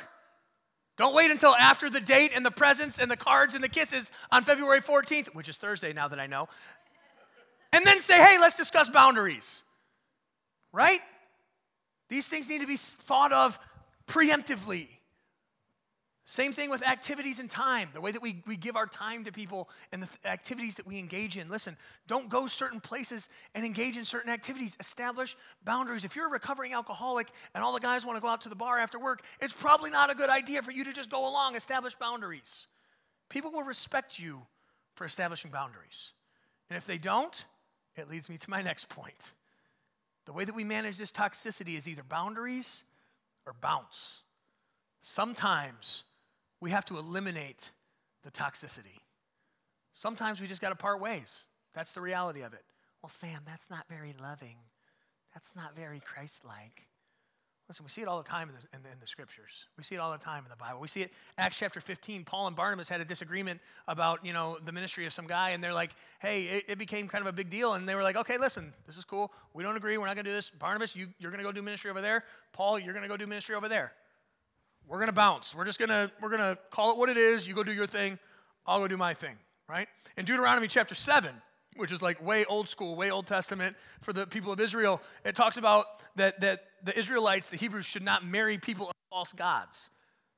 Don't 0.97 1.15
wait 1.15 1.31
until 1.31 1.55
after 1.57 1.91
the 1.91 2.01
date 2.01 2.31
and 2.35 2.47
the 2.47 2.51
presents 2.51 2.99
and 2.99 3.11
the 3.11 3.17
cards 3.17 3.55
and 3.55 3.65
the 3.65 3.69
kisses 3.69 4.13
on 4.31 4.45
February 4.45 4.81
14th, 4.81 5.35
which 5.35 5.49
is 5.49 5.57
Thursday 5.57 5.93
now 5.93 6.09
that 6.09 6.21
I 6.21 6.27
know, 6.27 6.49
and 7.73 7.85
then 7.85 8.01
say, 8.01 8.19
hey, 8.19 8.39
let's 8.39 8.57
discuss 8.57 8.89
boundaries. 8.89 9.65
Right? 10.73 11.01
These 12.09 12.29
things 12.29 12.49
need 12.49 12.61
to 12.61 12.67
be 12.67 12.77
thought 12.77 13.33
of 13.33 13.59
preemptively. 14.07 14.89
Same 16.27 16.55
thing 16.55 16.71
with 16.71 16.83
activities 16.87 17.39
and 17.39 17.51
time, 17.51 17.91
the 17.93 18.01
way 18.01 18.11
that 18.11 18.23
we, 18.23 18.43
we 18.47 18.57
give 18.57 18.77
our 18.77 18.87
time 18.87 19.25
to 19.25 19.33
people 19.33 19.69
and 19.93 20.03
the 20.03 20.07
th- 20.07 20.19
activities 20.25 20.77
that 20.77 20.87
we 20.87 20.99
engage 20.99 21.37
in. 21.37 21.51
Listen, 21.51 21.77
don't 22.07 22.31
go 22.31 22.47
certain 22.47 22.81
places 22.81 23.29
and 23.55 23.63
engage 23.65 23.99
in 23.99 24.07
certain 24.07 24.33
activities. 24.33 24.75
Establish 24.81 25.37
boundaries. 25.65 26.03
If 26.03 26.17
you're 26.17 26.27
a 26.27 26.31
recovering 26.31 26.73
alcoholic 26.73 27.29
and 27.55 27.63
all 27.63 27.75
the 27.75 27.81
guys 27.81 28.07
want 28.07 28.17
to 28.17 28.23
go 28.23 28.29
out 28.29 28.41
to 28.43 28.49
the 28.49 28.55
bar 28.55 28.79
after 28.79 28.99
work, 28.99 29.23
it's 29.39 29.53
probably 29.53 29.91
not 29.91 30.09
a 30.09 30.15
good 30.15 30.31
idea 30.31 30.63
for 30.63 30.71
you 30.71 30.83
to 30.85 30.95
just 30.95 31.11
go 31.11 31.29
along. 31.29 31.57
Establish 31.57 31.95
boundaries. 31.95 32.69
People 33.29 33.53
will 33.53 33.63
respect 33.63 34.19
you 34.19 34.41
for 34.95 35.05
establishing 35.05 35.51
boundaries. 35.51 36.15
And 36.71 36.79
if 36.79 36.87
they 36.87 36.97
don't, 36.97 37.45
it 37.97 38.09
leads 38.09 38.31
me 38.31 38.39
to 38.39 38.49
my 38.49 38.63
next 38.71 38.89
point. 38.89 39.33
The 40.25 40.33
way 40.33 40.47
that 40.47 40.55
we 40.55 40.65
manage 40.65 40.97
this 40.97 41.13
toxicity 41.13 41.77
is 41.77 41.87
either 41.87 42.03
boundaries 42.03 42.85
or 43.45 43.55
bounce. 43.61 44.23
Sometimes 45.03 46.05
we 46.65 46.71
have 46.71 46.87
to 46.87 46.97
eliminate 46.97 47.73
the 48.23 48.31
toxicity. 48.31 48.99
Sometimes 49.93 50.41
we 50.41 50.47
just 50.47 50.63
got 50.63 50.71
to 50.71 50.75
part 50.75 50.99
ways. 50.99 51.47
That's 51.75 51.93
the 51.93 52.01
reality 52.01 52.41
of 52.41 52.55
it. 52.55 52.65
Well, 53.03 53.11
Sam, 53.11 53.43
that's 53.45 53.69
not 53.69 53.85
very 53.87 54.15
loving. 54.19 54.57
That's 55.35 55.55
not 55.55 55.77
very 55.77 56.01
Christ 56.01 56.43
like. 56.43 56.87
Listen, 57.69 57.85
we 57.85 57.91
see 57.91 58.01
it 58.01 58.09
all 58.09 58.17
the 58.17 58.27
time 58.27 58.49
in 58.49 58.55
the, 58.55 58.77
in, 58.79 58.83
the, 58.83 58.89
in 58.93 58.99
the, 58.99 59.07
scriptures. 59.07 59.67
We 59.77 59.85
see 59.85 59.95
it 59.95 59.99
all 59.99 60.13
the 60.13 60.17
time 60.17 60.45
in 60.45 60.51
the 60.51 60.57
Bible. 60.57 60.81
We 60.81 60.89
see 60.89 61.03
it, 61.03 61.13
Acts 61.37 61.59
chapter 61.59 61.83
15, 61.83 62.25
Paul 62.25 62.47
and 62.47 62.57
Barnabas 62.57 62.89
had 62.89 63.03
a 63.03 63.05
disagreement 63.05 63.61
about, 63.87 64.25
you 64.25 64.33
know, 64.33 64.57
the 64.65 64.73
ministry 64.73 65.05
of 65.05 65.13
some 65.13 65.27
guy, 65.27 65.51
and 65.51 65.63
they're 65.63 65.75
like, 65.75 65.91
hey, 66.19 66.45
it, 66.45 66.65
it 66.69 66.79
became 66.79 67.09
kind 67.09 67.21
of 67.21 67.29
a 67.29 67.33
big 67.33 67.51
deal. 67.51 67.75
And 67.75 67.87
they 67.87 67.95
were 67.95 68.03
like, 68.03 68.17
okay, 68.17 68.39
listen, 68.39 68.73
this 68.87 68.97
is 68.97 69.05
cool. 69.05 69.33
We 69.53 69.63
don't 69.63 69.77
agree. 69.77 69.99
We're 69.99 70.07
not 70.07 70.15
going 70.15 70.25
to 70.25 70.31
do 70.31 70.35
this. 70.35 70.49
Barnabas, 70.49 70.97
you, 70.97 71.09
you're 71.19 71.31
going 71.31 71.43
to 71.43 71.45
go 71.45 71.53
do 71.53 71.61
ministry 71.61 71.91
over 71.91 72.01
there. 72.01 72.25
Paul, 72.55 72.79
you're 72.79 72.95
going 72.95 73.03
to 73.03 73.09
go 73.09 73.19
do 73.19 73.27
ministry 73.27 73.55
over 73.55 73.69
there. 73.69 73.93
We're 74.89 74.99
going 74.99 75.09
to 75.09 75.15
bounce. 75.15 75.55
We're 75.55 75.65
just 75.65 75.79
going 75.79 75.89
to 75.89 76.11
we're 76.21 76.29
going 76.29 76.41
to 76.41 76.59
call 76.71 76.91
it 76.93 76.97
what 76.99 77.09
it 77.09 77.17
is. 77.17 77.49
You 77.49 77.55
go 77.55 77.65
do 77.65 77.73
your 77.73 77.87
thing. 77.87 78.19
I'll 78.67 78.81
go 78.81 78.89
do 78.89 78.97
my 78.97 79.15
thing, 79.15 79.37
right? 79.69 79.89
In 80.17 80.25
Deuteronomy 80.25 80.69
chapter 80.69 80.95
7, 80.95 81.31
which 81.77 81.93
is 81.93 82.03
like 82.03 82.25
way 82.25 82.45
old 82.45 82.69
school, 82.69 82.97
way 82.97 83.11
Old 83.11 83.27
Testament 83.27 83.77
for 84.03 84.13
the 84.13 84.27
people 84.27 84.53
of 84.53 84.61
Israel, 84.61 85.01
it 85.25 85.35
talks 85.35 85.57
about 85.57 85.87
that 86.17 86.41
that 86.41 86.65
the 86.83 86.97
Israelites, 86.99 87.49
the 87.49 87.57
Hebrews 87.57 87.87
should 87.87 88.05
not 88.05 88.27
marry 88.27 88.59
people 88.59 88.89
of 88.89 88.95
false 89.11 89.33
gods. 89.33 89.91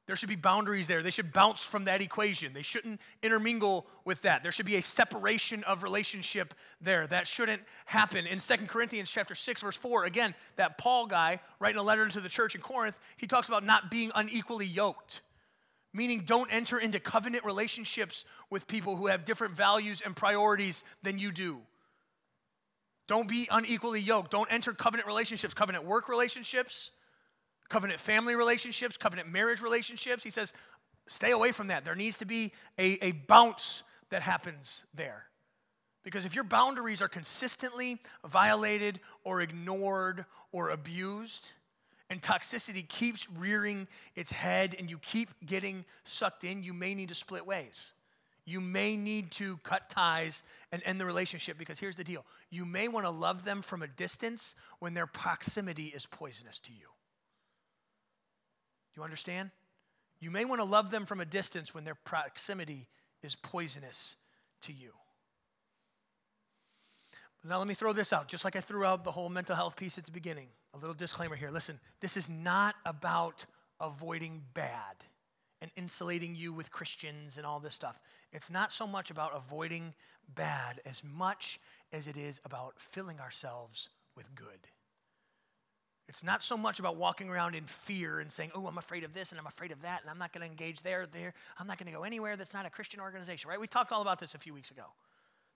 There 0.06 0.14
should 0.14 0.28
be 0.28 0.36
boundaries 0.36 0.86
there. 0.86 1.02
They 1.02 1.10
should 1.10 1.32
bounce 1.32 1.64
from 1.64 1.84
that 1.86 2.00
equation. 2.00 2.52
They 2.52 2.62
shouldn't 2.62 3.00
intermingle 3.22 3.88
with 4.04 4.22
that. 4.22 4.42
There 4.42 4.52
should 4.52 4.66
be 4.66 4.76
a 4.76 4.82
separation 4.82 5.64
of 5.64 5.82
relationship 5.82 6.54
there. 6.80 7.08
That 7.08 7.26
shouldn't 7.26 7.62
happen. 7.86 8.24
In 8.26 8.38
2 8.38 8.54
Corinthians 8.68 9.10
chapter 9.10 9.34
6 9.34 9.62
verse 9.62 9.76
4, 9.76 10.04
again, 10.04 10.34
that 10.56 10.78
Paul 10.78 11.06
guy 11.06 11.40
writing 11.58 11.80
a 11.80 11.82
letter 11.82 12.06
to 12.06 12.20
the 12.20 12.28
church 12.28 12.54
in 12.54 12.60
Corinth, 12.60 13.00
he 13.16 13.26
talks 13.26 13.48
about 13.48 13.64
not 13.64 13.90
being 13.90 14.12
unequally 14.14 14.66
yoked. 14.66 15.22
Meaning 15.92 16.22
don't 16.24 16.52
enter 16.52 16.78
into 16.78 17.00
covenant 17.00 17.44
relationships 17.44 18.24
with 18.48 18.68
people 18.68 18.94
who 18.94 19.08
have 19.08 19.24
different 19.24 19.54
values 19.56 20.02
and 20.04 20.14
priorities 20.14 20.84
than 21.02 21.18
you 21.18 21.32
do. 21.32 21.58
Don't 23.08 23.28
be 23.28 23.48
unequally 23.50 24.00
yoked. 24.00 24.30
Don't 24.30 24.52
enter 24.52 24.72
covenant 24.72 25.08
relationships, 25.08 25.54
covenant 25.54 25.84
work 25.84 26.08
relationships 26.08 26.92
covenant 27.68 28.00
family 28.00 28.34
relationships, 28.34 28.96
covenant 28.96 29.30
marriage 29.30 29.60
relationships. 29.60 30.22
He 30.22 30.30
says, 30.30 30.52
stay 31.06 31.32
away 31.32 31.52
from 31.52 31.68
that. 31.68 31.84
There 31.84 31.94
needs 31.94 32.18
to 32.18 32.24
be 32.24 32.52
a, 32.78 33.04
a 33.04 33.12
bounce 33.12 33.82
that 34.10 34.22
happens 34.22 34.84
there. 34.94 35.24
Because 36.04 36.24
if 36.24 36.34
your 36.34 36.44
boundaries 36.44 37.02
are 37.02 37.08
consistently 37.08 38.00
violated 38.24 39.00
or 39.24 39.40
ignored 39.40 40.24
or 40.52 40.70
abused, 40.70 41.50
and 42.08 42.22
toxicity 42.22 42.86
keeps 42.86 43.28
rearing 43.30 43.88
its 44.14 44.30
head 44.30 44.76
and 44.78 44.88
you 44.88 44.98
keep 44.98 45.28
getting 45.44 45.84
sucked 46.04 46.44
in, 46.44 46.62
you 46.62 46.72
may 46.72 46.94
need 46.94 47.08
to 47.08 47.14
split 47.14 47.44
ways. 47.44 47.92
You 48.44 48.60
may 48.60 48.96
need 48.96 49.32
to 49.32 49.56
cut 49.64 49.90
ties 49.90 50.44
and 50.70 50.80
end 50.86 51.00
the 51.00 51.04
relationship 51.04 51.58
because 51.58 51.80
here's 51.80 51.96
the 51.96 52.04
deal 52.04 52.24
you 52.50 52.64
may 52.64 52.86
want 52.86 53.04
to 53.04 53.10
love 53.10 53.44
them 53.44 53.60
from 53.60 53.82
a 53.82 53.88
distance 53.88 54.54
when 54.78 54.94
their 54.94 55.08
proximity 55.08 55.86
is 55.86 56.06
poisonous 56.06 56.60
to 56.60 56.72
you. 56.72 56.86
You 58.96 59.02
understand? 59.02 59.50
You 60.20 60.30
may 60.30 60.44
want 60.44 60.60
to 60.60 60.64
love 60.64 60.90
them 60.90 61.04
from 61.04 61.20
a 61.20 61.24
distance 61.24 61.74
when 61.74 61.84
their 61.84 61.94
proximity 61.94 62.88
is 63.22 63.34
poisonous 63.34 64.16
to 64.62 64.72
you. 64.72 64.92
Now, 67.44 67.58
let 67.58 67.68
me 67.68 67.74
throw 67.74 67.92
this 67.92 68.12
out, 68.12 68.26
just 68.26 68.44
like 68.44 68.56
I 68.56 68.60
threw 68.60 68.84
out 68.84 69.04
the 69.04 69.12
whole 69.12 69.28
mental 69.28 69.54
health 69.54 69.76
piece 69.76 69.98
at 69.98 70.04
the 70.04 70.10
beginning. 70.10 70.48
A 70.74 70.78
little 70.78 70.94
disclaimer 70.94 71.36
here. 71.36 71.50
Listen, 71.50 71.78
this 72.00 72.16
is 72.16 72.28
not 72.28 72.74
about 72.84 73.46
avoiding 73.80 74.42
bad 74.52 74.96
and 75.62 75.70
insulating 75.76 76.34
you 76.34 76.52
with 76.52 76.72
Christians 76.72 77.36
and 77.36 77.46
all 77.46 77.60
this 77.60 77.74
stuff. 77.74 78.00
It's 78.32 78.50
not 78.50 78.72
so 78.72 78.86
much 78.86 79.12
about 79.12 79.32
avoiding 79.34 79.94
bad 80.34 80.80
as 80.84 81.04
much 81.04 81.60
as 81.92 82.08
it 82.08 82.16
is 82.16 82.40
about 82.44 82.74
filling 82.78 83.20
ourselves 83.20 83.90
with 84.16 84.34
good. 84.34 84.66
It's 86.08 86.22
not 86.22 86.42
so 86.42 86.56
much 86.56 86.78
about 86.78 86.96
walking 86.96 87.28
around 87.28 87.54
in 87.56 87.64
fear 87.64 88.20
and 88.20 88.30
saying, 88.30 88.52
oh, 88.54 88.66
I'm 88.66 88.78
afraid 88.78 89.02
of 89.02 89.12
this 89.12 89.32
and 89.32 89.40
I'm 89.40 89.46
afraid 89.46 89.72
of 89.72 89.82
that 89.82 90.02
and 90.02 90.10
I'm 90.10 90.18
not 90.18 90.32
going 90.32 90.42
to 90.42 90.46
engage 90.46 90.82
there, 90.82 91.06
there. 91.06 91.34
I'm 91.58 91.66
not 91.66 91.78
going 91.78 91.90
to 91.90 91.96
go 91.96 92.04
anywhere 92.04 92.36
that's 92.36 92.54
not 92.54 92.64
a 92.64 92.70
Christian 92.70 93.00
organization, 93.00 93.50
right? 93.50 93.58
We 93.58 93.66
talked 93.66 93.90
all 93.90 94.02
about 94.02 94.20
this 94.20 94.34
a 94.34 94.38
few 94.38 94.54
weeks 94.54 94.70
ago. 94.70 94.84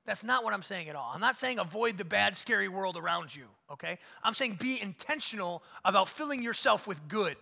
That's 0.07 0.25
not 0.25 0.43
what 0.43 0.53
I'm 0.53 0.63
saying 0.63 0.89
at 0.89 0.97
all. 0.97 1.13
I'm 1.15 1.21
not 1.21 1.37
saying 1.37 1.59
avoid 1.59 1.99
the 1.99 2.05
bad, 2.05 2.37
scary 2.37 2.69
world 2.69 2.97
around 2.97 3.35
you, 3.35 3.45
okay? 3.71 3.99
I'm 4.25 4.35
saying 4.35 4.57
be 4.61 4.81
intentional 4.81 5.63
about 5.85 6.09
filling 6.09 6.43
yourself 6.43 6.87
with 6.87 7.07
good. 7.07 7.37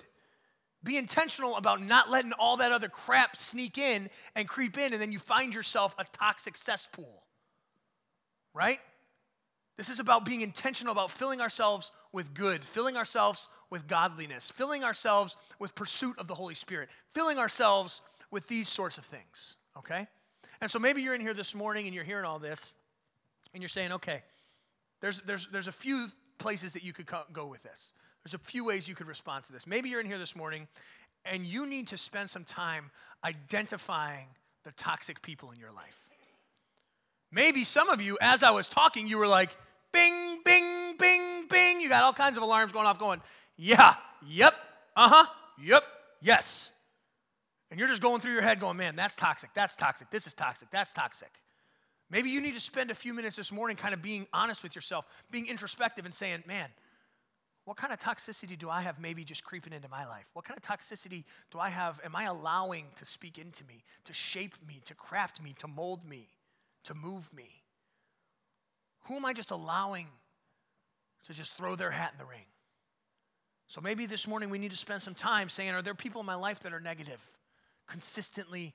Be 0.85 0.97
intentional 0.97 1.57
about 1.57 1.81
not 1.81 2.11
letting 2.11 2.33
all 2.33 2.59
that 2.59 2.73
other 2.73 2.89
crap 2.89 3.37
sneak 3.37 3.79
in 3.79 4.11
and 4.35 4.47
creep 4.47 4.77
in, 4.77 4.93
and 4.93 5.01
then 5.01 5.13
you 5.13 5.19
find 5.19 5.55
yourself 5.55 5.95
a 5.99 6.05
toxic 6.13 6.57
cesspool, 6.57 7.23
right? 8.55 8.81
This 9.79 9.89
is 9.89 10.01
about 10.01 10.27
being 10.27 10.41
intentional 10.41 10.93
about 10.93 11.13
filling 11.13 11.41
ourselves 11.41 11.93
with 12.13 12.35
good, 12.35 12.65
filling 12.65 12.97
ourselves 12.97 13.49
with 13.71 13.87
godliness, 13.87 14.51
filling 14.51 14.83
ourselves 14.83 15.37
with 15.61 15.73
pursuit 15.77 16.19
of 16.19 16.27
the 16.27 16.35
Holy 16.35 16.57
Spirit, 16.57 16.89
filling 17.13 17.39
ourselves 17.39 18.03
with 18.33 18.49
these 18.49 18.69
sorts 18.69 18.99
of 18.99 19.05
things, 19.05 19.55
okay? 19.77 20.09
And 20.61 20.69
so 20.69 20.81
maybe 20.81 21.01
you're 21.01 21.15
in 21.15 21.21
here 21.21 21.33
this 21.33 21.55
morning 21.55 21.87
and 21.87 21.95
you're 21.95 22.05
hearing 22.05 22.25
all 22.25 22.41
this 22.41 22.75
and 23.55 23.63
you're 23.63 23.69
saying, 23.69 23.93
okay, 23.93 24.23
there's, 25.01 25.21
there's, 25.21 25.47
there's 25.53 25.69
a 25.69 25.73
few 25.73 26.09
places 26.39 26.73
that 26.73 26.83
you 26.83 26.93
could 26.93 27.07
co- 27.07 27.23
go 27.33 27.47
with 27.47 27.63
this. 27.63 27.93
There's 28.25 28.35
a 28.35 28.39
few 28.39 28.65
ways 28.65 28.89
you 28.89 28.97
could 28.97 29.07
respond 29.07 29.45
to 29.45 29.53
this. 29.53 29.65
Maybe 29.65 29.91
you're 29.91 30.01
in 30.01 30.07
here 30.07 30.19
this 30.19 30.35
morning 30.35 30.67
and 31.25 31.47
you 31.47 31.67
need 31.67 31.87
to 31.89 31.97
spend 31.97 32.31
some 32.31 32.43
time 32.43 32.91
identifying 33.25 34.27
the 34.65 34.73
toxic 34.73 35.23
people 35.23 35.53
in 35.53 35.61
your 35.61 35.71
life. 35.71 35.97
Maybe 37.31 37.63
some 37.63 37.91
of 37.91 38.01
you, 38.01 38.19
as 38.21 38.43
I 38.43 38.51
was 38.51 38.69
talking, 38.69 39.07
you 39.07 39.19
were 39.19 39.29
like, 39.29 39.57
bing, 39.93 40.41
bing, 40.45 40.97
bing, 40.99 41.47
bing. 41.49 41.81
You 41.81 41.89
got 41.89 42.05
all 42.05 42.13
kinds 42.13 42.37
of 42.37 42.43
alarms 42.43 42.73
going 42.73 42.87
off, 42.87 42.99
going, 42.99 43.21
yeah, 43.57 43.95
yep, 44.27 44.55
uh 44.97 45.09
huh, 45.09 45.27
yep, 45.63 45.85
yes. 46.21 46.71
And 47.71 47.79
you're 47.79 47.89
just 47.89 48.03
going 48.03 48.21
through 48.21 48.33
your 48.33 48.43
head 48.43 48.61
going, 48.61 48.77
man, 48.77 48.97
that's 48.97 49.17
toxic, 49.17 49.51
that's 49.55 49.77
toxic, 49.77 50.11
this 50.11 50.27
is 50.27 50.35
toxic, 50.35 50.71
that's 50.71 50.93
toxic. 50.93 51.31
Maybe 52.11 52.31
you 52.31 52.41
need 52.41 52.55
to 52.55 52.61
spend 52.61 52.91
a 52.91 52.95
few 52.95 53.13
minutes 53.13 53.37
this 53.37 53.53
morning 53.53 53.77
kind 53.77 53.93
of 53.93 54.01
being 54.01 54.27
honest 54.33 54.63
with 54.63 54.75
yourself, 54.75 55.07
being 55.31 55.47
introspective 55.47 56.07
and 56.07 56.15
saying, 56.15 56.43
man, 56.47 56.71
what 57.67 57.77
kind 57.77 57.93
of 57.93 57.99
toxicity 57.99 58.59
do 58.59 58.71
I 58.71 58.81
have 58.81 58.99
maybe 58.99 59.25
just 59.25 59.45
creeping 59.45 59.75
into 59.75 59.91
my 59.91 60.07
life? 60.07 60.25
What 60.33 60.47
kind 60.47 60.57
of 60.57 60.63
toxicity 60.63 61.25
do 61.51 61.59
I 61.59 61.69
have, 61.69 62.01
am 62.03 62.17
I 62.17 62.25
allowing 62.25 62.87
to 62.97 63.05
speak 63.05 63.37
into 63.37 63.63
me, 63.67 63.85
to 64.07 64.15
shape 64.15 64.55
me, 64.67 64.81
to 64.87 64.95
craft 64.95 65.43
me, 65.43 65.55
to 65.59 65.69
mold 65.69 66.03
me, 66.09 66.29
to 66.85 66.95
move 66.95 67.31
me? 67.35 67.63
Who 69.05 69.17
am 69.17 69.25
I 69.25 69.33
just 69.33 69.51
allowing 69.51 70.07
to 71.25 71.33
just 71.33 71.57
throw 71.57 71.77
their 71.77 71.91
hat 71.91 72.13
in 72.13 72.19
the 72.19 72.25
ring? 72.25 72.45
So 73.67 73.81
maybe 73.81 74.07
this 74.07 74.27
morning 74.27 74.49
we 74.51 74.59
need 74.59 74.71
to 74.71 74.77
spend 74.77 75.03
some 75.03 75.15
time 75.15 75.49
saying, 75.49 75.71
Are 75.71 75.83
there 75.83 75.95
people 75.95 76.21
in 76.21 76.27
my 76.27 76.35
life 76.35 76.61
that 76.61 76.73
are 76.73 76.81
negative, 76.81 77.21
consistently 77.87 78.75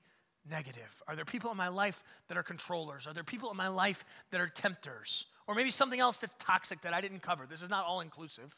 negative? 0.50 1.04
Are 1.08 1.16
there 1.16 1.26
people 1.26 1.52
in 1.52 1.58
my 1.58 1.68
life 1.68 2.04
that 2.28 2.38
are 2.38 2.44
controllers? 2.44 3.08
Are 3.08 3.14
there 3.14 3.24
people 3.24 3.50
in 3.50 3.58
my 3.58 3.68
life 3.68 4.06
that 4.32 4.40
are 4.40 4.48
tempters? 4.48 5.26
Or 5.48 5.56
maybe 5.56 5.70
something 5.70 6.00
else 6.00 6.20
that's 6.20 6.34
toxic 6.40 6.82
that 6.82 6.94
I 6.94 7.02
didn't 7.02 7.22
cover. 7.22 7.46
This 7.50 7.62
is 7.62 7.70
not 7.70 7.86
all 7.86 8.02
inclusive. 8.02 8.56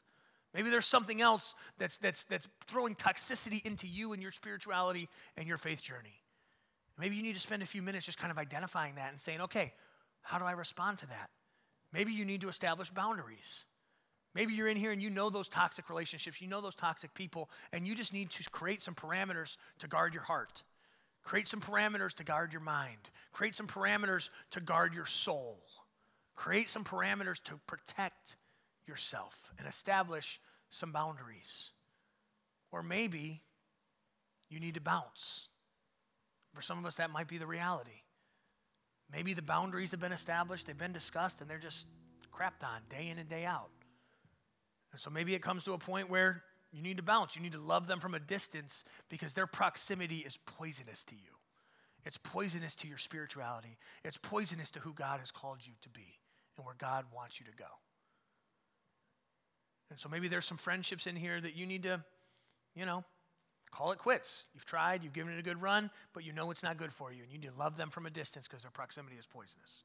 Maybe 0.54 0.70
there's 0.70 0.86
something 0.86 1.22
else 1.22 1.56
that's, 1.78 1.98
that's, 1.98 2.24
that's 2.26 2.48
throwing 2.66 2.96
toxicity 2.96 3.66
into 3.66 3.88
you 3.88 4.14
and 4.14 4.22
your 4.22 4.32
spirituality 4.32 5.10
and 5.36 5.48
your 5.48 5.58
faith 5.58 5.82
journey. 5.82 6.22
Maybe 6.98 7.16
you 7.18 7.24
need 7.24 7.34
to 7.34 7.42
spend 7.42 7.62
a 7.62 7.66
few 7.66 7.82
minutes 7.82 8.06
just 8.06 8.18
kind 8.18 8.32
of 8.32 8.38
identifying 8.38 8.96
that 8.96 9.12
and 9.12 9.20
saying, 9.20 9.42
okay, 9.42 9.74
how 10.22 10.40
do 10.40 10.46
I 10.46 10.54
respond 10.54 10.98
to 11.00 11.08
that? 11.08 11.30
Maybe 11.96 12.12
you 12.12 12.26
need 12.26 12.42
to 12.42 12.50
establish 12.50 12.90
boundaries. 12.90 13.64
Maybe 14.34 14.54
you're 14.54 14.68
in 14.68 14.76
here 14.76 14.92
and 14.92 15.02
you 15.02 15.10
know 15.10 15.30
those 15.30 15.48
toxic 15.48 15.90
relationships, 15.90 16.42
you 16.42 16.48
know 16.50 16.60
those 16.60 16.76
toxic 16.76 17.14
people, 17.14 17.50
and 17.72 17.88
you 17.88 17.96
just 17.96 18.12
need 18.12 18.32
to 18.32 18.50
create 18.50 18.82
some 18.82 18.94
parameters 18.94 19.56
to 19.80 19.88
guard 19.88 20.14
your 20.14 20.24
heart. 20.24 20.62
Create 21.24 21.48
some 21.48 21.62
parameters 21.62 22.14
to 22.16 22.26
guard 22.26 22.52
your 22.52 22.62
mind. 22.62 22.98
Create 23.32 23.56
some 23.56 23.66
parameters 23.66 24.30
to 24.52 24.60
guard 24.60 24.94
your 24.94 25.06
soul. 25.06 25.58
Create 26.36 26.68
some 26.68 26.84
parameters 26.84 27.42
to 27.44 27.58
protect 27.66 28.36
yourself 28.86 29.54
and 29.58 29.66
establish 29.66 30.42
some 30.70 30.92
boundaries. 30.92 31.72
Or 32.74 32.84
maybe 32.84 33.42
you 34.50 34.60
need 34.60 34.74
to 34.74 34.82
bounce. 34.82 35.48
For 36.54 36.62
some 36.62 36.78
of 36.78 36.86
us, 36.86 36.96
that 36.96 37.10
might 37.10 37.30
be 37.30 37.38
the 37.38 37.48
reality. 37.48 38.02
Maybe 39.16 39.34
the 39.34 39.42
boundaries 39.42 39.92
have 39.92 40.02
been 40.02 40.12
established, 40.12 40.68
they've 40.68 40.78
been 40.78 40.92
discussed, 40.92 41.40
and 41.40 41.50
they're 41.50 41.58
just 41.58 41.88
crapped 42.34 42.66
on 42.66 42.82
day 42.90 43.08
in 43.10 43.18
and 43.18 43.30
day 43.30 43.46
out. 43.46 43.70
And 44.92 45.00
so 45.00 45.10
maybe 45.10 45.34
it 45.34 45.42
comes 45.42 45.64
to 45.64 45.74
a 45.74 45.78
point 45.78 46.10
where 46.10 46.44
you 46.74 46.82
need 46.82 46.98
to 46.98 47.04
bounce. 47.04 47.36
You 47.36 47.42
need 47.42 47.54
to 47.54 47.62
love 47.62 47.88
them 47.88 48.02
from 48.02 48.14
a 48.14 48.20
distance 48.20 48.84
because 49.08 49.34
their 49.34 49.48
proximity 49.48 50.18
is 50.18 50.38
poisonous 50.46 51.06
to 51.06 51.16
you. 51.16 51.32
It's 52.06 52.18
poisonous 52.18 52.76
to 52.78 52.88
your 52.90 52.98
spirituality. 52.98 53.78
It's 54.04 54.18
poisonous 54.18 54.70
to 54.72 54.80
who 54.82 54.94
God 54.94 55.22
has 55.22 55.32
called 55.32 55.60
you 55.66 55.74
to 55.82 55.90
be 55.90 56.20
and 56.58 56.66
where 56.66 56.76
God 56.78 57.06
wants 57.16 57.40
you 57.40 57.46
to 57.46 57.54
go. 57.54 57.66
And 59.90 59.98
so 59.98 60.10
maybe 60.10 60.28
there's 60.28 60.46
some 60.46 60.58
friendships 60.58 61.08
in 61.08 61.16
here 61.16 61.40
that 61.40 61.56
you 61.56 61.66
need 61.66 61.84
to, 61.84 62.04
you 62.76 62.86
know, 62.86 63.06
call 63.76 63.92
it 63.92 63.98
quits. 63.98 64.46
You've 64.54 64.66
tried, 64.66 65.04
you've 65.04 65.14
given 65.14 65.34
it 65.34 65.40
a 65.40 65.44
good 65.44 65.62
run, 65.62 65.90
but 66.14 66.24
you 66.24 66.32
know 66.32 66.50
it's 66.52 66.64
not 66.64 66.78
good 66.78 66.94
for 66.94 67.12
you, 67.12 67.24
and 67.24 67.32
you 67.32 67.38
need 67.38 67.50
to 67.50 67.60
love 67.60 67.76
them 67.76 67.90
from 67.90 68.06
a 68.06 68.10
distance 68.10 68.48
because 68.48 68.64
their 68.64 68.72
proximity 68.72 69.18
is 69.18 69.26
poisonous. 69.26 69.84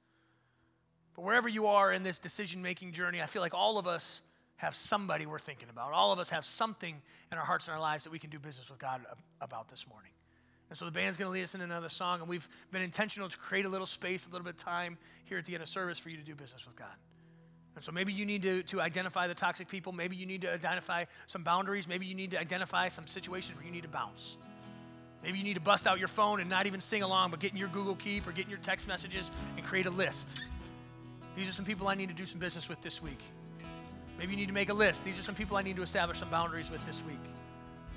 But 1.16 1.22
wherever 1.22 1.48
you 1.48 1.66
are 1.66 1.92
in 1.92 2.02
this 2.02 2.18
decision 2.18 2.62
making 2.62 2.92
journey, 2.92 3.20
I 3.20 3.26
feel 3.26 3.42
like 3.42 3.54
all 3.54 3.78
of 3.78 3.86
us 3.86 4.22
have 4.56 4.74
somebody 4.74 5.26
we're 5.26 5.38
thinking 5.38 5.68
about. 5.70 5.92
All 5.92 6.12
of 6.12 6.18
us 6.18 6.30
have 6.30 6.44
something 6.44 7.00
in 7.32 7.38
our 7.38 7.44
hearts 7.44 7.66
and 7.66 7.74
our 7.74 7.80
lives 7.80 8.04
that 8.04 8.10
we 8.10 8.18
can 8.18 8.30
do 8.30 8.38
business 8.38 8.68
with 8.70 8.78
God 8.78 9.00
about 9.40 9.68
this 9.68 9.86
morning. 9.88 10.12
And 10.68 10.78
so 10.78 10.84
the 10.84 10.92
band's 10.92 11.16
going 11.16 11.26
to 11.26 11.32
lead 11.32 11.42
us 11.42 11.56
in 11.56 11.62
another 11.62 11.88
song, 11.88 12.20
and 12.20 12.28
we've 12.28 12.48
been 12.70 12.82
intentional 12.82 13.28
to 13.28 13.36
create 13.38 13.64
a 13.64 13.68
little 13.68 13.86
space, 13.86 14.26
a 14.26 14.30
little 14.30 14.44
bit 14.44 14.54
of 14.54 14.60
time 14.60 14.98
here 15.24 15.38
at 15.38 15.44
the 15.44 15.54
end 15.54 15.62
of 15.62 15.68
service 15.68 15.98
for 15.98 16.10
you 16.10 16.16
to 16.16 16.22
do 16.22 16.34
business 16.34 16.64
with 16.64 16.76
God. 16.76 16.94
And 17.76 17.84
so 17.84 17.92
maybe 17.92 18.12
you 18.12 18.26
need 18.26 18.42
to, 18.42 18.62
to 18.64 18.80
identify 18.80 19.26
the 19.26 19.34
toxic 19.34 19.68
people. 19.68 19.92
Maybe 19.92 20.16
you 20.16 20.26
need 20.26 20.42
to 20.42 20.52
identify 20.52 21.04
some 21.26 21.42
boundaries. 21.42 21.86
Maybe 21.86 22.06
you 22.06 22.14
need 22.14 22.32
to 22.32 22.40
identify 22.40 22.88
some 22.88 23.06
situations 23.06 23.56
where 23.56 23.66
you 23.66 23.72
need 23.72 23.84
to 23.84 23.88
bounce. 23.88 24.36
Maybe 25.22 25.38
you 25.38 25.44
need 25.44 25.54
to 25.54 25.60
bust 25.60 25.86
out 25.86 25.98
your 25.98 26.08
phone 26.08 26.40
and 26.40 26.48
not 26.48 26.66
even 26.66 26.80
sing 26.80 27.02
along, 27.02 27.30
but 27.30 27.40
get 27.40 27.52
in 27.52 27.56
your 27.56 27.68
Google 27.68 27.94
Keep 27.94 28.26
or 28.26 28.32
get 28.32 28.44
in 28.44 28.50
your 28.50 28.58
text 28.60 28.88
messages 28.88 29.30
and 29.56 29.64
create 29.64 29.86
a 29.86 29.90
list. 29.90 30.40
These 31.36 31.48
are 31.48 31.52
some 31.52 31.64
people 31.64 31.88
I 31.88 31.94
need 31.94 32.08
to 32.08 32.14
do 32.14 32.26
some 32.26 32.40
business 32.40 32.68
with 32.68 32.80
this 32.82 33.02
week. 33.02 33.20
Maybe 34.18 34.32
you 34.32 34.36
need 34.36 34.48
to 34.48 34.54
make 34.54 34.68
a 34.68 34.74
list. 34.74 35.04
These 35.04 35.18
are 35.18 35.22
some 35.22 35.34
people 35.34 35.56
I 35.56 35.62
need 35.62 35.76
to 35.76 35.82
establish 35.82 36.18
some 36.18 36.30
boundaries 36.30 36.70
with 36.70 36.84
this 36.86 37.02
week. 37.06 37.20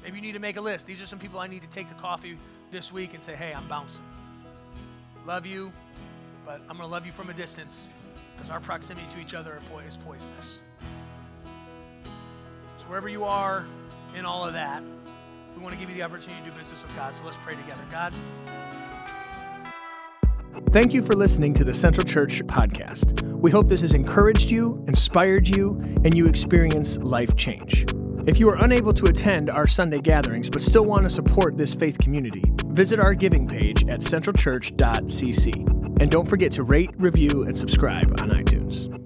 Maybe 0.04 0.18
you 0.18 0.22
need 0.22 0.34
to 0.34 0.40
make 0.40 0.58
a 0.58 0.62
list. 0.62 0.86
These 0.86 1.02
are 1.02 1.06
some 1.06 1.20
people 1.20 1.40
I 1.40 1.48
need 1.48 1.62
to 1.62 1.70
take 1.70 1.88
to 1.90 1.96
coffee 1.96 2.38
this 2.72 2.92
week 2.92 3.14
and 3.14 3.24
say, 3.24 3.36
hey, 3.36 3.54
I'm 3.54 3.68
bouncing. 3.68 4.06
Love 5.26 5.46
you, 5.46 5.72
but 6.46 6.62
I'm 6.62 6.78
going 6.78 6.80
to 6.80 6.88
love 6.88 7.06
you 7.06 7.12
from 7.12 7.30
a 7.30 7.34
distance 7.34 7.90
because 8.36 8.50
our 8.50 8.60
proximity 8.60 9.06
to 9.14 9.20
each 9.20 9.34
other 9.34 9.60
is 9.88 9.98
poisonous. 9.98 10.60
So, 12.78 12.86
wherever 12.86 13.10
you 13.10 13.24
are 13.24 13.66
in 14.18 14.26
all 14.26 14.46
of 14.46 14.54
that, 14.54 14.84
we 15.56 15.62
want 15.62 15.74
to 15.74 15.80
give 15.80 15.90
you 15.90 15.96
the 15.96 16.04
opportunity 16.04 16.44
to 16.44 16.50
do 16.52 16.58
business 16.58 16.82
with 16.82 16.96
God. 16.96 17.16
So, 17.16 17.24
let's 17.26 17.38
pray 17.38 17.56
together. 17.56 17.82
God, 17.92 18.14
Thank 20.72 20.94
you 20.94 21.02
for 21.02 21.14
listening 21.14 21.54
to 21.56 21.64
the 21.64 21.74
Central 21.74 22.06
Church 22.06 22.42
podcast. 22.44 23.22
We 23.24 23.52
hope 23.52 23.68
this 23.68 23.82
has 23.82 23.94
encouraged 23.94 24.50
you, 24.50 24.84
inspired 24.88 25.48
you, 25.48 25.80
and 26.04 26.16
you 26.16 26.28
experience 26.28 26.98
life 26.98 27.36
change. 27.36 27.86
If 28.26 28.40
you 28.40 28.50
are 28.50 28.56
unable 28.56 28.94
to 28.94 29.06
attend 29.06 29.50
our 29.50 29.68
Sunday 29.68 30.00
gatherings 30.00 30.50
but 30.50 30.62
still 30.62 30.86
want 30.86 31.04
to 31.04 31.10
support 31.10 31.58
this 31.58 31.74
faith 31.74 31.98
community, 32.00 32.44
visit 32.68 33.00
our 33.00 33.14
giving 33.14 33.48
page 33.48 33.88
at 33.88 34.00
centralchurch.cc. 34.00 35.83
And 36.04 36.12
don't 36.12 36.28
forget 36.28 36.52
to 36.54 36.64
rate, 36.64 36.90
review, 36.98 37.44
and 37.44 37.58
subscribe 37.58 38.20
on 38.20 38.30
iTunes. 38.30 39.03